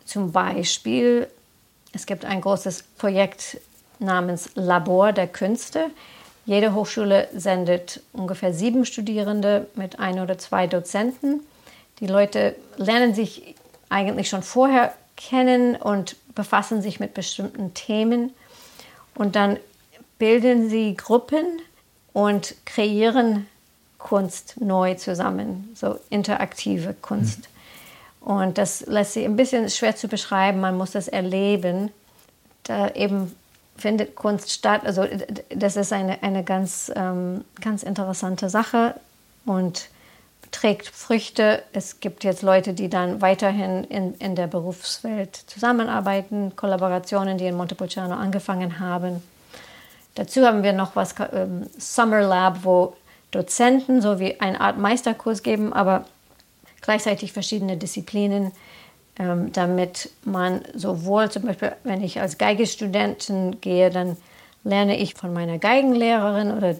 Zum 0.03 0.33
Beispiel, 0.33 1.27
es 1.93 2.05
gibt 2.05 2.25
ein 2.25 2.41
großes 2.41 2.83
Projekt 2.97 3.57
namens 3.99 4.49
Labor 4.55 5.13
der 5.13 5.27
Künste. 5.27 5.91
Jede 6.45 6.73
Hochschule 6.73 7.29
sendet 7.33 8.01
ungefähr 8.11 8.53
sieben 8.53 8.85
Studierende 8.85 9.67
mit 9.75 9.97
ein 9.97 10.19
oder 10.19 10.37
zwei 10.37 10.67
Dozenten. 10.67 11.39
Die 11.99 12.07
Leute 12.07 12.55
lernen 12.77 13.13
sich 13.13 13.55
eigentlich 13.89 14.29
schon 14.29 14.43
vorher 14.43 14.93
kennen 15.15 15.75
und 15.75 16.15
befassen 16.33 16.81
sich 16.81 16.99
mit 16.99 17.13
bestimmten 17.13 17.73
Themen. 17.73 18.33
Und 19.15 19.35
dann 19.35 19.57
bilden 20.17 20.69
sie 20.69 20.95
Gruppen 20.95 21.45
und 22.13 22.55
kreieren 22.65 23.47
Kunst 23.97 24.55
neu 24.61 24.95
zusammen, 24.95 25.71
so 25.75 25.99
interaktive 26.09 26.95
Kunst. 27.01 27.49
Mhm. 28.21 28.27
Und 28.27 28.57
das 28.57 28.85
lässt 28.85 29.13
sich 29.13 29.25
ein 29.25 29.35
bisschen 29.35 29.69
schwer 29.69 29.95
zu 29.95 30.07
beschreiben, 30.07 30.59
man 30.59 30.77
muss 30.77 30.91
das 30.91 31.07
erleben. 31.07 31.91
Da 32.63 32.89
eben 32.91 33.35
findet 33.77 34.15
Kunst 34.15 34.51
statt. 34.51 34.81
Also 34.85 35.05
das 35.49 35.75
ist 35.75 35.93
eine, 35.93 36.21
eine 36.23 36.43
ganz, 36.43 36.91
ähm, 36.95 37.43
ganz 37.61 37.83
interessante 37.83 38.49
Sache 38.49 38.95
und 39.45 39.89
trägt 40.51 40.87
Früchte. 40.87 41.63
Es 41.73 41.99
gibt 41.99 42.23
jetzt 42.23 42.41
Leute, 42.41 42.73
die 42.73 42.89
dann 42.89 43.21
weiterhin 43.21 43.83
in, 43.85 44.13
in 44.15 44.35
der 44.35 44.47
Berufswelt 44.47 45.35
zusammenarbeiten, 45.35 46.55
Kollaborationen, 46.55 47.37
die 47.37 47.47
in 47.47 47.55
Montepulciano 47.55 48.15
angefangen 48.15 48.79
haben. 48.79 49.21
Dazu 50.15 50.45
haben 50.45 50.63
wir 50.63 50.73
noch 50.73 50.95
was 50.95 51.15
ähm, 51.33 51.67
Summer 51.77 52.21
Lab, 52.21 52.63
wo 52.63 52.95
Dozenten 53.31 54.01
so 54.01 54.19
wie 54.19 54.39
eine 54.39 54.59
Art 54.59 54.77
Meisterkurs 54.77 55.43
geben, 55.43 55.71
aber 55.71 56.05
gleichzeitig 56.81 57.31
verschiedene 57.31 57.77
Disziplinen 57.77 58.51
ähm, 59.19 59.51
damit 59.51 60.09
man 60.23 60.61
sowohl 60.73 61.29
zum 61.29 61.43
Beispiel, 61.43 61.73
wenn 61.83 62.01
ich 62.01 62.21
als 62.21 62.37
Geigestudentin 62.37 63.59
gehe, 63.59 63.89
dann 63.89 64.15
lerne 64.63 64.97
ich 64.97 65.13
von 65.13 65.33
meiner 65.33 65.59
Geigenlehrerin 65.59 66.51
oder, 66.51 66.75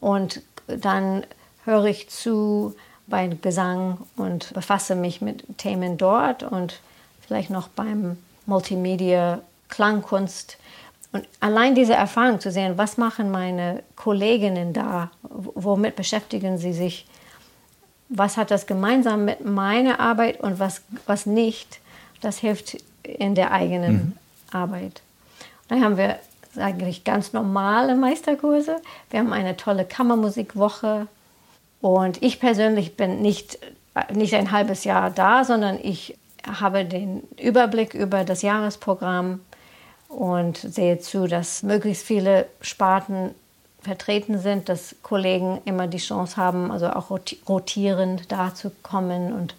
und 0.00 0.42
dann 0.66 1.24
höre 1.64 1.84
ich 1.86 2.08
zu 2.08 2.74
bei 3.06 3.26
Gesang 3.28 3.98
und 4.16 4.52
befasse 4.54 4.94
mich 4.94 5.20
mit 5.20 5.44
Themen 5.58 5.98
dort 5.98 6.42
und 6.42 6.80
vielleicht 7.20 7.50
noch 7.50 7.68
beim 7.68 8.16
Multimedia 8.46 9.40
Klangkunst. 9.68 10.58
Und 11.12 11.28
allein 11.40 11.74
diese 11.74 11.94
Erfahrung 11.94 12.40
zu 12.40 12.50
sehen, 12.50 12.78
was 12.78 12.96
machen 12.96 13.30
meine 13.30 13.82
Kolleginnen 13.96 14.72
da, 14.72 15.10
womit 15.22 15.96
beschäftigen 15.96 16.58
sie 16.58 16.72
sich, 16.72 17.06
was 18.08 18.36
hat 18.36 18.50
das 18.50 18.66
gemeinsam 18.66 19.24
mit 19.24 19.44
meiner 19.44 20.00
Arbeit 20.00 20.40
und 20.40 20.58
was, 20.58 20.82
was 21.06 21.26
nicht, 21.26 21.80
das 22.20 22.38
hilft 22.38 22.78
in 23.02 23.34
der 23.34 23.50
eigenen 23.50 23.92
mhm. 23.92 24.12
Arbeit. 24.52 25.02
Dann 25.68 25.82
haben 25.82 25.96
wir 25.96 26.18
eigentlich 26.56 27.04
ganz 27.04 27.32
normale 27.32 27.94
Meisterkurse. 27.94 28.76
Wir 29.10 29.20
haben 29.20 29.32
eine 29.32 29.56
tolle 29.56 29.84
Kammermusikwoche. 29.84 31.06
Und 31.82 32.22
ich 32.22 32.38
persönlich 32.38 32.96
bin 32.96 33.20
nicht, 33.20 33.58
nicht 34.14 34.34
ein 34.34 34.52
halbes 34.52 34.84
Jahr 34.84 35.10
da, 35.10 35.44
sondern 35.44 35.78
ich 35.82 36.16
habe 36.46 36.84
den 36.84 37.22
Überblick 37.38 37.92
über 37.92 38.24
das 38.24 38.42
Jahresprogramm 38.42 39.40
und 40.08 40.58
sehe 40.58 41.00
zu, 41.00 41.26
dass 41.26 41.64
möglichst 41.64 42.04
viele 42.04 42.46
Sparten 42.60 43.34
vertreten 43.80 44.38
sind, 44.38 44.68
dass 44.68 44.94
Kollegen 45.02 45.60
immer 45.64 45.88
die 45.88 45.98
Chance 45.98 46.36
haben, 46.36 46.70
also 46.70 46.88
auch 46.88 47.10
rotierend 47.48 48.30
da 48.30 48.54
zu 48.54 48.70
kommen. 48.84 49.32
Und 49.32 49.56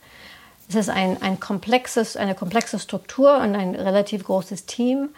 es 0.69 0.76
ist 0.76 0.89
ein, 0.89 1.21
ein 1.21 1.41
komplexes, 1.41 2.15
eine 2.15 2.36
komplexe 2.36 2.80
Struktur 2.80 3.36
und 3.38 3.53
ein 3.53 3.76
relativ 3.76 4.24
großes 4.24 4.65
Team. 4.65 5.09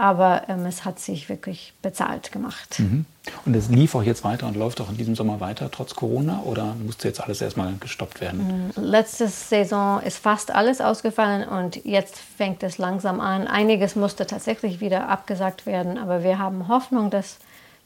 Aber 0.00 0.44
ähm, 0.48 0.64
es 0.64 0.86
hat 0.86 0.98
sich 0.98 1.28
wirklich 1.28 1.74
bezahlt 1.82 2.32
gemacht. 2.32 2.78
Mhm. 2.78 3.04
Und 3.44 3.54
es 3.54 3.68
lief 3.68 3.94
auch 3.94 4.02
jetzt 4.02 4.24
weiter 4.24 4.46
und 4.46 4.56
läuft 4.56 4.80
auch 4.80 4.88
in 4.88 4.96
diesem 4.96 5.14
Sommer 5.14 5.40
weiter, 5.40 5.70
trotz 5.70 5.94
Corona? 5.94 6.40
Oder 6.44 6.74
musste 6.86 7.06
jetzt 7.06 7.20
alles 7.20 7.42
erstmal 7.42 7.74
gestoppt 7.78 8.22
werden? 8.22 8.70
Mhm. 8.74 8.82
Letzte 8.82 9.28
Saison 9.28 10.00
ist 10.00 10.16
fast 10.16 10.54
alles 10.54 10.80
ausgefallen 10.80 11.46
und 11.46 11.84
jetzt 11.84 12.16
fängt 12.16 12.62
es 12.62 12.78
langsam 12.78 13.20
an. 13.20 13.46
Einiges 13.46 13.94
musste 13.94 14.26
tatsächlich 14.26 14.80
wieder 14.80 15.10
abgesagt 15.10 15.66
werden, 15.66 15.98
aber 15.98 16.24
wir 16.24 16.38
haben 16.38 16.68
Hoffnung, 16.68 17.10
dass 17.10 17.36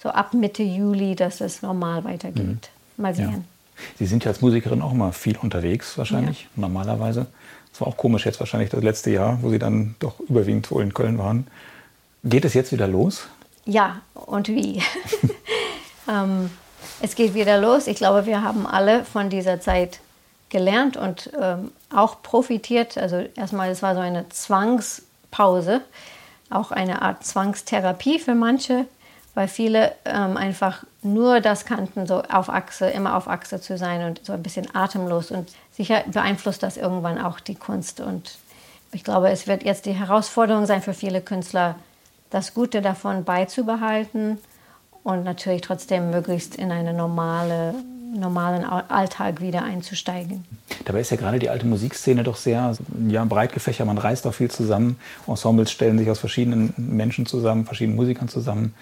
so 0.00 0.08
ab 0.10 0.34
Mitte 0.34 0.62
Juli, 0.62 1.16
dass 1.16 1.40
es 1.40 1.62
normal 1.62 2.04
weitergeht. 2.04 2.70
Mhm. 2.96 3.02
Mal 3.02 3.14
sehen. 3.16 3.32
Ja. 3.32 3.82
Sie 3.98 4.06
sind 4.06 4.24
ja 4.24 4.30
als 4.30 4.40
Musikerin 4.40 4.82
auch 4.82 4.92
immer 4.92 5.12
viel 5.12 5.36
unterwegs, 5.36 5.98
wahrscheinlich, 5.98 6.42
ja. 6.42 6.48
normalerweise. 6.54 7.26
Es 7.72 7.80
war 7.80 7.88
auch 7.88 7.96
komisch 7.96 8.24
jetzt 8.24 8.38
wahrscheinlich 8.38 8.70
das 8.70 8.84
letzte 8.84 9.10
Jahr, 9.10 9.38
wo 9.42 9.50
Sie 9.50 9.58
dann 9.58 9.96
doch 9.98 10.20
überwiegend 10.20 10.70
wohl 10.70 10.84
in 10.84 10.94
Köln 10.94 11.18
waren. 11.18 11.48
Geht 12.26 12.46
es 12.46 12.54
jetzt 12.54 12.72
wieder 12.72 12.88
los? 12.88 13.28
Ja, 13.66 14.00
und 14.14 14.48
wie? 14.48 14.82
ähm, 16.08 16.50
es 17.02 17.16
geht 17.16 17.34
wieder 17.34 17.60
los. 17.60 17.86
Ich 17.86 17.96
glaube, 17.96 18.24
wir 18.24 18.42
haben 18.42 18.66
alle 18.66 19.04
von 19.04 19.28
dieser 19.28 19.60
Zeit 19.60 20.00
gelernt 20.48 20.96
und 20.96 21.30
ähm, 21.38 21.70
auch 21.94 22.22
profitiert. 22.22 22.96
Also 22.96 23.16
erstmal, 23.36 23.68
es 23.68 23.82
war 23.82 23.94
so 23.94 24.00
eine 24.00 24.26
Zwangspause, 24.30 25.82
auch 26.48 26.70
eine 26.70 27.02
Art 27.02 27.26
Zwangstherapie 27.26 28.18
für 28.18 28.34
manche, 28.34 28.86
weil 29.34 29.46
viele 29.46 29.92
ähm, 30.06 30.38
einfach 30.38 30.84
nur 31.02 31.40
das 31.40 31.66
kannten, 31.66 32.06
so 32.06 32.22
auf 32.22 32.48
Achse, 32.48 32.86
immer 32.86 33.16
auf 33.16 33.28
Achse 33.28 33.60
zu 33.60 33.76
sein 33.76 34.02
und 34.02 34.24
so 34.24 34.32
ein 34.32 34.42
bisschen 34.42 34.74
atemlos. 34.74 35.30
Und 35.30 35.50
sicher 35.72 36.04
beeinflusst 36.06 36.62
das 36.62 36.78
irgendwann 36.78 37.20
auch 37.20 37.38
die 37.38 37.56
Kunst. 37.56 38.00
Und 38.00 38.38
ich 38.92 39.04
glaube, 39.04 39.28
es 39.28 39.46
wird 39.46 39.62
jetzt 39.62 39.84
die 39.84 39.92
Herausforderung 39.92 40.64
sein 40.64 40.80
für 40.80 40.94
viele 40.94 41.20
Künstler, 41.20 41.74
das 42.34 42.52
Gute 42.52 42.82
davon 42.82 43.22
beizubehalten 43.22 44.38
und 45.04 45.22
natürlich 45.22 45.60
trotzdem 45.60 46.10
möglichst 46.10 46.56
in 46.56 46.72
einen 46.72 46.96
normale, 46.96 47.76
normalen 48.12 48.64
Alltag 48.64 49.40
wieder 49.40 49.62
einzusteigen. 49.62 50.44
Dabei 50.84 51.00
ist 51.00 51.12
ja 51.12 51.16
gerade 51.16 51.38
die 51.38 51.48
alte 51.48 51.64
Musikszene 51.64 52.24
doch 52.24 52.36
sehr 52.36 52.76
ja, 53.08 53.24
breit 53.24 53.52
gefächert. 53.52 53.86
Man 53.86 53.98
reist 53.98 54.26
auch 54.26 54.34
viel 54.34 54.50
zusammen. 54.50 54.98
Ensembles 55.28 55.70
stellen 55.70 55.96
sich 55.96 56.10
aus 56.10 56.18
verschiedenen 56.18 56.74
Menschen 56.76 57.24
zusammen, 57.24 57.66
verschiedenen 57.66 57.94
Musikern 57.96 58.28
zusammen. 58.28 58.74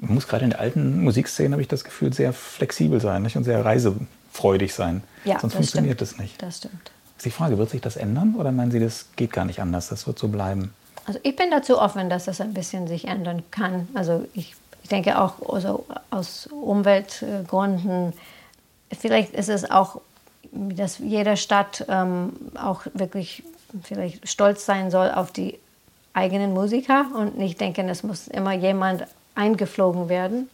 Man 0.00 0.14
muss 0.14 0.26
gerade 0.26 0.42
in 0.42 0.50
der 0.50 0.58
alten 0.58 1.04
Musikszene, 1.04 1.52
habe 1.52 1.62
ich 1.62 1.68
das 1.68 1.84
Gefühl, 1.84 2.12
sehr 2.12 2.32
flexibel 2.32 3.00
sein 3.00 3.22
nicht? 3.22 3.36
und 3.36 3.44
sehr 3.44 3.64
reisefreudig 3.64 4.74
sein. 4.74 5.04
Ja, 5.24 5.38
Sonst 5.38 5.52
das 5.54 5.58
funktioniert 5.58 5.98
stimmt. 5.98 6.10
das 6.10 6.18
nicht. 6.18 6.42
Das 6.42 6.56
stimmt. 6.56 6.90
Die 7.24 7.30
Frage, 7.30 7.56
wird 7.56 7.70
sich 7.70 7.80
das 7.80 7.96
ändern 7.96 8.34
oder 8.36 8.50
meinen 8.50 8.72
Sie, 8.72 8.80
das 8.80 9.06
geht 9.14 9.32
gar 9.32 9.44
nicht 9.44 9.60
anders, 9.60 9.88
das 9.88 10.08
wird 10.08 10.18
so 10.18 10.26
bleiben? 10.26 10.72
Also 11.06 11.20
ich 11.22 11.36
bin 11.36 11.50
dazu 11.50 11.80
offen, 11.80 12.10
dass 12.10 12.24
das 12.24 12.40
ein 12.40 12.52
bisschen 12.52 12.88
sich 12.88 13.06
ändern 13.06 13.44
kann. 13.50 13.88
Also 13.94 14.26
ich, 14.34 14.54
ich 14.82 14.88
denke 14.88 15.20
auch 15.20 15.34
also 15.48 15.86
aus 16.10 16.48
Umweltgründen, 16.48 18.12
vielleicht 18.98 19.32
ist 19.32 19.48
es 19.48 19.70
auch, 19.70 20.00
dass 20.52 20.98
jede 20.98 21.36
Stadt 21.36 21.84
ähm, 21.88 22.32
auch 22.60 22.82
wirklich 22.94 23.44
vielleicht 23.82 24.28
stolz 24.28 24.66
sein 24.66 24.90
soll 24.90 25.10
auf 25.10 25.32
die 25.32 25.58
eigenen 26.12 26.54
Musiker 26.54 27.06
und 27.14 27.36
nicht 27.36 27.60
denken, 27.60 27.88
es 27.88 28.02
muss 28.02 28.26
immer 28.26 28.52
jemand 28.52 29.04
eingeflogen 29.34 30.08
werden. 30.08 30.48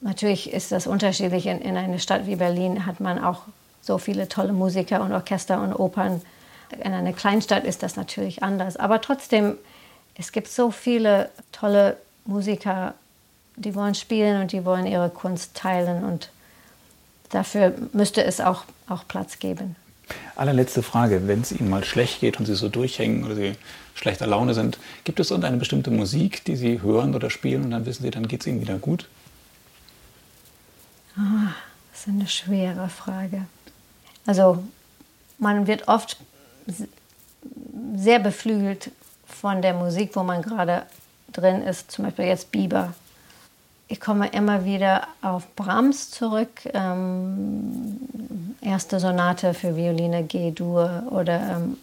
Natürlich 0.00 0.52
ist 0.52 0.70
das 0.70 0.86
unterschiedlich. 0.86 1.46
In, 1.46 1.60
in 1.60 1.76
einer 1.76 1.98
Stadt 1.98 2.26
wie 2.26 2.36
Berlin 2.36 2.86
hat 2.86 3.00
man 3.00 3.22
auch 3.22 3.42
so 3.80 3.98
viele 3.98 4.28
tolle 4.28 4.52
Musiker 4.52 5.00
und 5.00 5.12
Orchester 5.12 5.62
und 5.62 5.72
Opern. 5.74 6.20
In 6.84 6.92
einer 6.92 7.12
Kleinstadt 7.12 7.64
ist 7.64 7.82
das 7.82 7.96
natürlich 7.96 8.42
anders. 8.42 8.76
Aber 8.76 9.00
trotzdem 9.00 9.56
es 10.16 10.32
gibt 10.32 10.48
so 10.48 10.70
viele 10.70 11.30
tolle 11.52 11.96
Musiker, 12.24 12.94
die 13.56 13.74
wollen 13.74 13.94
spielen 13.94 14.40
und 14.40 14.52
die 14.52 14.64
wollen 14.64 14.86
ihre 14.86 15.10
Kunst 15.10 15.54
teilen 15.54 16.04
und 16.04 16.30
dafür 17.30 17.74
müsste 17.92 18.24
es 18.24 18.40
auch, 18.40 18.64
auch 18.88 19.06
Platz 19.08 19.38
geben. 19.38 19.76
Allerletzte 20.36 20.82
Frage, 20.82 21.26
wenn 21.26 21.40
es 21.40 21.52
Ihnen 21.52 21.70
mal 21.70 21.84
schlecht 21.84 22.20
geht 22.20 22.38
und 22.38 22.46
Sie 22.46 22.54
so 22.54 22.68
durchhängen 22.68 23.24
oder 23.24 23.34
Sie 23.34 23.54
schlechter 23.94 24.26
Laune 24.26 24.54
sind, 24.54 24.78
gibt 25.04 25.20
es 25.20 25.30
irgendeine 25.30 25.56
bestimmte 25.56 25.90
Musik, 25.90 26.44
die 26.44 26.56
Sie 26.56 26.82
hören 26.82 27.14
oder 27.14 27.30
spielen 27.30 27.64
und 27.64 27.70
dann 27.70 27.86
wissen 27.86 28.02
Sie, 28.02 28.10
dann 28.10 28.28
geht 28.28 28.40
es 28.40 28.46
Ihnen 28.46 28.60
wieder 28.60 28.78
gut? 28.78 29.08
Ah, 31.16 31.54
das 31.90 32.00
ist 32.00 32.08
eine 32.08 32.26
schwere 32.26 32.88
Frage. 32.88 33.46
Also 34.26 34.62
man 35.38 35.66
wird 35.66 35.88
oft 35.88 36.16
sehr 37.96 38.18
beflügelt 38.18 38.90
von 39.34 39.62
der 39.62 39.74
Musik, 39.74 40.14
wo 40.14 40.22
man 40.22 40.42
gerade 40.42 40.82
drin 41.32 41.62
ist, 41.62 41.90
zum 41.90 42.04
Beispiel 42.04 42.26
jetzt 42.26 42.52
Bieber. 42.52 42.94
Ich 43.88 44.00
komme 44.00 44.28
immer 44.28 44.64
wieder 44.64 45.06
auf 45.20 45.54
Brahms 45.54 46.10
zurück, 46.10 46.50
ähm, 46.72 48.56
erste 48.60 49.00
Sonate 49.00 49.54
für 49.54 49.76
Violine 49.76 50.22
G-Dur 50.24 51.04
oder 51.10 51.40
ähm, 51.56 51.76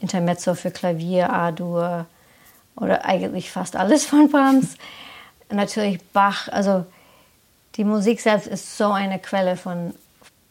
Intermezzo 0.00 0.54
für 0.54 0.70
Klavier 0.70 1.32
A-Dur 1.32 2.06
oder 2.76 3.04
eigentlich 3.04 3.50
fast 3.50 3.76
alles 3.76 4.06
von 4.06 4.30
Brahms. 4.30 4.76
Natürlich 5.50 6.02
Bach, 6.12 6.48
also 6.48 6.84
die 7.76 7.84
Musik 7.84 8.20
selbst 8.20 8.46
ist 8.46 8.76
so 8.76 8.90
eine 8.90 9.18
Quelle 9.18 9.56
von 9.56 9.94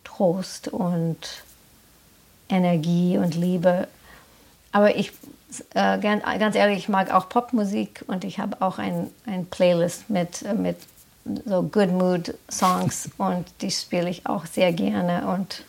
Trost 0.03 0.67
und 0.67 1.17
Energie 2.47 3.17
und 3.17 3.35
Liebe. 3.35 3.87
Aber 4.71 4.95
ich 4.95 5.11
äh, 5.73 5.99
ganz 5.99 6.55
ehrlich, 6.55 6.77
ich 6.79 6.89
mag 6.89 7.13
auch 7.13 7.29
Popmusik 7.29 8.03
und 8.07 8.23
ich 8.23 8.39
habe 8.39 8.61
auch 8.61 8.79
ein, 8.79 9.09
ein 9.25 9.45
Playlist 9.45 10.09
mit, 10.09 10.41
äh, 10.43 10.53
mit 10.53 10.77
so 11.45 11.63
Good 11.63 11.91
Mood 11.91 12.33
Songs 12.51 13.09
und 13.17 13.45
die 13.61 13.71
spiele 13.71 14.09
ich 14.09 14.25
auch 14.25 14.45
sehr 14.45 14.73
gerne 14.73 15.27
und 15.27 15.63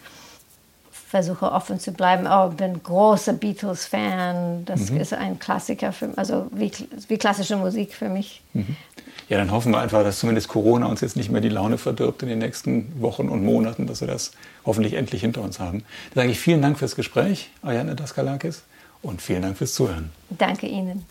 versuche 1.15 1.53
offen 1.53 1.79
zu 1.79 1.93
bleiben. 1.93 2.27
Oh, 2.29 2.49
bin 2.49 2.83
großer 2.83 3.35
Beatles-Fan. 3.35 4.65
Das 4.65 4.91
mhm. 4.91 4.97
ist 4.97 5.15
ein 5.15 5.39
Klassiker, 5.39 5.93
für, 5.93 6.11
also 6.17 6.49
wie, 6.53 6.73
wie 7.07 7.19
klassische 7.19 7.57
Musik 7.57 7.95
für 7.95 8.09
mich. 8.09 8.43
Mhm. 8.53 8.77
Ja, 9.29 9.39
dann 9.39 9.53
hoffen 9.53 9.73
wir 9.73 9.79
einfach, 9.79 10.03
dass 10.03 10.19
zumindest 10.19 10.49
Corona 10.49 10.87
uns 10.87 11.01
jetzt 11.03 11.17
nicht 11.17 11.31
mehr 11.31 11.41
die 11.41 11.49
Laune 11.49 11.79
verdirbt 11.79 12.23
in 12.25 12.29
den 12.29 12.41
nächsten 12.41 13.01
Wochen 13.01 13.29
und 13.29 13.45
Monaten, 13.45 13.87
dass 13.87 14.01
wir 14.01 14.09
das 14.09 14.33
hoffentlich 14.67 14.95
endlich 14.95 15.21
hinter 15.21 15.41
uns 15.43 15.61
haben. 15.61 15.85
Dann 16.15 16.23
sage 16.23 16.31
ich 16.31 16.41
vielen 16.41 16.61
Dank 16.61 16.79
fürs 16.79 16.97
Gespräch, 16.97 17.51
Ayane 17.63 17.95
Daskalakis 17.95 18.65
und 19.05 19.23
vielen 19.23 19.43
Dank 19.43 19.57
fürs 19.57 19.75
Zuhören. 19.75 20.11
Danke 20.31 20.67
Ihnen. 20.67 21.05